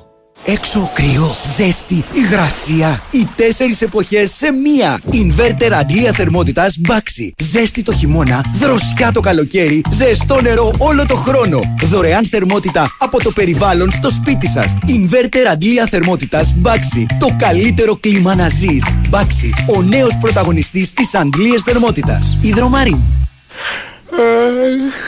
[0.45, 3.03] Έξω κρύο, ζέστη, υγρασία.
[3.11, 5.01] Οι τέσσερις εποχές σε μία.
[5.11, 7.31] Ινβέρτερ αντλία θερμότητας Baxi.
[7.43, 11.61] Ζέστη το χειμώνα, δροσιά το καλοκαίρι, ζεστό νερό όλο το χρόνο.
[11.83, 14.77] Δωρεάν θερμότητα από το περιβάλλον στο σπίτι σας.
[14.87, 17.07] Ινβέρτερ αντλία θερμότητας Baxi.
[17.19, 18.85] Το καλύτερο κλίμα να ζεις.
[19.11, 19.75] Baxi.
[19.77, 22.39] Ο νέος πρωταγωνιστής της αντλίας θερμότητας.
[22.41, 22.99] Ιδρομάριν.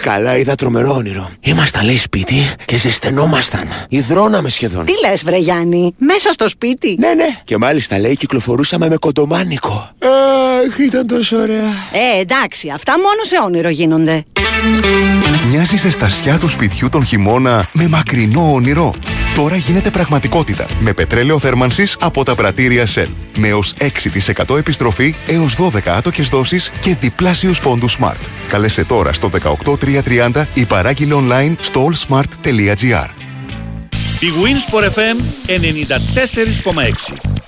[0.02, 1.30] Καλά, είδα τρομερό όνειρο.
[1.40, 3.68] Ήμασταν, λέει, σπίτι και ζεσθενόμασταν.
[3.88, 4.84] Υδρώναμε σχεδόν.
[4.84, 7.26] Τι λες βρε Γιάννη, μέσα στο σπίτι; Ναι, ναι.
[7.44, 9.90] Και μάλιστα, λέει, κυκλοφορούσαμε με κοντομάνικο.
[10.68, 11.72] Αχ, ήταν τόσο ωραία.
[11.92, 14.24] Ε, εντάξει, αυτά μόνο σε όνειρο γίνονται.
[15.46, 18.94] Μοιάζεις σε στασιά του σπιτιού τον χειμώνα με μακρινό όνειρο.
[19.36, 23.08] Τώρα γίνεται πραγματικότητα με πετρέλαιο θέρμανσης από τα πρατήρια Shell.
[23.36, 23.74] Με ως
[24.46, 28.20] 6% επιστροφή έως 12 άτοκες δόσεις και διπλάσιους πόντους Smart.
[28.48, 33.08] Καλέσε τώρα στο 18330 ή παράγγειλε online στο allsmart.gr.
[34.20, 35.16] Η Winsport FM
[37.10, 37.43] 94,6.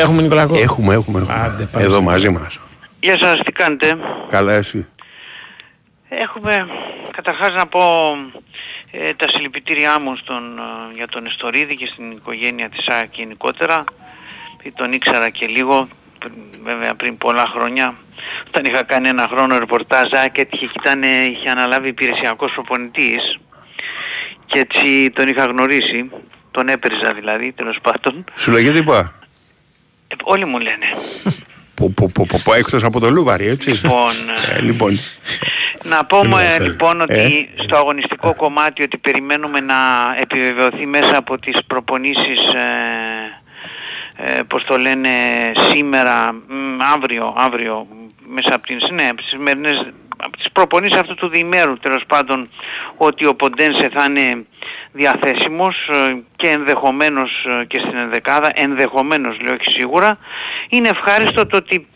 [0.00, 1.20] Έχουμε Νικολακό; Έχουμε, έχουμε.
[1.20, 1.34] έχουμε.
[1.44, 2.58] Άντε, πάμε Εδώ σε- μαζί μας.
[3.00, 3.96] Γεια σας, τι κάνετε;
[4.28, 4.86] Καλά εσύ;
[6.08, 6.66] Έχουμε,
[7.16, 7.82] καταρχάς να πω
[8.90, 13.84] ε, τα συλληπιτήριά μου στον, ε, για τον Εστορίδη και στην οικογένεια της ΑΕΚ γενικότερα.
[14.62, 15.88] Ε, Τον ήξερα και λίγο,
[16.18, 16.34] πριν-
[16.64, 17.94] βέβαια πριν πολλά χρόνια.
[18.46, 23.38] Όταν είχα κάνει ένα χρόνο ρεπορτάζ, ΑΕΚ έτυχε και ήταν, ε, είχε αναλάβει υπηρεσιακός προπονητής
[24.46, 26.10] και έτσι τον είχα γνωρίσει.
[26.50, 28.24] Τον έπαιζα δηλαδή, τέλος πάντων.
[28.34, 29.12] Σου λέγε τίποτα.
[30.12, 30.86] Ε, όλοι μου λένε.
[31.74, 33.70] Που, που, που, που, που, εκτός από το Λούβαρι, έτσι.
[33.70, 34.12] Λοιπόν,
[34.56, 34.98] Ε, λοιπόν.
[35.82, 36.62] Να πούμε Μιλάς, ε.
[36.62, 39.74] λοιπόν ότι Ε; στο αγωνιστικό κομμάτι ότι περιμένουμε να
[40.20, 42.68] επιβεβαιωθεί μέσα από τις προπονήσεις ε,
[44.16, 45.08] ε, πώς το λένε
[45.72, 47.86] σήμερα, μ, αύριο, αύριο
[48.26, 49.86] μέσα από τις, ναι, από τις σημερινές
[50.22, 52.50] από τις προπονήσεις αυτού του διημέρου τέλος πάντων
[52.96, 54.46] ότι ο Ποντένσε θα είναι
[54.92, 60.18] διαθέσιμος ε, και ενδεχομένως ε, και στην ενδεκάδα, ενδεχομένως λέω όχι σίγουρα
[60.68, 61.86] είναι ευχάριστο το ότι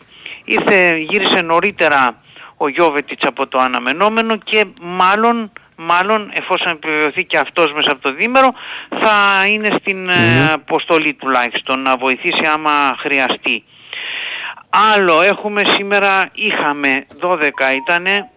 [0.43, 2.19] ήρθε, γύρισε νωρίτερα
[2.57, 8.13] ο Γιώβετιτς από το αναμενόμενο και μάλλον, μάλλον εφόσον επιβεβαιωθεί και αυτός μέσα από το
[8.13, 8.53] δίμερο
[8.89, 13.63] θα είναι στην ε, αποστολή τουλάχιστον να βοηθήσει άμα χρειαστεί.
[14.93, 17.39] Άλλο έχουμε σήμερα, είχαμε 12
[17.75, 18.29] ήτανε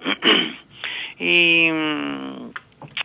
[1.32, 1.72] η,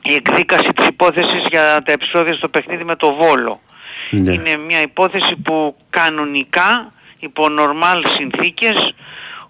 [0.03, 3.61] η εκδίκαση της υπόθεσης για τα επεισόδια στο παιχνίδι με το Βόλο.
[4.09, 4.31] Ναι.
[4.31, 8.93] Είναι μια υπόθεση που κανονικά υπό νορμάλ συνθήκες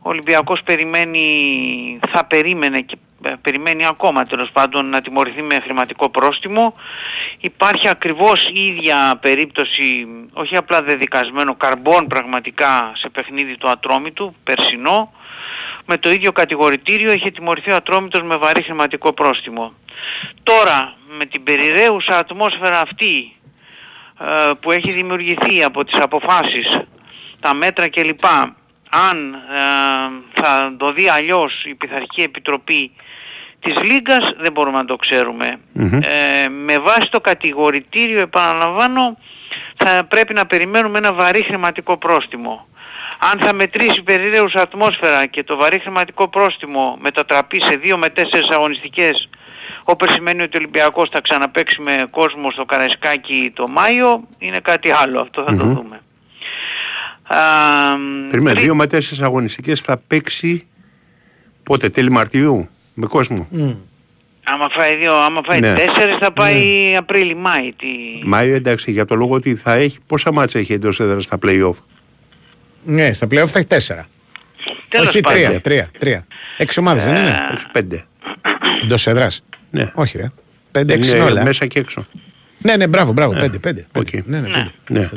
[0.05, 6.09] ο Ολυμπιακός περιμένει, θα περίμενε και ε, περιμένει ακόμα τέλος πάντων να τιμωρηθεί με χρηματικό
[6.09, 6.75] πρόστιμο.
[7.39, 15.13] Υπάρχει ακριβώς η ίδια περίπτωση, όχι απλά δεδικασμένο, καρμπών πραγματικά σε παιχνίδι του Ατρόμητου, περσινό.
[15.85, 19.73] Με το ίδιο κατηγορητήριο είχε τιμωρηθεί ο Ατρόμητος με βαρύ χρηματικό πρόστιμο.
[20.43, 23.35] Τώρα με την περιραίουσα ατμόσφαιρα αυτή
[24.19, 26.79] ε, που έχει δημιουργηθεί από τις αποφάσεις,
[27.39, 28.25] τα μέτρα κλπ.
[28.89, 32.91] Αν ε, θα το δει αλλιώς η Πειθαρχική Επιτροπή
[33.59, 35.59] της Λίγκας δεν μπορούμε να το ξέρουμε.
[36.01, 39.17] Ε, με βάση το κατηγορητήριο επαναλαμβάνω
[39.77, 42.67] θα πρέπει να περιμένουμε ένα βαρύ χρηματικό πρόστιμο.
[43.31, 48.21] Αν θα μετρήσει περιραίουσα ατμόσφαιρα και το βαρύ χρηματικό πρόστιμο μετατραπεί σε 2 με 4
[48.53, 49.29] αγωνιστικές
[49.83, 54.91] όπως σημαίνει ότι ο Ολυμπιακός θα ξαναπαίξει με κόσμο στο Καραϊσκάκι το Μάιο, είναι κάτι
[54.91, 56.01] άλλο, αυτό θα το δούμε.
[57.27, 57.37] Α,
[58.29, 60.67] Περιμένε, τρί- δύο με τέσσερις αγωνιστικές θα παίξει
[61.63, 63.47] πότε, τέλη Μαρτιού, με κόσμο.
[64.45, 65.73] Άμα φάει δύο, άμα φάει Ναι.
[65.73, 67.73] τέσσερις θα πάει Απρίλη-Μάη.
[67.73, 67.87] Τι...
[68.23, 71.75] Μάιο εντάξει, για το λόγο ότι θα έχει, πόσα μάτσα έχει εντός έδρας στα play-off;
[72.85, 74.07] Ναι, στα playoff θα έχει τέσσερα.
[74.89, 75.39] Τέλος Όχι πάντων.
[75.41, 76.25] τρία, τρία, τρία.
[76.57, 78.03] Έξι ομάδες δεν είναι; Όχι πέντε.
[78.83, 79.41] Εντός έδρας.
[79.69, 79.91] Ναι.
[79.93, 80.31] Όχι ρε.
[80.71, 81.43] Πέντε, έξι Είναι είναι όλα.
[81.43, 82.05] μέσα και έξω.
[82.57, 83.33] Ναι, ναι, μπράβο, μπράβο.
[83.33, 83.85] Πέντε, πέντε.
[83.91, 84.23] πέντε.
[84.25, 84.71] Ναι, ναι, πέντε.
[84.89, 85.09] Ναι.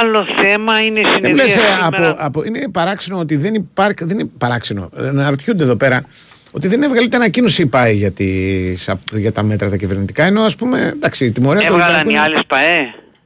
[0.00, 1.86] Άλλο θέμα είναι η Δεν συνεδρία λες, ε, σήμερα.
[1.86, 4.04] από, από, είναι παράξενο ότι δεν υπάρχει.
[4.04, 4.90] Δεν είναι παράξενο.
[4.96, 6.04] Ε, Να ρωτιούνται εδώ πέρα
[6.50, 10.24] ότι δεν έβγαλε ούτε ανακοίνωση η ΠΑΕ για, τις, απ- για τα μέτρα τα κυβερνητικά.
[10.24, 12.80] Ενώ ας πούμε, εντάξει, η τιμωρία του Έβγαλαν Ολυμπιακού οι είναι- άλλες ΠαΕ.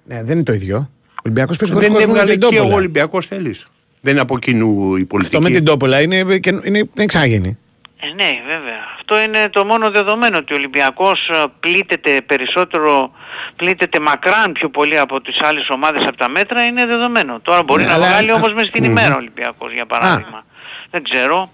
[0.05, 0.91] Ναι, δεν είναι το ίδιο.
[1.29, 2.77] Ο Ολυμπιακός παίζει χωρίς Δεν κόσμο με έβγαλε την και ο Τόπολα.
[2.77, 3.67] Ολυμπιακός θέλεις.
[4.01, 5.37] Δεν είναι από κοινού η πολιτική.
[5.37, 7.59] Αυτό με την Τόπολα είναι, και- είναι, δεν ξαναγίνει.
[8.01, 8.81] Ε, ναι, βέβαια.
[8.97, 13.11] Αυτό είναι το μόνο δεδομένο ότι ο Ολυμπιακός ε, πλήττεται περισσότερο,
[13.57, 17.41] πλήττεται μακράν πιο πολύ από τις άλλες ομάδες από τα μέτρα, είναι δεδομένο.
[17.43, 18.91] Τώρα μπορεί Ναι, να αλλά- βγάλει όμως μες στην Μμμ.
[18.91, 20.45] ημέρα ο Ολυμπιακός για παράδειγμα.
[20.91, 21.53] Δεν ξέρω.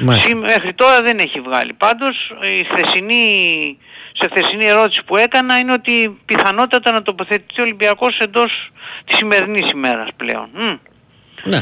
[0.00, 0.26] Μάλιστα.
[0.28, 1.72] Σήμ- Μέχρι τώρα δεν έχει βγάλει.
[1.72, 3.24] Πάντως η χθεσινή,
[4.18, 8.72] σε χθεσινή ερώτηση που έκανα είναι ότι πιθανότατα να τοποθετηθεί ο Ολυμπιακός εντός
[9.04, 10.48] της σημερινής ημέρας πλέον.
[10.52, 10.76] Μμ.
[11.46, 11.56] Ναι,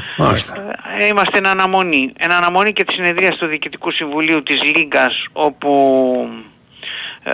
[0.99, 2.13] Ε, Είμαστε εν αναμονή.
[2.17, 6.29] Εν αναμονή και τη συνεδρία του Διοικητικού Συμβουλίου της Λίγκας όπου
[7.23, 7.33] ε,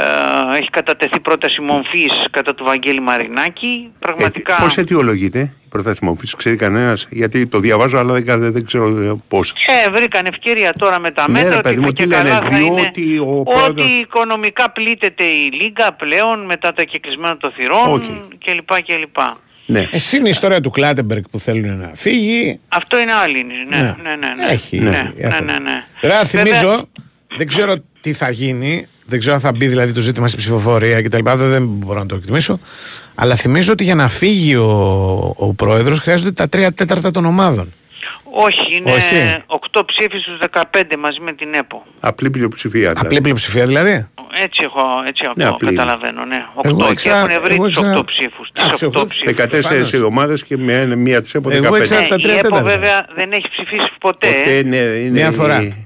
[0.58, 3.92] έχει κατατεθεί πρόταση μομφής κατά του Βαγγέλη Μαρινάκη.
[3.98, 9.18] Πραγματικά Πώς αιτιολογείται; Πρόταση μομφής, ξέρει κανένας, γιατί το διαβάζω, αλλά δεν, κα- δεν ξέρω
[9.28, 9.52] πώς.
[9.86, 12.06] Ε, βρήκαν ευκαιρία τώρα με τα Ναι, μέτρα ρε ότι παιδί μου, θα τι και
[12.06, 13.86] λένε, καλά θα είναι διότι ο ότι πρόεδρος...
[14.00, 18.02] οικονομικά πλήττεται η Λίγκα πλέον μετά το κεκλεισμένο των θυρών Οκ.
[18.44, 18.82] κλπ.
[18.82, 19.16] κλπ.
[19.66, 19.88] Ναι.
[19.92, 22.60] Εσύ είναι η ιστορία του Κλάτεμπεργκ που θέλουν να φύγει.
[22.68, 23.44] Αυτό είναι άλλη.
[23.44, 23.82] Ναι, Ναι.
[24.02, 24.16] ναι, ναι.
[24.16, 24.52] ναι.
[24.52, 24.78] Έχει.
[24.78, 25.28] Ναι, Ναι.
[25.28, 25.84] ναι, ναι, ναι.
[26.00, 26.84] Βέβαια, θυμίζω, Βέβαια-
[27.36, 28.86] δεν ξέρω τι θα γίνει.
[29.10, 31.18] Δεν ξέρω αν θα μπει δηλαδή το ζήτημα στην ψηφοφορία κτλ.
[31.24, 32.58] Δεν, δεν μπορώ να το εκτιμήσω.
[33.14, 37.72] Αλλά θυμίζω ότι για να φύγει ο, ο πρόεδρος χρειάζονται τα τρία τέταρτα των ομάδων.
[38.30, 39.42] Όχι, είναι Όχι.
[39.72, 40.38] 8 ψήφοι στους
[40.72, 41.82] 15 μαζί με την ΕΠΟ.
[42.00, 42.80] Απλή πλειοψηφία.
[42.88, 43.06] Δηλαδή.
[43.06, 44.08] Απλή πλειοψηφία δηλαδή.
[44.44, 45.78] Έτσι έχω, έτσι έχω Ναι, απλή είναι.
[45.78, 46.44] καταλαβαίνω, ναι.
[46.54, 48.48] 8 Εγώ και ήξερα- έχουν βρει εγώ τους ήξερα- 8 ψήφους.
[48.48, 49.06] Α, Τις τους 8 οκτώ.
[49.06, 49.26] ψήφους.
[49.26, 51.64] 14 ομάδες και με μία του από 15.
[51.64, 52.70] Εγώ ήξερα τα Ναι, τρία η ΕΠΟ τέταρτα.
[52.70, 54.26] βέβαια δεν έχει ψηφίσει ποτέ.
[54.26, 55.76] Ποτέ, ναι, είναι Μια η- φορά.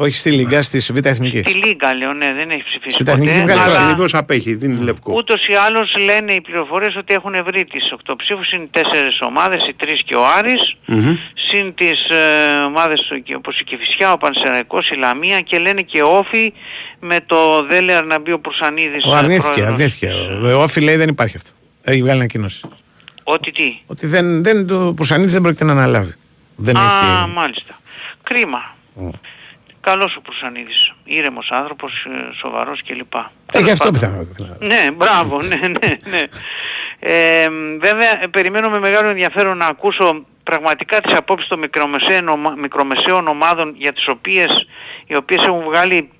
[0.00, 1.42] Όχι στη Λίγκα, στη Β' Εθνική.
[1.42, 3.42] Τη Λίγκα λέω, ναι, δεν έχει ψηφίσει Στην Εθνική ποτέ.
[3.42, 3.80] βγάλει αλλά τώρα.
[3.86, 5.12] Συνήθως απέχει, δίνει λευκό.
[5.16, 9.66] ούτως ή άλλως λένε οι πληροφορίες ότι έχουν βρει τις 8 ψήφους, είναι 4 ομάδες,
[9.68, 11.14] οι 3 και ο Άρης, Μμμ.
[11.34, 15.80] συν τις ε, ομάδες του- και όπως η Κηφισιά, ο Πανσεραϊκός, η Λαμία και λένε
[15.82, 16.52] και όφη
[17.00, 19.04] με το Δέλεαρ να μπει ο Προυσανίδης.
[19.04, 19.68] Ο ε, αρνήθηκε, πρόεδρος.
[19.74, 20.12] αρνήθηκε.
[20.54, 21.50] Ο Όφη λέει δεν υπάρχει αυτό.
[21.82, 22.68] Έχει βγάλει ανακοίνωση.
[23.22, 26.12] Ότι τι; Ότι δεν, δεν, το Πουσανίδη δεν πρόκειται να αναλάβει.
[26.56, 27.30] Δεν Α, έχει.
[27.34, 27.78] μάλιστα.
[28.22, 28.76] Κρίμα.
[29.80, 30.92] Καλός ο Προυσανίδης.
[31.04, 33.14] Ήρεμος άνθρωπος, ε, σοβαρός κλπ.
[33.52, 34.00] Έχει αυτό πάντων.
[34.00, 34.56] πιθανότητα.
[34.60, 36.24] Ναι, μπράβο, ναι, ναι, ναι.
[37.00, 37.48] Ε,
[37.80, 43.28] βέβαια, ε, περιμένω με μεγάλο ενδιαφέρον να ακούσω πραγματικά τις απόψεις των μικρομεσαίων, ομα- μικρομεσαίων
[43.28, 44.66] ομάδων για τις οποίες,
[45.06, 46.10] οι οποίες έχουν βγάλει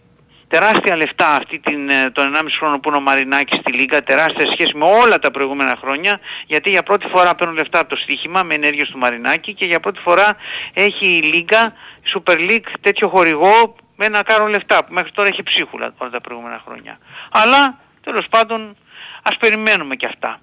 [0.49, 4.47] τεράστια λεφτά αυτή την, ε, τον 1,5 χρόνο που είναι ο Μαρινάκης στη Λίγκα, τεράστια
[4.47, 7.97] σε σχέση με όλα τα προηγούμενα χρόνια, γιατί για πρώτη φορά παίρνουν λεφτά από το
[7.97, 10.37] στοίχημα με ενέργειες του Μαρινάκη και για πρώτη φορά
[10.73, 11.73] έχει η Λίγκα,
[12.05, 16.11] η Super League, τέτοιο χορηγό με να κάνουν λεφτά που μέχρι τώρα έχει ψίχουλα όλα
[16.11, 16.99] τα προηγούμενα χρόνια.
[17.31, 18.77] Αλλά τέλος πάντων
[19.23, 20.41] ας περιμένουμε και αυτά.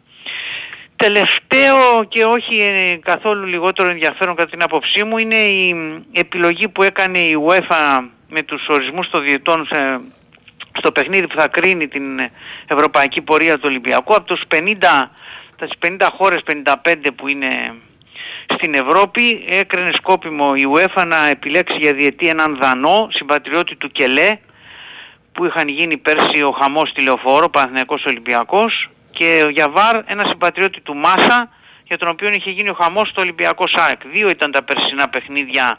[0.95, 6.67] Τελευταίο και όχι ε, καθόλου λιγότερο ενδιαφέρον κατά την άποψή μου είναι η μ, επιλογή
[6.67, 10.01] που έκανε η UEFA με τους ορισμούς των διετών σε-
[10.77, 12.31] στο παιχνίδι που θα κρίνει την ε,
[12.67, 15.09] ευρωπαϊκή πορεία του Ολυμπιακού από τους 50,
[15.55, 17.73] τα 50 χώρες 55 που είναι
[18.53, 24.37] στην Ευρώπη έκρινε σκόπιμο η UEFA να επιλέξει για διετή έναν Δανό συμπατριώτη του Κελέ
[25.31, 30.81] που είχαν γίνει πέρσι ο χαμός στη Λεωφόρο, Παναθηναϊκός Ολυμπιακός και ο Γιαβάρ ένα συμπατριώτη
[30.81, 31.49] του Μάσα
[31.83, 33.99] για τον οποίο είχε γίνει ο χαμός στο Ολυμπιακό ΣΑΕΚ.
[34.07, 35.77] Δύο ήταν τα περσινά παιχνίδια α,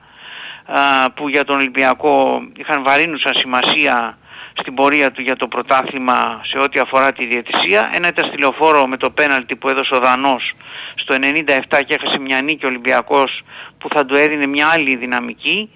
[1.15, 4.19] που για τον Ολυμπιακό είχαν βαρύνουσα σημασία
[4.59, 7.91] στην πορεία του για το πρωτάθλημα σε ό,τι αφορά τη διαιτησία.
[7.93, 10.53] Ένα ήταν στη Λεωφόρο με το πέναλτι που έδωσε ο Δανός
[10.95, 13.43] στο 97 και έχασε μια νίκη ο Ολυμπιακός
[13.79, 15.71] που θα του έδινε μια άλλη δυναμική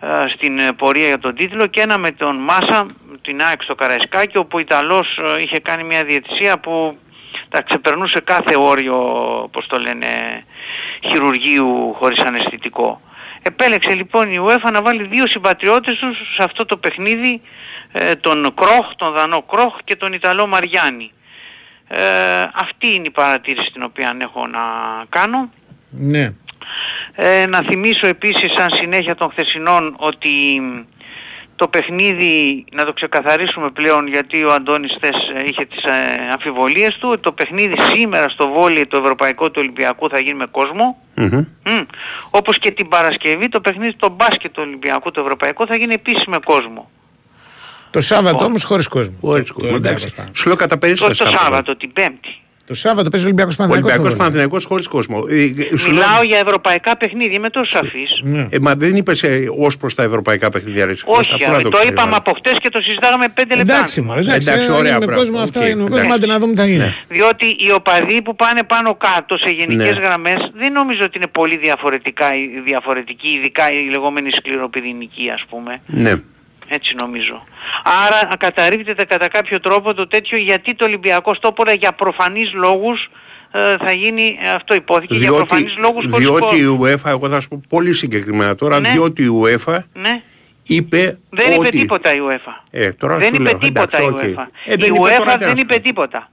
[0.00, 2.86] ε, στην ε, πορεία για τον τίτλο και ένα με τον Μάσα,
[3.22, 6.98] την ΑΕΚ στο Καραϊσκάκι όπου ο Ιταλός ε, είχε κάνει μια διαιτησία που
[7.48, 8.96] τα ξεπερνούσε κάθε όριο,
[9.52, 10.06] πώς το λένε,
[11.02, 13.00] χειρουργείου χωρίς αναισθητικό.
[13.46, 17.40] Επέλεξε λοιπόν η UEFA να βάλει δύο συμπατριώτες τους σε αυτό το παιχνίδι,
[17.92, 21.12] ε, τον Κρόχ, τον Δανό Κρόχ και τον Ιταλό Μαριάννη.
[21.88, 22.00] Ε,
[22.54, 24.60] αυτή είναι η παρατήρηση την οποία έχω να
[25.08, 25.50] κάνω.
[25.90, 26.32] Ναι.
[27.12, 30.28] Ε, να θυμίσω επίσης σαν συνέχεια των χθεσινών ότι
[31.56, 35.90] το παιχνίδι, να το ξεκαθαρίσουμε πλέον γιατί ο Αντώνης χθες ε, είχε τις ε,
[36.32, 40.98] αμφιβολίες του, το παιχνίδι σήμερα στο βόλιο το ευρωπαϊκό του Ολυμπιακού θα γίνει με κόσμο.
[41.14, 41.46] Μμμ.
[41.64, 41.80] Μμ.
[42.30, 46.24] Όπως και την Παρασκευή το παιχνίδι το μπάσκετ του Ολυμπιακού το ευρωπαϊκό θα γίνει επίσης
[46.26, 46.90] με κόσμο.
[47.90, 49.16] Το Σάββατο όμως χωρίς κόσμο.
[49.20, 50.14] Χωρίς κόσμο, εντάξει.
[50.32, 51.18] Σου λέω κατά περίσταση.
[51.18, 52.40] Το, το Σάββατο, την Πέμπτη.
[52.66, 53.92] Το Σάββατο παίζει ο Ολυμπιακός Ο Παναθηναϊκός.
[53.92, 54.30] Ολυμπιακός στο Βόλο.
[54.30, 55.24] Παναθηναϊκός χωρίς κόσμο.
[55.30, 58.10] Ε, ε, σου λέω- Μιλάω για ευρωπαϊκά παιχνίδια, είμαι τόσο σαφής.
[58.22, 58.46] Ναι.
[58.50, 60.84] Ε, μα δεν είπες ε, ως προς τα ευρωπαϊκά παιχνίδια.
[60.86, 62.16] Ρε, Όχι, Κώστα, πού να ε, το, ξέρεις, είπαμε ρε.
[62.16, 63.74] από χτες και το συζητάγαμε πέντε λεπτά.
[63.76, 65.98] Εντάξει, μωρέ, εντάξει, Εντάξει, ε, ωραία, είναι με μπράβο, κόσμο αυτά, οκ, είναι με κόσμος,
[65.98, 66.14] εντάξει.
[66.14, 66.94] άντε να δούμε τι θα γίνει.
[67.08, 70.04] Διότι οι οπαδοί που πάνε πάνω κάτω σε γενικές Ναι.
[70.06, 72.26] γραμμές δεν νομίζω ότι είναι πολύ διαφορετικά,
[72.64, 75.80] διαφορετικοί, ειδικά οι λεγόμενοι σκληροπυρηνικοί ας πούμε.
[75.86, 76.14] Ναι.
[76.68, 77.44] Έτσι νομίζω.
[78.06, 83.08] Άρα καταρρύπτεται κατά κάποιο τρόπο το τέτοιο γιατί το Ολυμπιακό στόπορα για προφανείς λόγους
[83.52, 86.84] ε, θα γίνει ε, αυτό ειπώθηκε για Διότι, προφανείς λόγους χωρίς διότι η κόσμο.
[86.84, 88.88] UEFA, εγώ θα σου πω πολύ συγκεκριμένα τώρα, Ναι.
[88.90, 90.22] διότι η UEFA Ναι.
[90.62, 91.70] είπε Δεν είπε ότι...
[91.78, 92.62] τίποτα η UEFA.
[92.70, 94.38] Ε, τώρα δεν σου είπε λέω, τίποτα εντάξει, η OK.
[94.38, 94.46] UEFA.
[94.64, 96.30] Ε, δεν η είπε τώρα UEFA τι δεν να είπε σου τίποτα.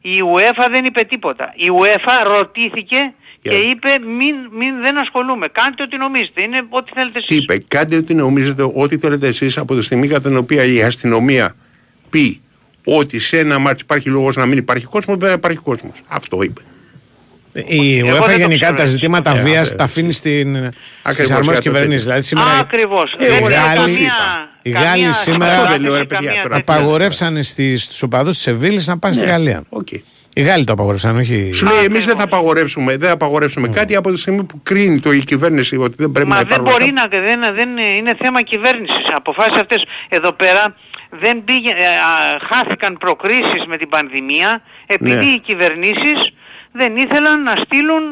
[0.00, 1.52] Η UEFA δεν είπε τίποτα.
[1.56, 3.12] Η UEFA ρωτήθηκε
[3.42, 3.58] και Για.
[3.58, 5.48] είπε μην, μην δεν ασχολούμαι.
[5.52, 6.42] Κάντε ό,τι νομίζετε.
[6.42, 7.38] Είναι ό,τι θέλετε Τι εσείς.
[7.42, 11.54] είπε, κάντε ό,τι νομίζετε, ό,τι θέλετε εσείς από τη στιγμή κατά την οποία η αστυνομία
[12.10, 12.40] πει
[12.84, 15.92] ότι σε ένα ματς υπάρχει λόγος να μην υπάρχει κόσμος, δεν θα υπάρχει κόσμος.
[16.08, 16.60] Αυτό είπε.
[17.66, 18.92] Η Εγώ UEFA δεν το γενικά ξέρω τα έτσι.
[18.92, 20.70] ζητήματα Ε, βίας ε, τα αφήνει στην- στις
[21.02, 22.02] Ακριβώς, αρμόδιες για το κυβερνήσεις.
[22.02, 23.12] Δηλαδή σήμερα Ακριβώς.
[23.12, 24.12] οι Δεν λέω Γάλλοι, καμία-
[24.62, 26.56] οι καμία Γάλλοι συμπαράσταση, σήμερα Αυτό δεν λέω, ρε καμία παιδιά, τώρα.
[26.56, 26.74] τέτοια.
[26.74, 29.30] απαγορεύσανε στις- στους οπαδούς της Σεβίλης να πάνε στη Ναι.
[29.30, 29.62] Γαλλία.
[30.36, 30.38] Οκ.
[30.38, 31.50] Οι Γάλλοι το απαγορεύσαν, όχι.
[31.52, 35.00] Σου λέει, εμείς δεν θα απαγορεύσουμε, δεν θα απαγορεύσουμε κάτι από τη στιγμή που κρίνει
[35.00, 36.72] το η κυβέρνηση ότι δεν πρέπει Μα να δεν υπάρχουν.
[36.72, 37.68] μπορεί να, δεν, δεν
[37.98, 39.02] είναι θέμα κυβέρνησης.
[39.14, 40.74] Αποφάσεις αυτές εδώ πέρα
[41.10, 45.24] δεν πήγε, ε, α, χάθηκαν προκρίσεις με την πανδημία επειδή Ναι.
[45.24, 46.32] οι κυβερνήσεις
[46.72, 48.02] δεν ήθελαν να στείλουν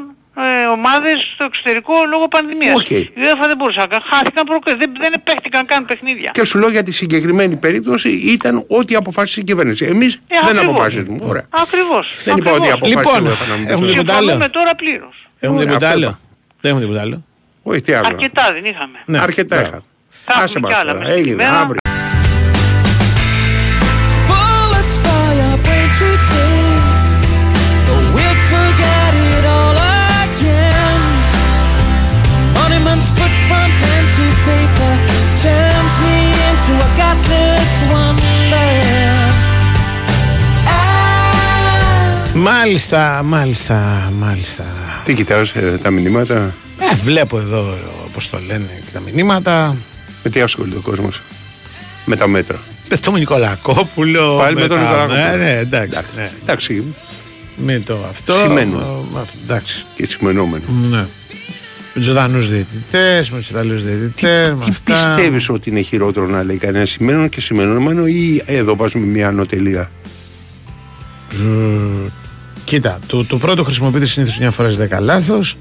[0.48, 2.76] ε, ομάδες στο εξωτερικό λόγω πανδημίας.
[2.76, 2.90] Οκ.
[2.90, 4.02] Η UEFA δεν μπορούσε να κάνει.
[4.10, 4.78] Χάθηκαν προκρίσεις.
[4.78, 6.30] Δεν, δεν παίχτηκαν καν παιχνίδια.
[6.34, 9.84] Και σου λέω για τη συγκεκριμένη περίπτωση ήταν ό,τι αποφάσισε η κυβέρνηση.
[9.84, 10.64] Εμείς Ε, δεν ακριβώς.
[10.74, 11.18] αποφασίζουμε.
[11.22, 11.46] Ωραία.
[11.50, 12.14] Ακριβώς.
[12.24, 13.04] Δεν είπα ότι ακριβώς.
[13.04, 15.28] αποφάσισε Λοιπόν, η UEFA να μην έχουμε το τίποτα άλλο; Συμφωνούμε τώρα πλήρως.
[15.40, 16.18] Έχουμε Ωραία, τίποτα αυτό άλλο; είπα.
[16.60, 17.22] Δεν έχουμε τίποτα άλλο;
[17.62, 18.06] Όχι, τι άλλο.
[18.06, 18.98] Αρκετά δεν είχαμε.
[19.06, 19.18] Ναι.
[19.18, 19.70] Αρκετά Μπράβο.
[19.70, 19.82] είχα.
[20.24, 21.04] Θα Άσε έχουμε μας κι άλλα τώρα.
[21.04, 21.58] μέσα στη Έγινε μέρα.
[21.60, 21.78] αύριο.
[42.34, 44.64] Μάλιστα, μάλιστα, μάλιστα.
[45.04, 46.54] Τι κοιτάς ε, τα μηνύματα,
[46.92, 47.74] Ε, βλέπω εδώ
[48.14, 49.76] πώς το λένε και τα μηνύματα.
[50.24, 51.22] με τι ασχολείται ο κόσμος;
[52.04, 52.58] Με τα μέτρα.
[52.88, 54.36] Με τον Νικολακόπουλο.
[54.38, 55.18] Πάλι με τον τα- Νικολακόπουλο.
[55.20, 55.98] Ναι, ναι, εντάξει.
[56.16, 56.30] ναι.
[56.42, 56.84] Εντάξει,
[57.56, 58.32] Με το αυτό.
[58.32, 58.80] Σημαίνουν.
[58.80, 59.84] ε, μα, Εντάξει.
[59.96, 60.64] και σημενόμενο.
[60.90, 60.96] Ναι.
[61.94, 64.54] Με τους Ζωντανού διαιτητές, με τους Ιταλούς διαιτητές.
[64.64, 69.28] Τι πιστεύεις ότι είναι χειρότερο να λέει κανένα σημαίνον και σημενόμενο ή εδώ βάζουμε μια
[69.28, 69.90] ανωτελεία;
[72.64, 75.56] Κοίτα, το, το πρώτο χρησιμοποιείται συνήθως μια φορά 10 λάθος.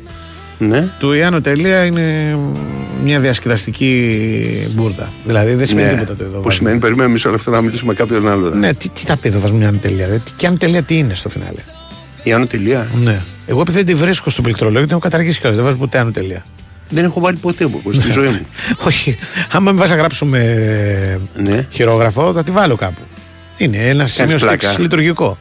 [0.57, 0.88] Ναι.
[0.99, 2.38] Του Ιάννο Τελεία είναι
[3.03, 5.09] μια διασκεδαστική μπουρδα.
[5.26, 6.32] Δηλαδή δεν σημαίνει τίποτα το εδώ.
[6.32, 6.53] Που βάζουμε.
[6.53, 8.49] σημαίνει, περιμένουμε μισό λεπτό να μιλήσουμε με κάποιον άλλο.
[8.49, 10.05] Ναι, τι, τι τα πει εδώ βάζουμε μια Άνω Τελεία.
[10.05, 11.61] Δηλαδή, και Άνω Τελεία τι είναι στο φινάλε;
[12.24, 12.88] Η ανωτελεία.
[13.03, 13.22] Ναι.
[13.45, 15.57] Εγώ επειδή δεν τη βρίσκω στο πληκτρολόγιο, την έχω καταργήσει κιόλας.
[15.57, 16.45] Δεν βάζω ποτέ Άνω Τελεία.
[16.89, 18.45] Δεν έχω βάλει ποτέ μου στη ζωή μου.
[18.88, 19.17] Όχι.
[19.51, 21.65] Άμα με βάζει να γράψω με Ναι.
[21.70, 23.01] χειρόγραφο, θα τη βάλω κάπου.
[23.57, 24.57] Είναι ένα σημείο πλάκα.
[24.59, 25.38] στήξη λειτουργικό.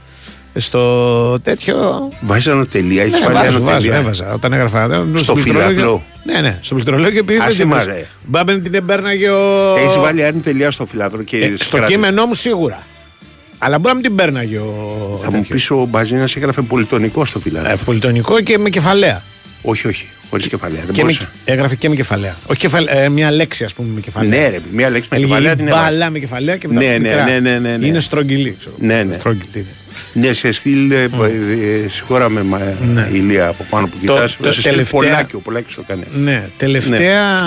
[0.60, 2.08] Στο τέτοιο.
[2.20, 3.96] Βάζει ανωτελεία, έχεις Ναι, βάλει βάζω, βάζω, ανωτελεία.
[3.96, 4.32] έβαζα.
[4.32, 4.82] Όταν έγραφα.
[4.84, 4.86] ε,
[5.18, 6.02] Στο πληκτρολόγιο- φυλάκλο.
[6.24, 7.96] Ναι, ναι, στο πληκτρολόγιο επειδή δεν Άσε τη μας, βάζω.
[7.98, 8.06] ρε.
[8.26, 9.74] Μπάμπεν την εμπέρναγε ο.
[9.84, 11.98] Έχεις βάλει ανωτελεία στο φυλάδρο και Ε, σε στο κράτησε.
[11.98, 12.82] κείμενό μου σίγουρα.
[13.58, 15.20] Αλλά μπορεί να μην την πέρναγε ο.
[15.24, 17.70] Θα μου πεις ο Μπαζίνα έγραφε πολυτονικό στο φυλάδρο.
[17.70, 19.22] Ε, πολυτονικό και με κεφαλαία.
[19.62, 20.08] Όχι, όχι.
[20.30, 20.80] Χωρίς κεφαλαία.
[20.84, 21.30] Δεν Και με, μπορούσα.
[21.44, 22.36] έγραφε και με κεφαλαία.
[22.46, 24.40] Όχι κεφαλαία, ε, μια λέξη ας πούμε με κεφαλαία.
[24.40, 25.82] Ναι, ρε, μια λέξη με Έλεγε κεφαλαία την έβαλε.
[25.90, 27.24] μπάλα με κεφαλαία και μετά Ναι, από ναι, μικρά.
[27.24, 27.86] ναι, ναι, ναι, ναι.
[27.86, 28.56] Είναι στρογγυλή.
[28.58, 28.74] Ξέρω.
[28.78, 29.14] Ναι, ναι.
[29.18, 29.68] Στρογγυλή, τι είναι.
[30.12, 30.90] Ναι, σε στυλ.
[30.90, 31.08] ε, ε,
[31.90, 33.08] Συγχώρα με μα- Ναι.
[33.12, 34.36] ηλία από πάνω που Το- κοιτάς.
[34.36, 36.02] το Σε στυλ τελευταία- Πολάκι, ο Πολάκης το κάνει.
[36.14, 37.38] Ναι, τελευταία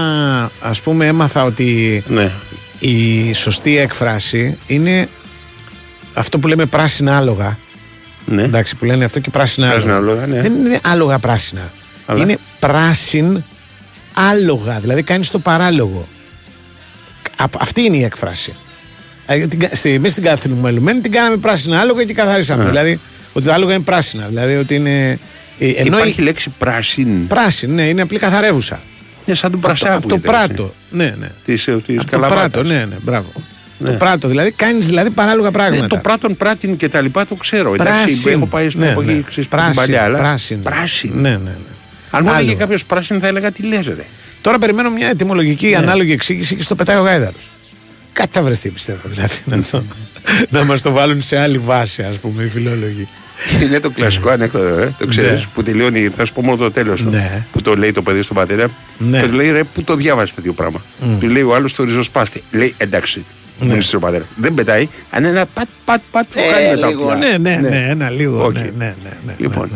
[0.61, 2.31] ας πούμε έμαθα ότι Ναι.
[2.79, 5.07] η σωστή έκφραση είναι
[6.13, 7.57] αυτό που λέμε πράσινα άλογα.
[8.25, 8.43] Ναι.
[8.43, 10.21] Εντάξει, που λένε αυτό και πράσινα Πράσινα άλογα.
[10.23, 10.41] άλογα, ναι.
[10.41, 11.71] Δεν είναι άλογα πράσινα.
[12.05, 13.43] Αλλά; Είναι πράσιν
[14.13, 16.07] άλογα, δηλαδή κάνεις το παράλογο.
[17.35, 18.55] Α- Αυτή είναι η έκφραση.
[19.31, 22.63] Ε, την κα- στη- Εμείς στην καθημερινή την κάναμε πράσινα άλογα και καθαρίσαμε.
[22.63, 22.69] Ναι.
[22.69, 22.99] Δηλαδή
[23.33, 24.25] ότι τα άλογα είναι πράσινα.
[24.27, 25.19] Δηλαδή ότι είναι.
[25.59, 27.27] ε, Ενώ Υπάρχει η- λέξη πράσιν.
[27.27, 28.79] Πράσινη, ναι, είναι απλή καθαρεύουσα.
[29.25, 29.95] Είναι σαν τον Από το- πρασάπου.
[29.97, 30.73] από το πράτο.
[30.91, 31.27] Ναι, ναι.
[31.45, 32.49] Της, ε, της Από το Καλαμάτας.
[32.49, 33.27] πράτο, ναι, ναι, μπράβο.
[33.77, 33.89] Ναι.
[33.89, 35.81] Το πράτο, δηλαδή κάνεις δηλαδή παράλογα πράγματα.
[35.81, 37.73] Ναι, το πράτον πράτην και τα λοιπά το ξέρω.
[37.73, 38.31] Εντάξει, Πράσιν.
[38.31, 39.21] έχω πάει στην Ναι, εποχή ναι.
[39.29, 40.03] ξέρεις, Πράσιν, την παλιά.
[40.03, 40.17] Αλλά...
[40.17, 40.61] πράσιν.
[40.61, 41.11] Πράσιν.
[41.15, 41.51] Ναι, ναι, ναι.
[42.09, 42.57] Αν μου έλεγε Άλογα.
[42.57, 44.05] κάποιος πράσιν θα έλεγα τι λες ρε.
[44.41, 45.75] Τώρα περιμένω μια ετυμολογική Ναι.
[45.77, 47.49] ανάλογη εξήγηση και στο πετάει ο γάιδαρος.
[48.13, 48.99] Κάτι θα βρεθεί πιστεύω.
[49.03, 49.83] Δηλαδή να, το,
[50.49, 53.07] να μας το βάλουν σε άλλη βάση, ας πούμε, οι φιλόλογοι.
[53.63, 55.39] Είναι το κλασικό ανέκδοτο, ε, το ξέρεις.
[55.39, 55.45] Ναι.
[55.53, 57.03] Που τελειώνει, θα σου πω μόνο το τέλος.
[57.03, 57.45] Ναι.
[57.51, 58.67] Που το λέει το παιδί στον πατέρα.
[58.97, 59.21] Ναι.
[59.21, 61.17] Και του λέει ρε, πού το διάβασες τέτοιο πράγμα; Μμ.
[61.19, 62.43] Του λέει ο άλλος το Ριζοσπάστη.
[62.51, 63.25] Λέει εντάξει.
[63.59, 63.73] Ναι.
[63.75, 64.25] Μου στον πατέρα.
[64.35, 67.37] Δεν πετάει, αν ένα πατ πατ πατ το κάνει Ε, με τα λίγο, αυτιά.
[67.37, 68.45] ναι, ναι, ναι, ένα λίγο.
[68.45, 68.53] Οκ.
[68.53, 68.69] Ναι, ναι,
[69.03, 69.69] ναι, ναι, Λοιπόν.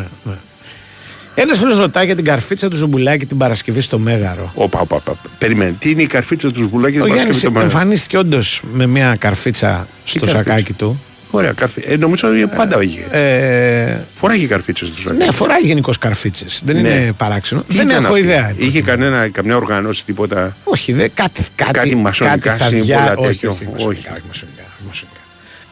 [1.36, 1.52] Ναι, ναι, ναι.
[1.52, 4.52] Ένας φίλος ρωτάει για την καρφίτσα του Ζουμπουλάκη την Παρασκευή στο Μέγαρο.
[4.56, 5.16] Όπα, όπα, όπα.
[5.38, 5.72] Περιμένει.
[5.72, 7.74] Τι είναι η καρφίτσα του Ζουμπουλάκη Ο την Γιάννης Παρασκευή το μάτι.
[7.76, 11.02] εμφανίστηκε όντως με μια καρφίτσα στο καρφίτσα; σακάκι του.
[11.32, 11.82] Ωραία, καρφί.
[11.86, 13.02] Ε, νομίζω ότι πάντα είχε.
[13.12, 16.62] Ε, Φοράγει καρφίτσες του ναι, φοράει γενικώς καρφίτσες.
[16.66, 16.90] Δεν Ναι.
[16.90, 17.62] είναι παράξενο.
[17.68, 18.54] Τι δεν ήταν έχω αυτή; ιδέα.
[18.58, 23.18] Είχε κανένα, καμιά οργάνωση, τίποτα; Όχι, δε, κάτι, κάτι, Κάτι μασονικά κάτι θα σύμβολα, διά-
[23.18, 23.50] όχι, τέτοιο.
[23.52, 24.06] όχι, Όχι.
[24.28, 24.64] μασονικά,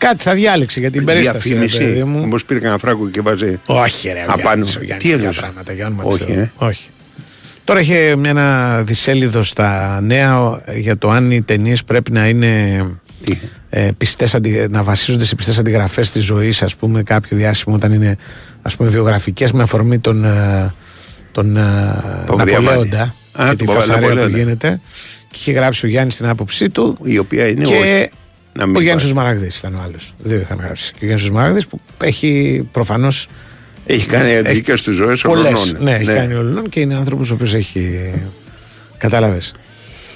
[0.03, 1.49] Κάτι θα διάλεξε για την περίσταση.
[1.49, 1.77] ρε Διαφήμιση.
[1.93, 2.23] παιδί μου.
[2.23, 3.59] Μήπως πήρε κανένα φράγκο και βάζει.
[3.65, 4.41] Όχι, ρε, ο Απάνω.
[4.41, 6.39] Γιάννης, ο Γιάννης Τι τέτοια έδωσε; πράγματα, για όνομα Όχι, του Θεού.
[6.39, 6.51] ε.
[6.55, 6.89] Όχι.
[7.63, 12.83] Τώρα είχε μια- ένα δισέλιδο στα νέα για το αν οι ταινίες πρέπει να είναι
[13.69, 17.93] ε, πιστές, αντι- να βασίζονται σε πιστές αντιγραφές της ζωής ας πούμε κάποιο διάσημο όταν
[17.93, 18.17] είναι
[18.61, 20.73] ας πούμε βιογραφικές με αφορμή τον, ε,
[21.31, 21.61] τον ε,
[22.25, 22.65] Παπαδιαμάντη.
[22.65, 24.37] Ναπολέοντα Α, και τη τον φασαρία που Ναπολέοντα.
[24.37, 24.79] γίνεται
[25.31, 28.09] και είχε γράψει ο Γιάννης την άποψή του Η οποία είναι και όχι.
[28.53, 29.23] Να μην ο Γιάννης ο πάει.
[29.23, 33.27] Σμαραγδής ήταν ο άλλος δύο είχαν γράψει και ο Γιάννης ο Σμαραγδής που έχει προφανώς
[33.85, 35.83] Έχει κάνει δίκαιε του ζωέ Πολλές, όλων.
[35.83, 38.11] Ναι, έχει κάνει όλων και είναι άνθρωπος ο οποίος έχει.
[38.97, 39.53] Κατάλαβες.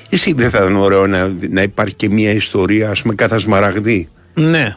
[0.09, 4.09] Εσύ δεν θα ήταν ωραίο να, να υπάρχει και μια ιστορία, ας πούμε, κατά σμαραγδί.
[4.33, 4.75] Ναι.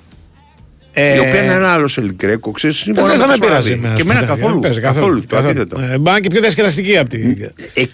[0.92, 2.82] Ε, η οποία είναι ένα άλλο Ελγκρέκο, ξέρεις.
[2.86, 4.60] Δεν θα με πειράζει εμένα, Και εμένα σπιτάκι, καθόλου.
[4.60, 5.26] δεν παίζει Καθόλου.
[5.26, 5.80] Το αντίθετο.
[5.80, 7.20] Ε, Μπα και πιο διασκεδαστική από τη.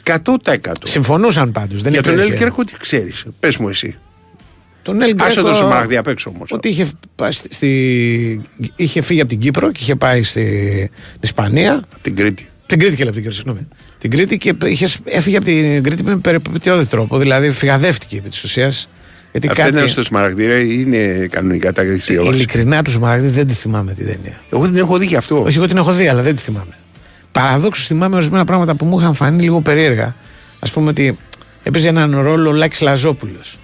[0.04, 0.72] 100%.
[0.84, 1.82] Συμφωνούσαν πάντως.
[1.82, 2.32] Δεν Για τον υπήρχε.
[2.32, 3.24] Ελγκρέκο τι ξέρεις.
[3.40, 3.98] Πες μου εσύ.
[4.86, 6.52] Τον Ελ Άσε Γκρέκο- το σμαραγδί απ' έξω όμως.
[6.52, 8.40] Ότι είχε, πάει στη, στη-
[8.76, 10.88] είχε φύγει από την Κύπρο και είχε πάει στην
[11.20, 11.82] Ισπανία.
[12.02, 12.48] Την Κρήτη.
[12.66, 13.68] Την Κρήτη και λέει από την Κύπρο, συγγνώμη.
[13.98, 17.18] Την Κρήτη και είχες, έφυγε από την Κρήτη με περιπτειώδη τρόπο.
[17.18, 18.88] Δηλαδή φυγαδεύτηκε επί της ουσίας.
[19.30, 19.78] Γιατί Αυτά κάτι.
[19.78, 22.12] είναι στο σμαραγδί, ρε, ή είναι κανονικά τα όχι.
[22.34, 24.40] Ειλικρινά του Μαραγδί δεν τη θυμάμαι τη ταινία.
[24.52, 25.42] Εγώ δεν έχω δει γι' αυτό.
[25.42, 26.74] Όχι, εγώ την έχω δει, αλλά δεν τη θυμάμαι.
[27.32, 30.14] Παραδόξως θυμάμαι ορισμένα πράγματα που μου είχαν φανεί λίγο περίεργα.
[30.58, 31.18] Ας πούμε ότι
[31.62, 33.58] έπαιζε έναν ρόλο ο Λάκης Λαζόπουλος.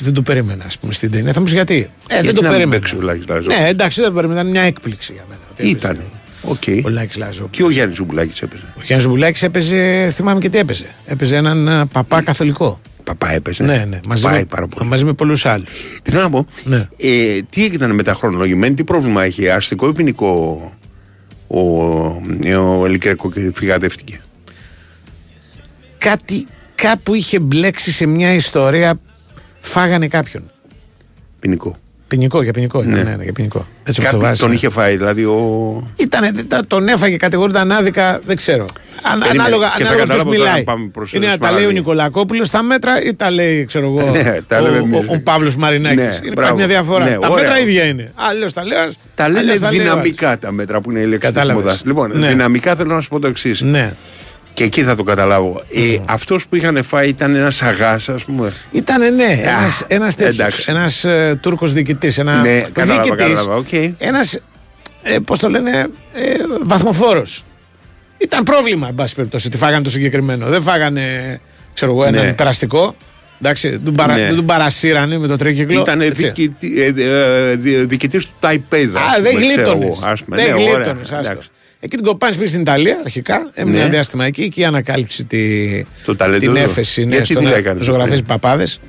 [0.00, 1.32] Δεν το περίμενα, ας πούμε, στην ταινία.
[1.32, 1.74] Θα μου πεις γιατί.
[2.08, 2.80] Ε, Γιατί δεν το να μην περίμενα.
[2.80, 3.58] παίξει ο Λάκης Λαζόπουλος.
[3.58, 4.40] Ναι, εντάξει, δεν το περίμενα.
[4.40, 5.40] Ήταν μια έκπληξη για μένα.
[5.52, 5.98] ότι έπαιζε Ήταν.
[6.42, 6.62] Οκ.
[6.84, 7.48] Ο Λάκης Λαζόπουλος.
[7.50, 8.62] Και ο Γιάννης Ζουμπουλάκης έπαιζε.
[8.76, 10.86] Ο Γιάννης Ζουμπουλάκης έπαιζε, θυμάμαι και τι έπαιζε.
[11.04, 12.80] Έπαιζε έναν α, παπά καθολικό.
[13.04, 13.62] Παπά έπαιζε.
[13.62, 14.00] Ναι, ναι.
[14.08, 14.88] Μαζί, Πάει με, πάρα πολύ.
[14.88, 15.68] μαζί με πολλούς άλλους.
[16.02, 16.88] Τι θέλω να πω; Ναι.
[16.96, 20.60] Ε, τι έγινε με τα χρονολογημένα, τι πρόβλημα είχε, αστικό ή ποινικό
[21.46, 21.60] ο,
[22.78, 24.20] ο Ελικρέκο και φυγαδεύτηκε.
[25.98, 29.00] Κάτι κάπου είχε μπλέξει σε μια ιστορία.
[29.68, 30.50] Φάγανε κάποιον.
[31.40, 31.76] Ποινικό.
[32.08, 32.82] Ποινικό, για ποινικό.
[32.82, 32.96] Ναι.
[32.96, 33.66] Ναι, ναι, ναι, για ποινικό.
[33.82, 34.38] Έτσι όπως Κάτι το βάζεις.
[34.38, 35.36] τον είχε φάει, δηλαδή ο.
[35.96, 38.64] Ήτανε, τα- τον έφαγε, κατηγορούνταν άδικα, δεν ξέρω.
[39.02, 40.58] Αν, Περίμενε, ανάλογα και θα ανάλογα ποιος καταλάβω τώρα μιλάει.
[40.64, 41.74] να πάμε προς Είναι, το τα λέει ο Σμαραγδί.
[41.78, 45.04] Νικολακόπουλος στα μέτρα ή τα λέει, ξέρω εγώ, Ναι, τα ο, λέμε ο, εμείς.
[45.08, 45.96] ο, Παύλος Μαρινάκης.
[45.98, 46.54] Ναι, είναι υπάρχει μπράβο.
[46.54, 47.04] μια διαφορά.
[47.04, 47.42] Ναι, τα ωραία.
[47.42, 48.12] μέτρα ίδια είναι.
[48.14, 48.78] Αλλιώς τα λέω.
[49.14, 49.92] Τα λένε αλλιώς τα λέει ο άλλος.
[49.94, 51.62] δυναμικά τα μέτρα που είναι η λέξη της Κατάλαβες.
[51.64, 51.82] μόδας.
[51.84, 52.28] Λοιπόν, Ναι.
[52.28, 53.60] δυναμικά θέλω να σου πω το εξής.
[54.58, 54.66] Ναι.
[54.68, 55.62] Και εκεί θα το καταλάβω.
[55.74, 58.52] Ε, Αυτός που είχαν φάει ήταν ένας αγάς, ας πούμε.
[58.70, 60.64] Ήτανε ναι, ένας, ένας τέτοιος, εντάξει.
[60.68, 63.72] ένας ε, Τούρκος διοικητής, ένα Ναι, κατάλαβα, διοικητής, κατάλαβα, οκ.
[63.98, 64.40] ένας,
[65.02, 65.70] ε, πώς το λένε,
[66.14, 66.22] ε,
[66.62, 67.44] βαθμοφόρος.
[68.18, 70.46] Ήταν πρόβλημα, εν πάση περιπτώσει, ότι φάγανε το συγκεκριμένο.
[70.46, 71.40] Δεν φάγανε,
[71.74, 72.32] ξέρω εγώ, έναν Ναι.
[72.32, 72.94] περαστικό.
[73.42, 74.26] Εντάξει, δεν τον, παρα, Ναι.
[74.26, 75.80] δεν τον παρασύρανε με το τρίκυκλο.
[75.80, 76.32] Ήταν έτσι.
[77.86, 79.00] διοικητή του Ταϊπέδα.
[79.00, 79.98] Α, δεν γλίτωνες.
[80.26, 81.12] Δεν Ναι, γλίτωνες.
[81.80, 83.50] Εκεί την κοπάνη πήγε στην Ιταλία αρχικά.
[83.54, 83.82] Έμεινε Ναι.
[83.82, 84.42] ένα διάστημα εκεί.
[84.42, 85.38] Εκεί ανακάλυψε τη,
[86.04, 86.56] Το ταλέντο την του.
[86.56, 87.04] έφεση.
[87.04, 88.26] Ναι, Γιατί στο δουλειά να έκανες, ζωγραφίζει ναι.
[88.26, 88.80] παπάδες.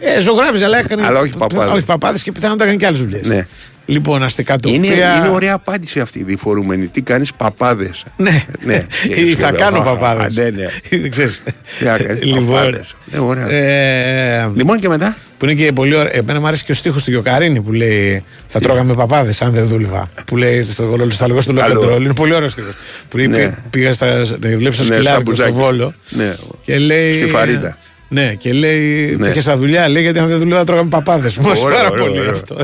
[0.00, 1.04] Ε, ζωγράφιζε, αλλά έκανε.
[1.06, 1.72] Αλλά όχι παπάδες.
[1.74, 3.26] Όχι παπάδες και πιθανόν τα έκανε και άλλες δουλειές.
[3.26, 3.46] Ναι.
[3.86, 4.76] Λοιπόν, αστικά τοπία.
[4.76, 4.86] Είναι,
[5.18, 6.86] είναι ωραία απάντηση αυτή η διφορούμενη.
[6.86, 8.04] Τι κάνεις, παπάδες.
[8.16, 8.44] Ναι.
[8.64, 8.86] ναι.
[9.16, 10.34] Ή θα κάνω παπάδες.
[10.36, 11.08] Ναι, ναι.
[11.08, 11.42] Ξέρεις.
[11.78, 12.94] Τι θα κάνεις, Λοιπόν, παπάδες.
[13.04, 13.48] Ναι, ωραία.
[13.50, 16.14] ε, Λοιπόν και μετά; Που είναι και πολύ ωραία.
[16.16, 19.66] Εμένα μου άρεσε και ο στίχος του Γιοκαρίνη που λέει Θα τρώγαμε παπάδες αν δεν
[19.66, 20.08] δούλευα.
[20.26, 21.74] Που λέει στο σταλγό του Καλό.
[21.74, 22.04] Λοκαντρόλ.
[22.04, 22.74] Είναι πολύ ωραίο στίχος.
[23.08, 23.36] Που λέει, Ναι.
[23.46, 25.64] πή- πήγα στα, να δουλέψω στο Ναι, στα σκυλάδικο στο μπουζάκια.
[25.64, 25.94] Βόλο.
[26.08, 26.36] Ναι.
[26.62, 27.14] Και λέει.
[27.14, 27.76] Στη Φαρίδα.
[28.08, 29.16] Ναι, και λέει.
[29.18, 29.28] Ναι.
[29.28, 31.36] Είχε στα δουλειά, λέει γιατί αν δεν δουλεύα τρώγαμε παπάδες.
[31.36, 32.32] Μου άρεσε Ωραίο, πάρα ωραίο, πολύ ωραίο.
[32.34, 32.56] αυτό.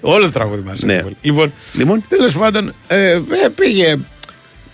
[0.00, 0.82] Όλο το τραγούδι μας.
[0.82, 1.00] Ναι.
[1.20, 2.04] Λοιπόν, Λοιπόν.
[2.08, 3.20] τέλος πάντων, ε, ε,
[3.54, 3.96] πήγε,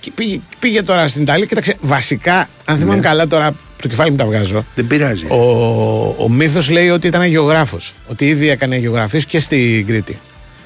[0.00, 1.46] και πήγε, πήγε τώρα στην Ιταλία.
[1.46, 3.00] Κοίταξε, βασικά, αν θυμάμαι Ναι.
[3.02, 4.64] καλά τώρα, το κεφάλι μου τα βγάζω.
[4.74, 5.24] Δεν πειράζει.
[5.28, 7.94] Ο, ο μύθος λέει ότι ήταν αγιογράφος.
[8.06, 10.20] Ότι ήδη έκανε αγιογραφίε και στην Κρήτη.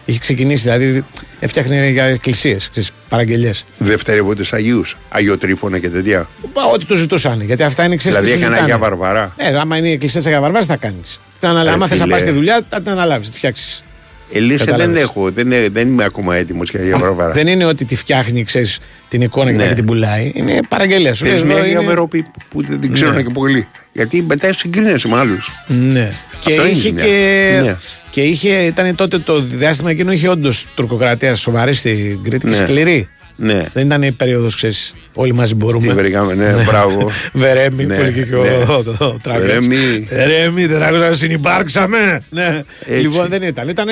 [0.04, 1.04] Είχε ξεκινήσει, δηλαδή
[1.40, 2.70] έφτιαχνε για εκκλησίες,
[3.08, 3.50] παραγγελίε.
[3.78, 4.96] Δευτερεύονται Αγίους.
[5.08, 6.28] Αγιοτρίφωνα και τέτοια.
[6.72, 7.40] Ό,τι τους ζητούσαν.
[7.40, 8.72] Γιατί αυτά είναι ξέρεις, Δηλαδή τι σου έκανε ζητάνε.
[8.72, 9.34] Αγία Βαρβαρά.
[9.36, 11.20] Ε, άμα είναι η εκκλησία της Αγία Βαρβάρας, θα κάνεις.
[11.40, 12.06] Άμα θες να φίλε.
[12.06, 13.84] πας στη δουλειά, θα την αναλάβεις, θα τη φτιάξεις.
[14.32, 15.02] Ελίσσα δεν Κατάλαβες.
[15.02, 17.32] έχω, δεν, ε- δεν είμαι ακόμα έτοιμος για Αγία Βαρβαρά.
[17.32, 18.78] Δεν είναι ότι τη φτιάχνει, ξέρεις,
[19.08, 19.56] την εικόνα και Ναι.
[19.56, 20.32] μετά και την πουλάει.
[20.34, 21.14] Είναι παραγγελία.
[21.14, 23.22] Σου λέει, Θέλει εδώ μια Αγία είναι- Βερόπη που δεν την ξέρουν Ναι.
[23.22, 23.66] και πολύ.
[23.92, 25.50] Γιατί μετά συγκρίνεσαι με άλλους.
[25.66, 26.12] Ναι.
[26.40, 27.02] Και Αυτό είχε, είναι.
[27.02, 27.76] και, Ναι.
[28.10, 32.66] και είχε, ήταν τότε το διάστημα εκείνο είχε όντως τουρκοκρατία σοβαρή στην Κρήτη και Ναι.
[32.66, 33.08] σκληρή.
[33.36, 33.66] Ναι.
[33.72, 35.86] Δεν ήταν η περίοδος, ξέρεις, όλοι μαζί μπορούμε.
[35.86, 37.10] Τι βρήκαμε, ναι, μπράβο.
[37.32, 38.72] Βερέμι, Ναι, που έλεγε και ναι.
[38.74, 39.42] ο, το, το, τράγος.
[39.42, 40.06] Βερέμι.
[40.08, 42.22] Βερέμι, δεν άκουσα να συνυπάρξαμε.
[42.30, 42.62] Ναι.
[42.84, 43.00] Έτσι.
[43.00, 43.68] Λοιπόν, δεν ήταν.
[43.68, 43.88] Ήταν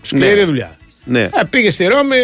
[0.00, 0.44] σκληρή Ναι.
[0.44, 0.76] δουλειά.
[1.04, 1.20] Ναι.
[1.22, 2.16] Ε, πήγε στη Ρώμη.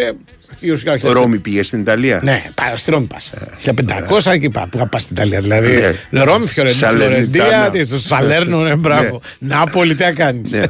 [0.59, 1.09] κύριος Κάρχης.
[1.09, 2.19] Ο Ρώμη πήγε στην Ιταλία.
[2.23, 3.31] Ναι, πάει, στη Ρώμη πας.
[3.65, 5.41] 1500 εκεί πά, που είχα πάει στην Ιταλία.
[5.41, 5.91] Δηλαδή, Ναι.
[6.09, 6.23] ναι.
[6.23, 7.45] Ρώμη, Φιωρεντία, Σαλερνιτάνα.
[7.49, 9.21] Φλωρεντία, τι, στο Σαλέρνο, ναι, μπράβο.
[9.39, 10.51] Νάπολη, τι κάνεις.
[10.51, 10.63] Ναι.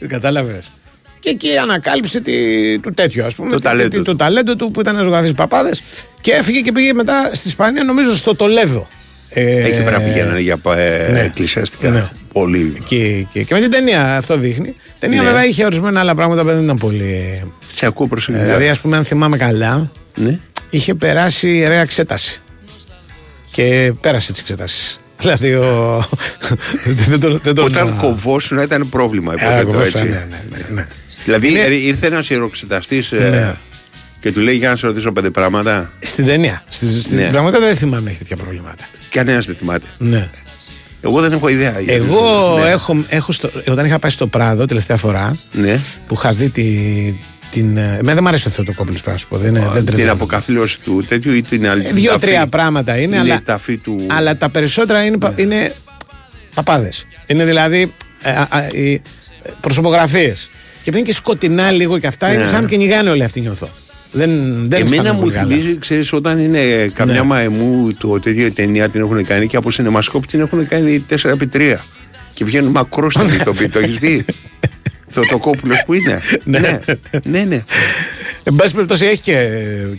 [0.08, 0.64] Κατάλαβες.
[1.20, 2.32] Και εκεί ανακάλυψε τη,
[2.78, 3.50] του τέτοιου, ας πούμε.
[3.50, 4.02] Το τη- ταλέντο τη- του.
[4.02, 5.82] το ταλέντο του που ήταν να ζωγραφίσει παπάδες.
[6.20, 8.88] Και έφυγε και πήγε μετά στη Ισπανία, νομίζω στο Τολέδο.
[9.30, 11.20] Ε, Εκεί πέρα πήγαιναν για ε, ναι.
[11.20, 11.90] εκκλησιαστικά.
[11.90, 12.04] Ναι.
[12.32, 12.82] Πολύ.
[12.84, 14.68] Και, και, και με την ταινία αυτό δείχνει.
[14.68, 15.26] Η ταινία Ναι.
[15.26, 17.42] βέβαια είχε ορισμένα άλλα πράγματα που δεν ήταν πολύ.
[17.74, 18.44] Σε ακούω Ε, προσεκτικά.
[18.46, 20.38] δηλαδή, ας πούμε, αν θυμάμαι καλά, Ναι.
[20.70, 22.40] είχε περάσει ιερέα εξέταση.
[23.52, 24.98] Και πέρασε τις εξετάσεις.
[25.20, 26.04] Δηλαδή, ο...
[27.08, 27.40] δεν τον.
[27.42, 29.32] Δεν τον Όταν κοβόσουν ήταν πρόβλημα.
[29.32, 30.12] Ε, υποθέτω, κοβόσουν, έτσι.
[30.12, 30.86] ναι, ναι, ναι, ναι.
[31.28, 33.54] Δηλαδή Είναι- ε, ήρθε ένας ιεροξεταστής Ναι.
[34.20, 35.92] και του λέει για να σε ρωτήσω πέντε πράγματα.
[36.00, 36.62] Στην ταινία.
[36.68, 37.22] Στη, στην Ναι.
[37.28, 38.84] πραγματικότητα δεν θυμάμαι να έχει τέτοια προβλήματα.
[39.10, 39.86] Κανένας δεν θυμάται.
[39.98, 40.30] Ναι.
[41.00, 41.70] Εγώ δεν έχω ιδέα.
[41.80, 42.68] γιατί- Εγώ ναι.
[42.70, 45.80] έχω, έχω στο, όταν είχα πάει στο Πράδο τελευταία φορά Ναι.
[46.06, 46.64] που είχα δει τη,
[47.50, 47.76] την.
[47.76, 49.36] ε, Εμένα δεν μου αρέσει ο Θεοτοκόπουλος, πρέπει να σου πω.
[49.38, 50.12] Δεν, είναι- δεν Την τρελαίνομαι.
[50.12, 51.82] αποκαθήλωση του τέτοιου ή την άλλη.
[51.82, 52.48] Ε, την Δύο-τρία ταφή.
[52.48, 54.04] πράγματα είναι, Είναι αλλά, η ταφή του.
[54.06, 55.74] αλλά τα περισσότερα είναι, πα- είναι
[56.54, 57.06] παπάδες.
[57.26, 57.92] Είναι δηλαδή
[58.22, 59.02] ε, α, α, οι
[59.60, 60.50] προσωπογραφίες.
[60.88, 62.48] Επειδή είναι και σκοτεινά λίγο και αυτά, είναι Ναι.
[62.48, 63.68] σαν να κυνηγάνε όλοι αυτοί νιώθω.
[64.12, 65.54] Δεν, δεν Εμένα αισθάνομαι μου πολύ καλά.
[65.54, 67.22] θυμίζει, ξέρεις, όταν είναι καμιά Ναι.
[67.22, 71.74] μαεμού το τέτοιο ταινία την έχουν κάνει και από σινεμασκόπ την έχουν κάνει 4x3
[72.34, 73.68] και βγαίνουν μακρός στην ηθοποιή.
[73.68, 74.24] το έχεις δει;
[75.08, 76.80] Θεοτοκόπουλος που είναι; ναι,
[77.24, 77.64] ναι, ναι.
[78.42, 79.48] Εν πάση περιπτώσει έχει και,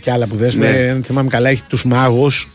[0.00, 0.70] και άλλα που δέσουμε.
[0.72, 0.90] Ναι.
[0.90, 2.48] Αν θυμάμαι καλά, έχει τους μάγους.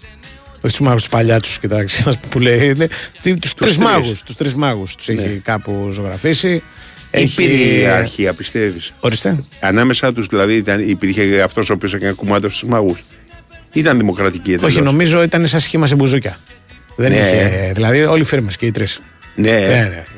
[0.62, 2.66] Όχι τους μάγους τους παλιά τους, κοιτάξτε, ένας που λέει.
[2.70, 2.88] Είναι,
[3.22, 3.78] τους τρεις τρεις.
[3.78, 4.22] μάγους.
[4.24, 5.22] Τους τρεις μάγους τους Ναι.
[5.22, 6.64] έχει κάπου ζωγραφίσει.
[7.22, 9.38] Υπήρχε ιεραρχία, πιστεύεις; Ορίστε.
[9.60, 13.00] Ανάμεσά τους δηλαδή ήταν, υπήρχε αυτός ο οποίος έκανε κουμάντο στους μάγους.
[13.74, 14.72] Ήταν δημοκρατική εντελώς.
[14.76, 16.38] Όχι, νομίζω ήταν σαν σχήμα σε μπουζούκια.
[16.96, 17.18] Δεν Ναι.
[17.18, 17.72] είχε.
[17.74, 19.02] Δηλαδή, όλοι οι φίρμες και οι τρεις.
[19.36, 19.50] Ναι.
[19.52, 19.58] ναι,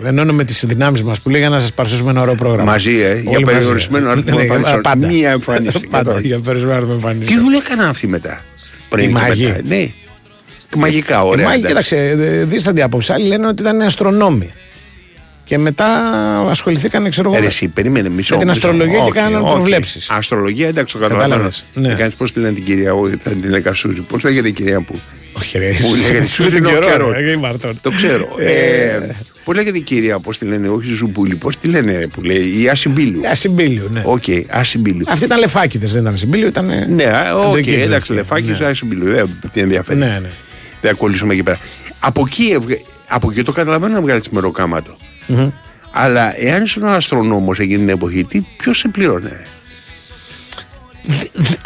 [0.01, 0.07] ναι.
[0.09, 2.71] Ενώνω με τις δυνάμεις μας που λέγανε να σας παρουσιάσουμε ένα ωραίο πρόγραμμα.
[2.71, 3.57] Μαζί, ε, για Όλοι μαζί.
[3.57, 4.81] περιορισμένο αριθμό Ναι, εμφανίσεων.
[4.81, 5.07] Πάντα.
[5.07, 5.71] Μία εμφάνιση.
[5.79, 6.25] Πάντα κατάλαβες.
[6.25, 7.39] για περιορισμένο αριθμό Τι εμφανίσεων.
[7.43, 8.41] δουλειά έκαναν αυτοί μετά.
[8.89, 9.45] Πριν Οι και μάγοι.
[9.45, 9.61] μετά.
[9.65, 9.87] Ναι.
[10.77, 11.45] Μαγικά, ωραία.
[11.45, 11.95] Οι μάγοι, εντάξει.
[11.95, 13.13] κοίταξε, δίστανται άποψη.
[13.13, 14.53] Άλλοι λένε ότι ήταν αστρονόμοι.
[15.47, 15.87] Και μετά
[16.49, 17.37] ασχοληθήκαν, ξέρω εγώ.
[17.37, 18.33] Ε, Ρε, εσύ, περίμενε μισό.
[18.33, 18.59] Με την μισό.
[18.67, 19.53] αστρολογία και Όχι, κάναν όχι.
[19.53, 20.09] προβλέψεις.
[20.09, 21.29] Αστρολογία, εντάξει, το καταλαβαίνω.
[21.31, 21.87] Κατάλαβες, ναι.
[21.87, 21.93] Ναι.
[21.93, 24.01] Κάνεις πώς τη λένε την κυρία, όχι, θα την λέγα Σούζη.
[24.01, 24.99] Πώς λέγεται η κυρία που.
[25.33, 25.71] Όχι, ρε.
[25.81, 27.11] Που λέγεται Σου Σούζη την είναι ο καιρό, καιρός.
[27.11, 27.77] ρε, η Μαρτών.
[27.81, 28.27] Το ξέρω.
[28.39, 32.07] Ε, Ε, Πώς λέγεται η κυρία, πώς τη λένε, όχι Ζουμπούλη, πώς τη λένε ρε,
[32.07, 33.21] που λέει, η Ασυμπίλου.
[33.31, 34.01] Ασυμπίλιου, ναι.
[34.05, 35.05] Οκ, Ασυμπίλου.
[35.07, 36.65] Αυτοί ήταν λεφάκιδες, δεν ήταν Ασυμπίλιου, ήταν.
[36.89, 38.15] Ναι, α, οκ, αντρική εντάξει, ηλικία.
[38.15, 38.65] λεφάκι, Ναι.
[38.69, 39.05] Ασυμπίλου.
[39.05, 39.99] Δεν την ενδιαφέρει.
[39.99, 40.29] Ναι, ναι.
[40.81, 41.59] Δεν ακολουθούμε εκεί πέρα.
[41.99, 44.97] Από εκεί, ευγε- από εκεί το καταλαβαίνω να βγάλεις μεροκάματο.
[45.27, 45.49] Μμμ.
[45.91, 49.41] Αλλά εάν ήσουν αστρονόμος εκείνη την εποχή, τι, ποιος σε πλήρωνε; ρε;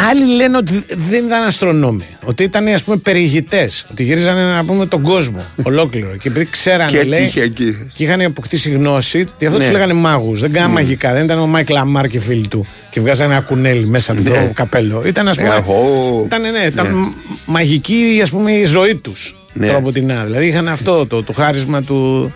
[0.10, 2.04] Άλλοι λένε ότι δεν ήταν αστρονόμοι.
[2.24, 3.86] Ότι ήταν ας πούμε περιηγητές.
[3.92, 6.16] Ότι γυρίζανε να πούμε τον κόσμο ολόκληρο.
[6.16, 7.22] Και επειδή ξέρανε, Και λέει.
[7.24, 7.90] έτυχε εκεί.
[7.94, 9.28] Και είχαν αποκτήσει γνώση.
[9.38, 9.64] Και αυτό Ναι.
[9.64, 10.40] τους λέγανε μάγους.
[10.40, 11.14] Δεν κάνανε μαγικά.
[11.14, 12.68] Δεν ήταν ο Μάικλ Αμάρ και φίλοι του.
[12.90, 14.30] Και βγάζανε ένα κουνέλι μέσα από Ναι.
[14.30, 15.04] το καπέλο.
[15.06, 15.50] Ήταν ας πούμε.
[15.50, 16.24] Ε, ω.
[16.26, 17.14] Ήταν, ναι, ήταν μ-
[17.46, 19.36] μαγική ας πούμε, η ζωή τους.
[19.54, 19.68] Ναι.
[19.68, 20.26] Τρόπο την άλλη.
[20.26, 22.34] Δηλαδή είχαν αυτό το, το χάρισμα του,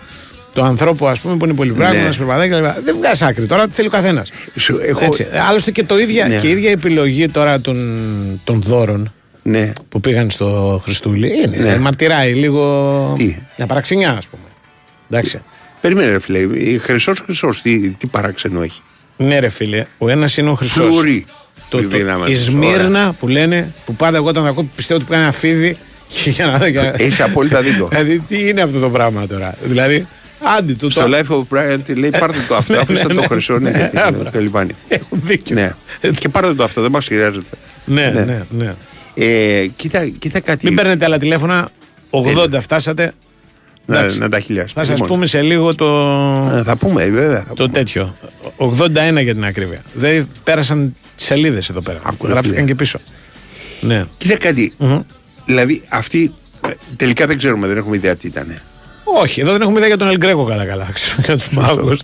[0.56, 2.08] του ανθρώπου ας πούμε, που είναι πολυπράγμα, Ναι.
[2.08, 2.14] ναι.
[2.14, 2.84] περπατάει κλπ.
[2.84, 4.30] Δεν βγάζει άκρη τώρα, τι θέλει ο καθένας.
[4.56, 5.26] Σου- έχω- Έτσι.
[5.48, 6.36] Άλλωστε και, το ίδια, Ναι.
[6.36, 7.76] και η ίδια επιλογή τώρα των,
[8.44, 9.12] των δώρων
[9.42, 9.72] Ναι.
[9.88, 11.56] που πήγαν στο Χριστούλη είναι.
[11.56, 11.78] Ναι.
[11.78, 14.42] Μαρτυράει λίγο Τι; μια παραξενιά, ας πούμε.
[15.10, 15.40] Εντάξει.
[15.80, 16.38] Περίμενε, ρε φίλε.
[16.38, 18.80] Η Χρυσός Χρυσός, τι, τι παράξενο έχει;
[19.16, 20.86] Ναι, ρε φίλε, ο ένας είναι ο Χρυσός.
[20.86, 21.26] Φλουρί.
[21.68, 22.42] Το, Η το, δύναμη η της.
[22.44, 25.78] Σμύρνα που λένε, που πάντα εγώ όταν τα ακούω πιστεύω ότι που κάνει ένα φίδι.
[26.08, 26.94] Και για να, για...
[26.98, 27.88] Έχεις απόλυτα δίκιο.
[27.92, 30.06] δηλαδή, τι είναι αυτό το πράγμα τώρα; Δηλαδή,
[30.40, 31.16] άντι του Στο το.
[31.16, 33.26] Life of Brian τι λέει πάρτε το αυτό, Ναι, αφήστε ναι, το ναι.
[33.26, 34.30] χρυσό, ναι, Ναι, γιατί είναι μπράβο.
[34.30, 34.72] το λιβάνι.
[34.88, 35.54] Έχουν δίκιο.
[35.54, 35.72] Ναι.
[36.10, 37.56] Και πάρτε το αυτό, δεν μας χρειάζεται.
[37.84, 38.20] Ναι, Ναι.
[38.20, 38.74] ναι, ναι.
[39.14, 40.66] Ε, κοίτα, κοίτα κάτι.
[40.66, 41.68] Μην παίρνετε άλλα τηλέφωνα.
[42.10, 43.12] 80 φτάσατε.
[43.86, 44.18] να, εντάξει.
[44.18, 44.80] να τα χιλιάσετε.
[44.80, 45.08] Θα σας Λοιπόν.
[45.08, 45.86] πούμε σε λίγο το.
[46.52, 47.40] Ε, θα πούμε, ε, βέβαια.
[47.40, 47.68] Θα Το πούμε.
[47.78, 48.16] τέτοιο.
[48.56, 49.82] 81 για την ακρίβεια.
[49.92, 52.00] Δεν πέρασαν σελίδες εδώ πέρα.
[52.02, 52.66] Άκου, Γράφτηκαν φίλε.
[52.66, 52.98] και πίσω.
[53.80, 54.04] Ναι.
[54.18, 54.74] Κοίτα κάτι.
[54.78, 55.00] Μμμ.
[55.46, 56.34] Δηλαδή, αυτή
[56.68, 58.58] ε, τελικά δεν ξέρουμε, δεν έχουμε ιδέα τι ήταν.
[59.08, 60.88] Όχι, εδώ δεν έχουμε ιδέα για τον Ελγκρέκο καλά-καλά.
[60.94, 62.00] Ξέρουμε για τους μάγους.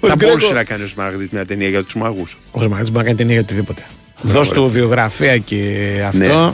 [0.00, 2.36] Θα μπορούσε να κάνει ο Σμάγδη μια ταινία για τους μάγους.
[2.50, 3.82] Ο Σμαγδί μπορεί να κάνει ταινία για οτιδήποτε.
[4.22, 5.76] Δώσ' του βιογραφία και
[6.06, 6.18] αυτό.
[6.46, 6.52] Ναι.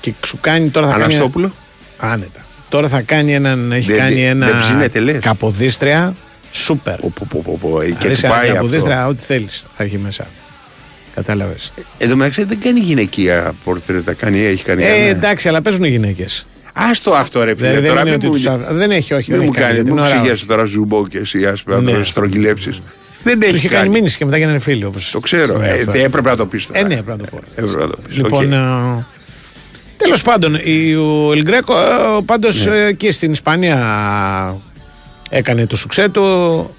[0.00, 1.04] Και σου κάνει τώρα θα κάνει.
[1.04, 1.54] Αναστόπουλο.
[1.96, 2.40] Άνετα.
[2.68, 3.72] Τώρα θα κάνει έναν.
[3.72, 4.60] Έχει Δεν- κάνει δεν ένα.
[4.60, 5.18] ψήνεται, λες.
[5.20, 6.14] Καποδίστρια.
[6.50, 6.96] Σούπερ.
[6.96, 8.54] Πω, πω, πω, πω, πω, ε, Και Δηλαδή του σε πάει αυτό.
[8.54, 10.26] καποδίστρια, ό,τι θέλεις θα έχει μέσα.
[11.14, 11.72] Κατάλαβες.
[11.98, 14.12] Εδώ μεταξύ δεν κάνει γυναικεία πορτρέτα.
[14.12, 14.82] Κάνει, έχει κάνει.
[14.82, 15.06] Ε, κανένα.
[15.06, 16.46] εντάξει, αλλά παίζουν οι γυναίκες.
[16.72, 17.70] Άστο αυτό ρε φίλε.
[17.70, 19.30] Δεν, δεν, τώρα είναι μην ότι μου- τους α- δεν έχει, όχι.
[19.30, 20.10] Μην δεν μου έχει κάνει, κάνει, για μην την μου ώρα.
[20.20, 21.92] ξεγελάσει τώρα Ζουμπού και εσύ ας πούμε να Ναι.
[21.98, 22.80] το στρογγυλέψεις.
[23.22, 23.94] Δεν Του έχει είχε κάνει κάνει.
[23.94, 24.84] μήνυση και μετά γίνανε φίλοι.
[24.84, 25.46] Όπως Το ξέρω.
[25.46, 25.92] συμβαίνει Ε, αυτό.
[25.92, 26.78] τε- έπρεπε να το πεις τώρα.
[26.78, 27.38] Ε, ναι, πρέπει να το πω.
[27.56, 28.16] Έπρεπε να το πεις.
[28.16, 29.02] Λοιπόν, Οκ.
[29.96, 31.74] τέλος πάντων, η- ο Ελ Γκρέκο
[32.26, 32.76] πάντως Ναι.
[32.76, 34.56] εκεί στην Ισπανία
[35.30, 36.70] έκανε το σουξέ του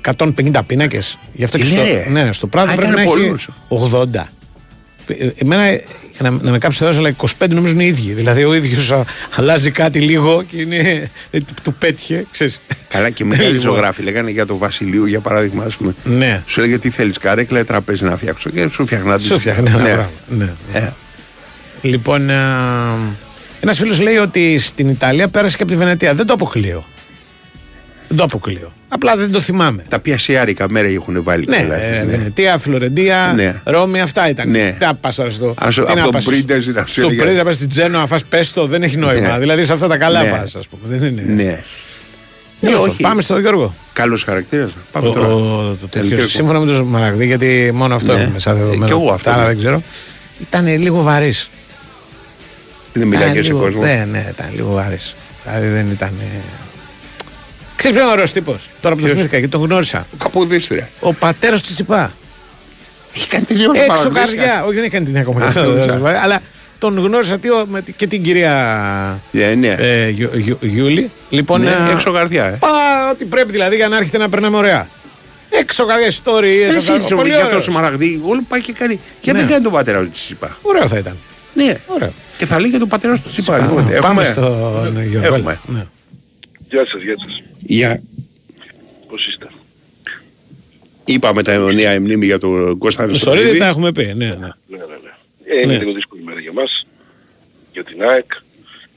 [0.00, 1.18] 150 πίνακες.
[1.32, 2.06] Γι' αυτό και Είναι, στο, ρε.
[2.10, 3.48] ναι, στο Πράδο Α, πρέπει να έκανε έχει πολλούς.
[3.68, 4.28] 80.
[5.06, 5.80] Ε, Εμένα,
[6.18, 8.12] να, να με κάψει εδώ, αλλά 25 νομίζω είναι οι ίδιοι.
[8.12, 8.92] Δηλαδή ο ίδιος
[9.36, 12.60] αλλάζει κάτι λίγο και είναι, ε, του, του πέτυχε, ξέρεις.
[12.88, 13.60] Καλά και μεγάλοι Λοιπόν.
[13.60, 15.64] ζωγράφοι λέγανε για το Βασιλείο για παράδειγμα.
[15.64, 15.94] Ας πούμε.
[16.04, 16.42] Ναι.
[16.46, 19.20] Σου έλεγε τι θέλεις, καρέκλα ή τραπέζι να φτιάξω; Και σου φτιάχναν.
[19.20, 20.10] Σου φτιάχνει ένα πράγμα.
[20.28, 20.52] Ναι.
[20.72, 20.88] Ε,
[21.82, 22.30] Λοιπόν,
[23.60, 26.14] ένας φίλος λέει ότι στην Ιταλία πέρασε και από τη Βενετία.
[26.14, 26.86] Δεν το αποκλείω.
[28.16, 28.72] Δεν το αποκλείω.
[28.88, 29.84] Απλά δεν το θυμάμαι.
[29.88, 31.44] τα πιασιάρικα μέρα έχουν βάλει.
[31.48, 32.10] Ναι, καλά, ε, ναι.
[32.10, 33.60] Βενετία, Φλωρεντία, Ναι.
[33.64, 34.50] Ρώμη, αυτά ήταν.
[34.50, 34.76] Ναι.
[34.78, 35.54] Τι να πας τώρα στο.
[35.58, 37.16] Αν σου- τι από να τον πας Πρίντεζι να σου Στο έλεγε.
[37.16, 39.28] Πρίντεζι να πας στην Τζένο, να φας πέστο, δεν έχει νόημα.
[39.32, 39.38] Ναι.
[39.38, 40.30] Δηλαδή σε αυτά τα καλά Ναι.
[40.30, 40.96] πας, ας πούμε.
[40.98, 41.22] Δεν είναι.
[41.42, 41.62] Ναι.
[42.60, 43.02] Τέλος πάντων, όχι.
[43.02, 43.74] Πάμε στο Γιώργο.
[43.92, 44.70] Καλός χαρακτήρας.
[44.92, 45.26] Πάμε Ο- τώρα.
[45.34, 46.28] ο- το τέτοιο, Τελικό.
[46.28, 48.22] σύμφωνα με τον Σμαραγδί, γιατί μόνο αυτό Ναι.
[48.22, 48.84] έχουμε σαν Ε, δεδομένο.
[48.86, 49.46] κι εγώ αυτό Τα άλλα λέω.
[49.50, 49.82] δεν ξέρω.
[50.40, 51.50] Ήταν λίγο βαρύς.
[52.92, 53.82] Δεν μιλάει και σε λίγο, κόσμο.
[53.82, 55.14] Ναι, ναι, ήταν λίγο βαρύς.
[55.44, 56.10] Δηλαδή δεν ήταν.
[57.74, 60.06] Ε, Ξέρεις ποιο είναι ωραίος τύπος; Τώρα που το Ποιος; θυμήθηκα και τον γνώρισα.
[60.18, 60.88] Καποδίστρια.
[61.00, 62.12] Ο πατέρας του Τσιπά.
[63.16, 64.62] Έχει κάνει τελείως Έξω καρδιά.
[64.64, 65.44] Όχι, δεν έχει κάνει την ακόμα.
[65.44, 65.84] Α, δεν νόμιζα.
[65.86, 66.40] θα σας πω, Αλλά
[66.78, 69.68] τον γνώρισα τι, ο- με τη- και την κυρία Ε, ναι.
[69.68, 71.10] ε, Γιου- Γιου- Γιούλη.
[71.30, 72.44] Λοιπόν, Ναι, ε, έξω καρδιά.
[72.44, 72.56] ε.
[72.60, 72.68] πα,
[73.12, 74.88] ό,τι πρέπει δηλαδή για να έρχεται να περνάμε ωραία.
[75.50, 76.66] Έξω κάποια ιστορίε.
[76.66, 78.20] Δεν συζητήσουμε για το Σμαραγδί.
[78.24, 79.00] Όλο πάει και κάνει.
[79.20, 79.38] Και Ναι.
[79.38, 80.56] δεν κάνει τον πατέρα του Τσίπα.
[80.62, 81.16] Ωραίο θα ήταν.
[81.52, 81.74] Ναι.
[81.86, 82.12] Ωραίο.
[82.38, 83.52] Και θα λέει και τον πατέρα του Τσίπα.
[83.56, 85.56] Πάμε, Λοιπόν, πάμε έχουμε- στον Γιώργο.
[86.78, 86.82] Έχουμε.
[86.82, 86.82] Ναι.
[86.82, 87.42] Γεια σας, γεια σας.
[87.58, 88.02] Για...
[89.08, 89.48] Πώς είστε;
[91.04, 93.42] Είπαμε τα αιωνία μνήμη για τον Κώστα Στο Αριστοτέλη.
[93.46, 94.04] Ρίδη τα έχουμε πει.
[94.04, 94.34] Ναι, ναι.
[94.34, 95.10] Ναι, ναι, ναι.
[95.44, 95.78] Ε, είναι Ναι.
[95.78, 96.86] λίγο δύσκολη μέρα για μας,
[97.72, 98.32] για την ΑΕΚ,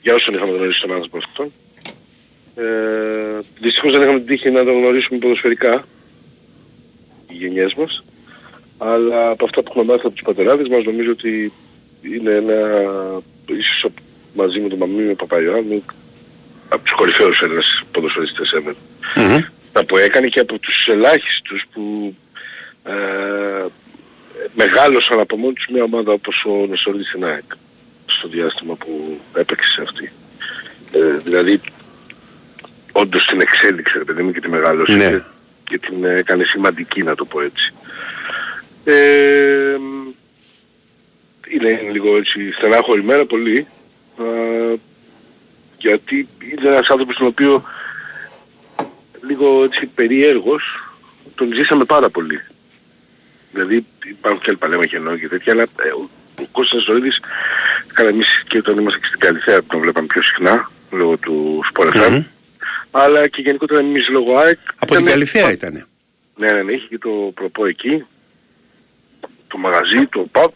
[0.02, 1.52] για όσον είχαμε γνωρίσει τον άνθρωπο αυτόν.
[2.56, 5.86] Ε, δυστυχώς δεν είχαμε την τύχη να τον γνωρίσουμε ποδοσφαιρικά,
[7.30, 8.04] οι γενιές μας,
[8.78, 11.52] αλλά από αυτά που έχουμε μάθει από τους πατεράδες μας νομίζω ότι
[12.02, 12.56] είναι ένα,
[13.58, 13.92] ίσως ο-
[14.36, 15.84] μαζί με τον Μαμί με Παπαϊωάννου,
[16.70, 18.74] από τους κορυφαίους Έλληνες ποδοσφαιριστές ever.
[19.72, 22.16] Τα που έκανε και από τους ελάχιστους που
[22.84, 23.66] ε,
[24.56, 27.44] μεγάλωσαν από μόνοι τους μια ομάδα όπως ο Νεσορίδης στην ΑΕΚ
[28.06, 30.12] στο διάστημα που έπαιξε αυτή.
[30.92, 31.62] Ε, δηλαδή
[32.92, 35.10] όντως την εξέλιξε ρε παιδί μου και τη μεγάλωσε Ναι.
[35.10, 35.22] και,
[35.64, 37.74] και την έκανε σημαντική να το πω έτσι.
[38.84, 39.76] Ε,
[41.50, 43.68] είναι, είναι λίγο έτσι στενάχωρη μέρα πολύ
[44.20, 44.76] ε,
[45.78, 47.64] γιατί είναι ένας άνθρωπος τον οποίο
[49.28, 50.64] λίγο έτσι περίεργος
[51.36, 52.42] τον ζήσαμε πάρα πολύ.
[53.52, 56.10] Δηλαδή υπάρχουν και άλλα και εννοώ και τέτοια, αλλά ε, ο,
[56.42, 57.20] ο Κώστας Ζωρίδης,
[57.94, 61.90] καλά εμείς και όταν ήμασταν και στην Καλυθέα τον βλέπαμε πιο συχνά, λόγω του Sport
[61.92, 62.24] FM,
[62.92, 64.58] αλλά και γενικότερα εμείς λόγω ΑΕΚ.
[64.76, 65.86] Από την ήταν- Καλυθέα ήτανε.
[66.36, 68.06] Ναι, ναι, ναι, είχε και το προπό εκεί,
[69.48, 70.50] το μαγαζί, το pub,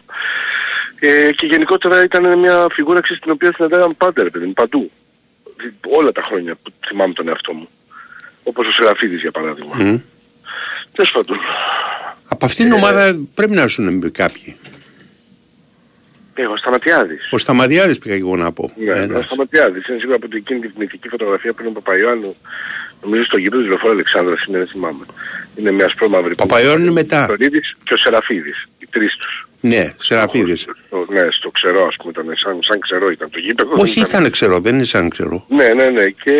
[1.00, 4.92] ε, και γενικότερα ήταν μια φιγούρα ξέρεις, την οποία συναντάγαμε πάντα, ρε παιδί μου, παντού.
[5.64, 7.70] Δι- Όλα τα χρόνια που θυμάμαι τον εαυτό μου.
[8.44, 9.76] Όπως ο Σεραφίδης για παράδειγμα.
[9.76, 9.98] Μμ.
[10.96, 11.38] Τέλος πάντων.
[12.28, 14.58] Από αυτήν την ομάδα πρέπει να έρθουν κάποιοι.
[16.34, 17.28] Ε, ο Σταματιάδης.
[17.32, 18.72] Ο Σταμαδιάδης πήγα και εγώ να πω.
[18.76, 19.18] Ναι, Ένας.
[19.20, 19.88] ο Σταματιάδης.
[19.88, 22.36] Είναι σίγουρα από την εκείνη την μυθική φωτογραφία που είναι ο Παπαϊωάννου.
[23.04, 25.06] Νομίζω στο γήπεδο της Λεωφόρου Αλεξάνδρας είναι, δεν θυμάμαι.
[25.56, 26.36] Είναι μια ασπρόμαυρη.
[26.36, 27.22] Παπαϊωάννου είναι μετά.
[27.22, 28.68] Ο Στορίδης και ο Σεραφίδης.
[28.80, 29.48] Οι τρεις τους.
[29.62, 30.62] Ναι, Σεραφίδης.
[30.62, 33.76] Στο- ναι, στο ξερό ας πούμε ήταν σαν, σαν ξερό ήταν το γήπεδο.
[33.78, 35.46] Όχι, ήταν ξέρω, δεν είναι σαν ξέρω.
[35.50, 36.06] Ναι, ναι, ναι.
[36.10, 36.34] Και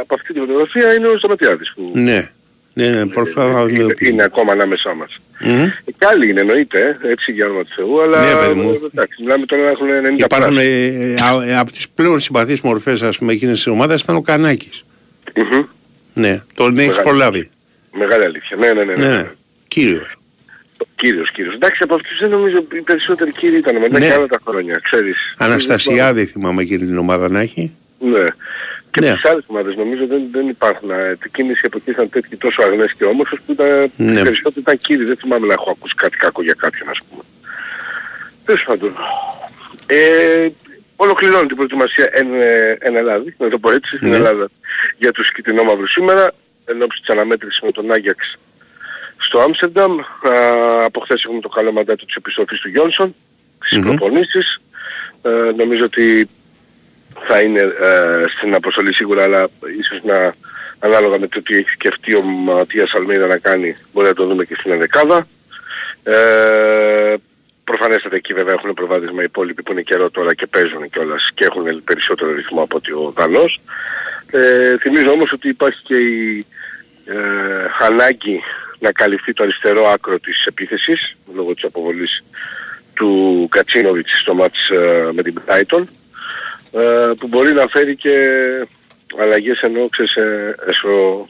[0.00, 2.30] από αυτή τη φωτογραφία είναι ο Σταματιάδης που Ναι,
[2.74, 3.88] ναι, ναι, προσπαθώ να είναι, δω.
[3.98, 5.16] είναι ακόμα ανάμεσά μας.
[5.40, 5.48] Μμ.
[5.62, 8.70] Ε, Και άλλοι είναι εννοείται, ε, έτσι για όνομα του Θεού, αλλά Ναι, παιδί μου.
[8.82, 10.64] ε, εντάξει, μιλάμε τώρα να έχουν 90 Υπάρχουν πλάς.
[10.64, 14.16] ε, ε, α- ε, από τις πλέον συμπαθείς μορφές ας πούμε εκείνες της ομάδας ήταν
[14.16, 14.84] ο Κανάκης.
[15.36, 15.64] Μμμ.
[16.14, 17.06] Ναι, τον έχεις Μεγάλη.
[17.08, 17.50] προλάβει.
[17.92, 18.56] Μεγάλη αλήθεια.
[18.56, 18.94] Ναι, ναι, ναι.
[18.94, 19.08] ναι.
[19.08, 19.30] Ναι, ναι.
[19.68, 20.16] Κύριος.
[20.96, 21.54] Κύριος, κύριος.
[21.54, 24.06] Εντάξει, από αυτούς δεν νομίζω οι περισσότεροι κύριοι ήταν μετά Ναι.
[24.06, 25.34] και άλλα τα χρόνια, ξέρεις.
[25.38, 27.72] Αναστασιάδη θυμάμαι εκείνη την ομάδα να έχει.
[27.98, 28.24] Ναι.
[28.90, 29.12] Και Ναι.
[29.12, 30.90] τις άλλες ομάδες νομίζω δεν, δεν υπάρχουν.
[30.90, 34.22] Ε, Εκείνες οι εποχές ήταν τέτοιοι τόσο αγνές και όμορφες που ήταν Ναι.
[34.22, 35.04] περισσότεροι ήταν κύριοι.
[35.04, 37.22] Δεν θυμάμαι να έχω ακούσει κάτι κακό για κάποιον ας πούμε.
[38.44, 38.92] Τέλος πάντων.
[39.86, 40.48] Ε,
[40.96, 44.16] ολοκληρώνω την προετοιμασία εν, ε, εν Ελλάδη, να το πω έτσι, στην Ναι.
[44.16, 44.48] Ελλάδα
[44.98, 46.32] για τους κοιτινόμαυρους σήμερα,
[46.64, 48.36] εν ώψη της αναμέτρησης με τον Άγιαξ
[49.34, 49.98] στο Άμστερνταμ.
[49.98, 53.14] Α, Από χθες έχουμε το καλό μαντάτο της επιστροφής του Γιόνσον,
[53.64, 53.84] στις Μμμ.
[53.84, 54.60] προπονήσεις.
[55.22, 56.28] Ε, νομίζω ότι
[57.26, 59.48] θα είναι ε, στην αποστολή σίγουρα, αλλά
[59.80, 60.34] ίσως να
[60.78, 64.44] ανάλογα με το τι έχει σκεφτεί ο Ματίας Αλμίδα να κάνει, μπορεί να το δούμε
[64.44, 65.26] και στην ενδεκάδα.
[66.02, 67.14] Ε,
[67.64, 71.44] προφανέστατα εκεί βέβαια έχουν προβάδισμα οι υπόλοιποι που είναι καιρό τώρα και παίζουν κιόλας και
[71.44, 73.60] έχουν περισσότερο ρυθμό από ότι ο Δανός.
[74.30, 76.46] Ε, θυμίζω όμως ότι υπάρχει και η
[77.04, 77.14] ε,
[77.80, 78.42] ανάγκη
[78.78, 82.24] να καλυφθεί το αριστερό άκρο της επίθεσης λόγω της αποβολής
[82.94, 85.84] του Κατσίνοβιτς στο μάτς ε, με την Brighton
[86.72, 88.18] ε, που μπορεί να φέρει και
[89.20, 91.26] αλλαγές ενώ ξέρεις ε, εσω,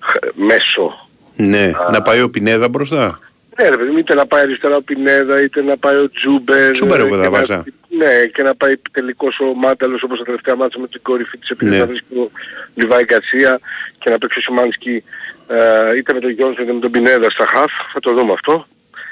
[0.00, 1.08] χ- μέσο.
[1.36, 3.18] Ναι, να πάει ο Πινέδα μπροστά;
[3.58, 6.70] Ναι ρε παιδί μου, είτε να πάει αριστερά ο Πινέδα είτε να πάει ο Τζούμπερ.
[6.70, 7.64] Τζούμπερ εγώ ε, θα και να- βάζα.
[7.96, 11.78] Ναι, και να πάει τελικώς ο Μάνταλος όπως τα τελευταία ματς στην κορυφή της επίθεσης
[11.78, 11.84] Ναι.
[11.84, 12.30] να βρίσκει ο
[12.74, 13.60] Λιβάι Γκαρσία
[13.98, 15.04] και να παίξει ο Σιμάνσκι
[15.46, 17.72] ε, είτε με τον Γιόνσον είτε με τον Πινέδα στα χαφ.
[17.92, 18.66] Θα το δούμε αυτό.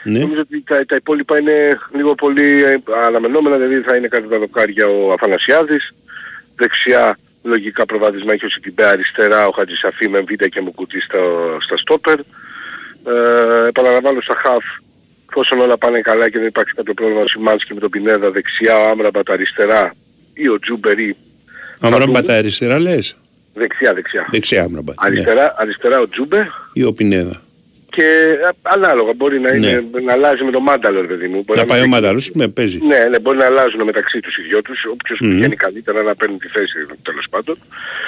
[0.05, 0.19] Ναι.
[0.19, 2.77] Νομίζω ότι τα, τα υπόλοιπα είναι λίγο πολύ ε,
[3.07, 5.95] αναμενόμενα, δηλαδή θα είναι κατά τα δοκάρια ο Αθανασιάδης,
[6.57, 11.19] δεξιά λογικά προβάδισμα έχει ο Σιντιμπέ, αριστερά ο Χατζησαφή με Βίντα και Μουκουντί στα,
[11.61, 12.19] στα στόπερ.
[12.19, 14.65] Ε, επαναλαμβάνω στα χαφ,
[15.29, 18.79] εφόσον όλα πάνε καλά και δεν υπάρχει κάποιο πρόβλημα ο Σιμάνσκι με τον Πινέδα, δεξιά
[18.79, 19.95] ο Άμραμπατ αριστερά
[20.35, 21.17] ή ο Τζούμπερ ή
[21.85, 23.17] Άμραμπατ αριστερά λες;
[23.55, 24.29] Δεξιά δεξιά.
[24.31, 24.93] Δεξιά Άμραμπατ.
[24.93, 25.07] Ναι.
[25.07, 27.43] Αριστερά, αριστερά ο Τζούμπερ Ή ο Πινέδα.
[27.91, 31.41] και ε, ανάλογα μπορεί να, είναι, να αλλάζει με τον Μάνταλο ρε παιδί μου.
[31.47, 31.65] Μπορεί Ναι.
[31.65, 32.79] Να πάει ο μην- Μανταλός, με παίζει.
[32.87, 35.31] Ναι, ναι, μπορεί να αλλάζουν μεταξύ τους οι δυο τους, όποιος Μμμ.
[35.31, 36.73] πηγαίνει καλύτερα να παίρνει τη θέση
[37.03, 37.57] τέλος πάντων,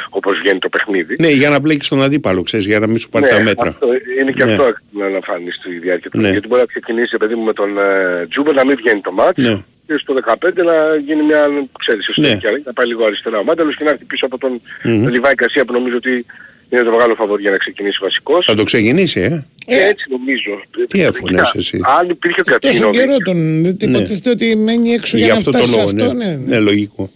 [0.09, 1.17] όπως βγαίνει το παιχνίδι.
[1.19, 3.69] Ναι, για να μπλέκεις τον αντίπαλο, ξέρεις, για να μην σου πάρει τα μέτρα.
[3.69, 3.89] αυτό,
[4.21, 4.53] είναι και Ναι.
[4.53, 6.19] αυτό να αναφάνει στη διάρκεια του.
[6.21, 6.31] Ναι.
[6.31, 9.43] Γιατί μπορεί να ξεκινήσει παιδί μου με τον ε, Τζούμπερ να μην βγαίνει το μάτς
[9.43, 9.57] Ναι.
[9.87, 11.47] Και στο 15 να γίνει μια,
[11.79, 12.13] ξέρεις, Ναι.
[12.17, 15.07] εσωτερική αλλαγή, να πάει λίγο αριστερά ο Μάνταλος και να έρθει πίσω από τον Μμμ.
[15.09, 16.27] Λιβάη Κασία που νομίζω ότι
[16.71, 18.45] είναι το μεγάλο φαβορί για να ξεκινήσει βασικός.
[18.47, 20.63] Θα το ξεκινήσει, ε; Ε, έτσι νομίζω.
[20.89, 23.63] Τι Ε, έφωνες κοίτα, εσύ; Αν υπήρχε ο Τόσο Κατσίνοβιτς, καιρό τον.
[23.63, 23.99] Δεν Ναι.
[23.99, 26.13] υποτίθεται ότι μένει έξω για Γι' να αυτό το φτάσει σε λόγο, αυτό.
[26.13, 26.25] ναι.
[26.25, 26.37] Ναι.
[26.47, 27.11] Ναι, λογικό.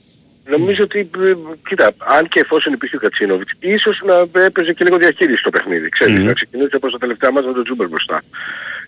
[0.50, 1.32] Νομίζω ότι, ε,
[1.68, 5.88] κοίτα, αν και εφόσον υπήρχε ο Γκατσίνοβιτς, ίσως να έπαιζε και λίγο διαχείριση στο παιχνίδι.
[5.88, 6.24] Ξέρεις, Μμμ.
[6.24, 8.22] να ξεκινήσει όπως τα τελευταία ματς με τον Τζούμπερ μπροστά.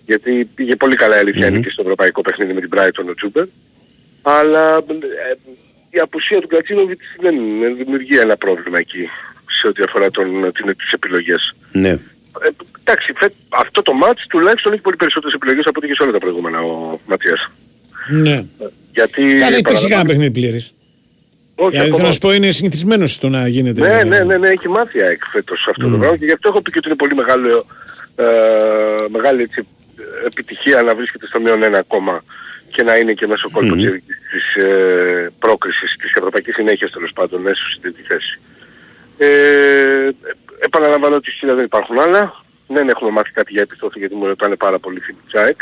[0.06, 3.14] Γιατί πήγε πολύ καλά η αλήθεια είναι και στο ευρωπαϊκό παιχνίδι με την Brighton ο
[3.14, 3.44] Τζούμπερ.
[4.22, 4.82] Αλλά ε,
[5.90, 9.08] η απουσία του Γκατσίνοβιτς δεν δεν δημιουργεί ένα πρόβλημα εκεί
[9.60, 11.54] σε ό,τι αφορά τον, την, τις επιλογές.
[11.72, 11.88] Ναι.
[11.88, 12.48] Ε,
[12.84, 16.12] εντάξει, φε- αυτό το μάτς τουλάχιστον έχει πολύ περισσότερες επιλογές από ό,τι και σε όλα
[16.12, 17.50] τα προηγούμενα ο Ματίας.
[18.10, 18.44] Ναι.
[18.92, 19.22] Γιατί...
[19.22, 20.74] Καλά, υπήρξε παραλαμβάνω- κανένα παιχνίδι πλήρης.
[21.62, 22.06] Όχι, Δηλαδή θέλω ακόμα.
[22.08, 23.80] να σου πω είναι συνηθισμένος στο να γίνεται.
[23.80, 25.98] Ναι, ναι, ναι, ναι, έχει μάθει η ΑΕΚ φέτος αυτό το Μμ.
[25.98, 27.66] πράγμα και γι' αυτό έχω πει και ότι είναι πολύ μεγάλο,
[28.16, 28.24] ε,
[29.08, 29.66] μεγάλη έτσι,
[30.26, 32.24] επιτυχία να βρίσκεται στο μείον ένα ακόμα
[32.70, 33.80] και να είναι και μέσω κόλπο Μμμ.
[33.82, 38.40] της, της ε, πρόκρισης, της ευρωπαϊκής συνέχειας τέλος πάντων, έσω στην τρίτη θέση.
[39.18, 40.08] Ε,
[40.58, 42.44] επαναλαμβάνω ότι στην δεν υπάρχουν άλλα.
[42.66, 45.60] Δεν έχουμε μάθει κάτι για επιστροφή γιατί μου ρωτάνε πάρα πολύ φίλοι της ΑΕΚ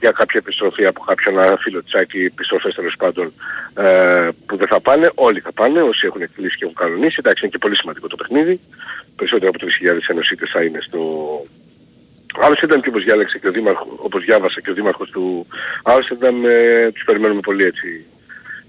[0.00, 3.32] για κάποια επιστροφή από κάποιον α, φίλο της ΑΕΚ ή επιστροφές τέλος πάντων
[3.74, 5.10] ε, που δεν θα πάνε.
[5.14, 7.16] Όλοι θα πάνε, όσοι έχουν κλείσει και έχουν κανονίσει.
[7.18, 8.60] Εντάξει, είναι και πολύ σημαντικό το παιχνίδι.
[9.16, 11.00] Περισσότερο από 3.000 ενωσίτες θα είναι στο...
[12.42, 15.46] Άμστερνταμ και όπως διάλεξε και ο Δήμαρχος, όπως διάβασα και ο Δήμαρχος του
[15.82, 18.04] Άμστερνταμ, ε, τους περιμένουμε πολύ έτσι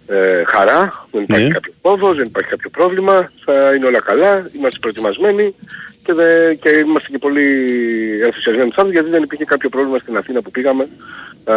[0.07, 1.53] ε, χαρά, δεν υπάρχει Ναι.
[1.53, 5.55] κάποιος φόβος, δεν υπάρχει κάποιο πρόβλημα, θα είναι όλα καλά, είμαστε προετοιμασμένοι
[6.03, 7.47] και, δε, και είμαστε και πολύ
[8.23, 10.87] ενθουσιασμένοι σαν γιατί δεν υπήρχε κάποιο πρόβλημα στην Αθήνα που πήγαμε
[11.43, 11.55] α,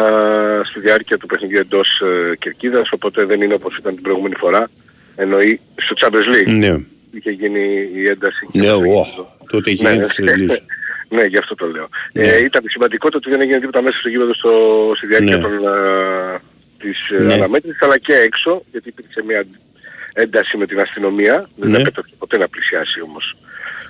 [0.65, 2.01] στη διάρκεια του παιχνιδιού εντός
[2.33, 4.71] ε, Κερκίδας, οπότε δεν είναι όπως ήταν την προηγούμενη φορά,
[5.17, 6.57] εννοεί στο Champions League.
[6.59, 6.77] Ναι.
[7.13, 8.47] Είχε γίνει η ένταση.
[8.53, 9.07] και Ναι, το- ω,
[9.51, 10.07] τότε έχει Ναι, γίνει ναι.
[10.09, 10.63] της Ευρώπης.
[11.09, 11.89] Ναι, γι' αυτό το λέω.
[12.13, 12.23] Ναι.
[12.23, 14.53] Ε, ήταν σημαντικό το ότι δεν έγινε τίποτα μέσα στο γήπεδο στο,
[14.97, 15.43] στη διάρκεια Ναι.
[15.43, 16.41] των, α,
[16.79, 17.33] της ε, Ναι.
[17.35, 19.45] αναμέτρησης, αλλά και έξω, γιατί υπήρξε μια
[20.13, 21.49] ένταση με την αστυνομία.
[21.57, 21.79] Δεν Ναι.
[21.81, 23.37] επέτρεψε ποτέ να πλησιάσει όμως.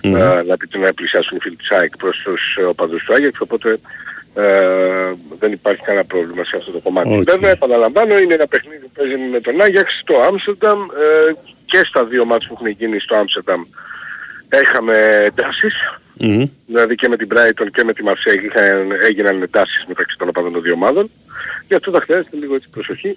[0.08, 0.16] Μμμ.
[0.16, 3.40] α, να, πει- να πλησιάσουν οι φίλοι της ΑΕΚ προς τους ε, οπαδούς του Άγιαξ,
[3.40, 3.78] οπότε
[4.34, 7.14] ε, δεν υπάρχει κανένα πρόβλημα σε αυτό το κομμάτι.
[7.16, 7.22] Οκ.
[7.22, 11.32] Βέβαια, επαναλαμβάνω, είναι ένα παιχνίδι που παίζει με τον Άγιαξ στο Άμστερνταμ ε,
[11.64, 13.62] και στα δύο μάτς που έχουν γίνει στο Άμστερνταμ.
[14.48, 15.74] Είχαμε εντάσεις,
[16.14, 16.44] Μμμ.
[16.66, 20.52] δηλαδή και με την Brighton και με τη Marseille είχαν, έγιναν εντάσεις μεταξύ των οπαδών
[20.52, 21.10] των δύο ομάδων.
[21.68, 23.16] Γι' αυτό θα χρειάζεται λίγο έτσι προσοχή.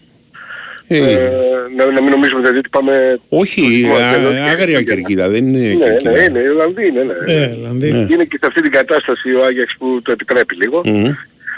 [0.88, 1.30] Ε, Ε,
[1.78, 3.20] να, να μην νομίζουμε δηλαδή ότι πάμε...
[3.30, 6.12] Όχι, στο α- τέλος και- άγρια κερκίδα, δεν είναι Ναι, κερκίδα.
[6.12, 7.34] ναι, είναι Ιρλανδοί, ναι, ναι.
[7.44, 7.92] Ε, δηλαδή.
[7.92, 7.98] Ναι.
[8.14, 10.82] Είναι και σε αυτή την κατάσταση ο Άγιαξ που το επιτρέπει λίγο.
[10.86, 11.14] Μμμ.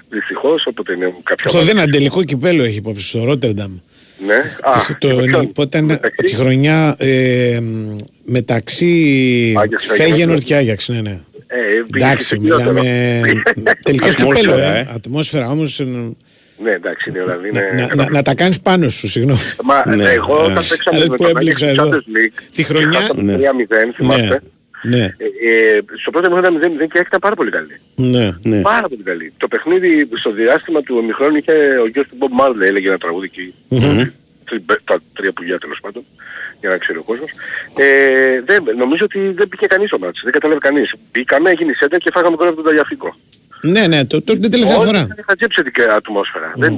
[0.09, 1.51] Δυστυχώς, οπότε είναι κάποια...
[1.51, 3.71] Το δεν ένα τελικό κυπέλο έχει υπόψη στο Ρότερνταμ.
[4.27, 4.35] Ναι.
[4.61, 10.55] Α, Το, με ποιον; πότε ήταν Μεταξύ; τη χρονιά ε, μ, μεταξύ Άγιαξ, Φέγενορτ και
[10.55, 11.19] Άγιαξ, ναι, ναι.
[11.47, 11.57] Ε,
[11.91, 12.71] πήγε Εντάξει, σε χειρότερο.
[12.73, 13.41] μιλάμε.
[13.83, 14.79] Τελικός Ατμόσφαιρα, κυπέλο, ε.
[14.79, 14.87] ε.
[14.95, 15.81] Ατμόσφαιρα όμως.
[16.63, 17.51] Ναι, εντάξει, είναι Ιρλανδοί.
[17.51, 19.39] Να, είναι- να, να τα κάνεις πάνω σου, συγγνώμη.
[19.63, 20.61] Μα Ναι, εγώ όταν ναι.
[20.69, 21.97] παίξαμε Αλλά με που τον Άγιαξ έμπλεξα στο εδώ.
[21.97, 23.37] Champions League Τη χρονιά- και χάσαμε Ναι.
[23.37, 24.41] 3-0, θυμάστε;
[24.83, 25.03] Ναι.
[25.03, 25.05] Ε,
[25.49, 27.79] ε, στο πρώτο μήνα 0-0 και ήταν πάρα πολύ καλή.
[27.95, 28.37] Ναι.
[28.43, 28.61] Ναι.
[28.61, 29.33] Πάρα πολύ καλή.
[29.37, 31.51] Το παιχνίδι στο διάστημα του ομιχρόνου είχε
[31.83, 33.53] ο γιος του Bob Marley έλεγε ένα τραγούδι εκεί.
[33.67, 34.03] Μμμ.
[34.45, 36.05] Τρι- Τα τρία πουλιά τέλος πάντων.
[36.59, 37.29] Για να ξέρει ο κόσμος.
[37.77, 40.21] Ε, δεν, νομίζω ότι δεν πήγε κανείς το μάτς.
[40.23, 40.93] Δεν κατάλαβε κανείς.
[41.11, 43.15] Μπήκαμε, έγινε σέντα και φάγαμε κόρα από τον Ταγιαφίκο.
[43.61, 44.99] Ναι, ναι, το, το, την τελευταία Όλοι φορά.
[44.99, 46.53] ήταν χατζέψετικη ατμόσφαιρα.
[46.55, 46.73] Δεν,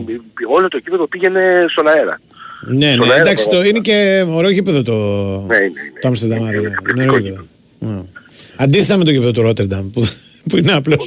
[0.49, 2.19] όλο το κήπεδο πήγαινε στον αέρα.
[2.67, 4.93] Ναι, Στον ναι, αέρα εντάξει, το- το είναι και ωραίο γήπεδο το,
[5.47, 5.99] Ναι, είναι, είναι.
[6.01, 6.37] το Άμστερνταμ.
[6.39, 7.45] Είναι ναι, Είναι εκπληκτικό ωραίο γήπεδο.
[7.79, 8.01] Ναι.
[8.55, 10.07] Αντίθετα με το γήπεδο του Ρότερνταμ που,
[10.49, 10.97] που είναι απλώ.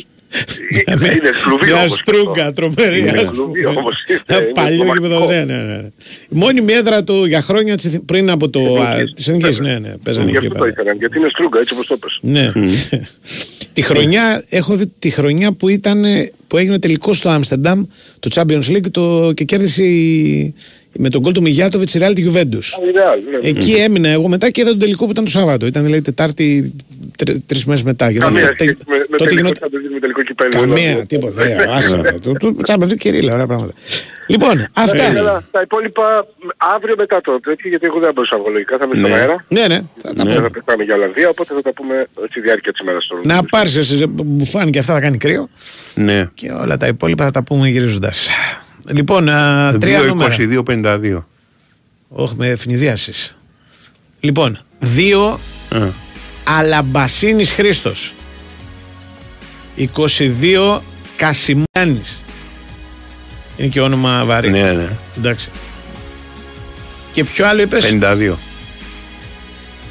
[0.87, 2.53] Είναι- είναι φλουβί Μια όμως στρούγκα αυτό.
[2.53, 2.99] τρομερή.
[2.99, 3.79] Είναι ας φλουβί πούμε.
[3.79, 5.09] όμως, είναι- Ένα είναι Παλιό τρομακτικό.
[5.17, 5.77] γήπεδο, ναι, ναι, ναι.
[6.29, 8.61] Η μόνιμη έδρα του για χρόνια της Εθνικής- πριν από το.
[8.61, 9.13] Εθνικής.
[9.15, 10.71] της Εθνικής, ναι, ναι, παίζανε Γι' εκεί αυτό το πέρα.
[10.71, 12.19] ήθελαν, γιατί είναι στρούγκα έτσι όπως το είπες.
[12.21, 12.53] Ναι.
[13.75, 16.05] τη χρονιά, έχω δει τη χρονιά που ήταν,
[16.47, 17.85] που έγινε τελικό στο Άμστερνταμ,
[18.21, 20.55] το Champions League το, και κέρδισε η-
[20.99, 22.39] με τον γκολ του Μιγιάτοβιτς η Real τη Juventus.
[22.83, 23.49] Α, είναι άλλο, ναι.
[23.49, 25.67] Εκεί έμεινα εγώ μετά και είδα τον τελικό που ήταν το Σάββατο.
[25.67, 26.75] Ήταν δηλαδή Τετάρτη,
[27.47, 28.13] τρεις μέρες μετά.
[28.13, 30.51] Και Καμία ήταν- σχέση με, με τότε τελικό γινόταν- Champions League, με τελικό κυπέλλο.
[30.51, 31.07] Καμία, δηλαδή.
[31.07, 31.43] τίποτα.
[31.45, 32.19] ε, Άσε.
[32.23, 33.73] Το- Το Champions League κυρίλα, ωραία πράγματα.
[34.27, 35.09] Λοιπόν, Ε, αυτά.
[35.09, 36.27] αλλά τα υπόλοιπα
[36.57, 39.17] αύριο μετά το τέτοιο, γιατί εγώ δεν μπορούσα να βγω λογικά, θα είμαι στον Ναι.
[39.17, 39.45] αέρα.
[39.49, 39.81] Ναι, ναι.
[40.03, 40.41] θα τα Δεν πούμε.
[40.41, 43.21] θα πετάμε για Ολλανδία, οπότε θα τα πούμε στη διάρκεια της ημέρας τώρα.
[43.25, 45.49] Να πάρεις μπουφάν και αυτά θα κάνει κρύο.
[45.95, 46.29] Ναι.
[46.35, 48.29] Και όλα τα υπόλοιπα θα τα πούμε γυρίζοντας.
[48.87, 50.35] Λοιπόν, α, τρία νούμερα.
[50.39, 51.19] 2-22-52.
[52.09, 53.13] Όχι, με ευνηδίαση.
[54.21, 55.79] Λοιπόν, δύο Α.
[56.45, 58.15] Αλαμπασίνης Χρήστος
[59.77, 60.81] 22
[61.17, 62.21] Κασιμιάνης
[63.57, 64.89] Είναι και όνομα βαρύ Ναι, ναι.
[65.19, 65.49] Εντάξει
[67.13, 68.33] Και ποιο άλλο είπες; 52.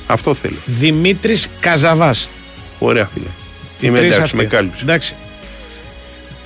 [0.08, 0.56] Αυτό θέλω.
[0.66, 2.30] Δημήτρης Καζαβάς
[2.80, 3.26] Ωραία, φίλε.
[3.26, 3.30] Οι
[3.88, 4.36] Είμαι τρεις εντάξει, αυτοί.
[4.36, 4.82] με κάλυψε.
[4.84, 5.16] Εντάξει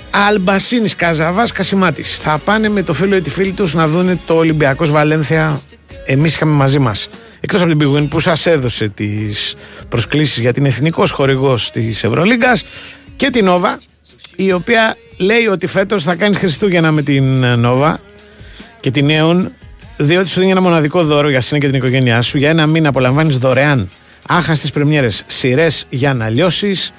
[0.10, 2.18] Αλμπασίνης Καζαβάς Κασιμάτης.
[2.18, 5.62] Θα πάνε με το φίλο ή τη φίλη τους να δουν το Ολυμπιακός Βαλένθια.
[6.06, 7.10] Εμείς είχαμε μαζί μας.
[7.40, 9.56] Εκτός από την Big Win που σας έδωσε τις
[9.90, 12.64] προσκλήσεις για την εθνικός χορηγός της Ευρωλίγκας
[13.16, 13.78] και την Nova
[14.36, 17.94] η οποία λέει ότι φέτος θα κάνεις Χριστούγεννα με την Nova
[18.80, 19.48] και την Neon
[19.98, 22.38] διότι σου δίνει ένα μοναδικό δώρο για σένα και την οικογένειά σου.
[22.38, 23.90] Για ένα μήνα απολαμβάνεις δωρεάν
[24.28, 26.92] άχαστες πρεμιέρες σειρές για να λιώσεις,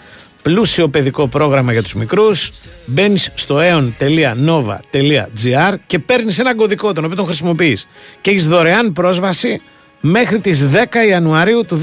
[0.42, 2.52] πλούσιο παιδικό πρόγραμμα για τους μικρούς.
[2.86, 7.86] Μπαίνεις στο aeon.nova.gr και παίρνεις ένα κωδικό τον οποίο τον χρησιμοποιείς
[8.20, 9.60] και έχεις δωρεάν πρόσβαση
[10.00, 10.76] μέχρι τις 10
[11.08, 11.80] Ιανουαρίου του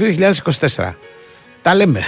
[0.76, 0.94] 2024.
[1.62, 2.00] Τα λέμε.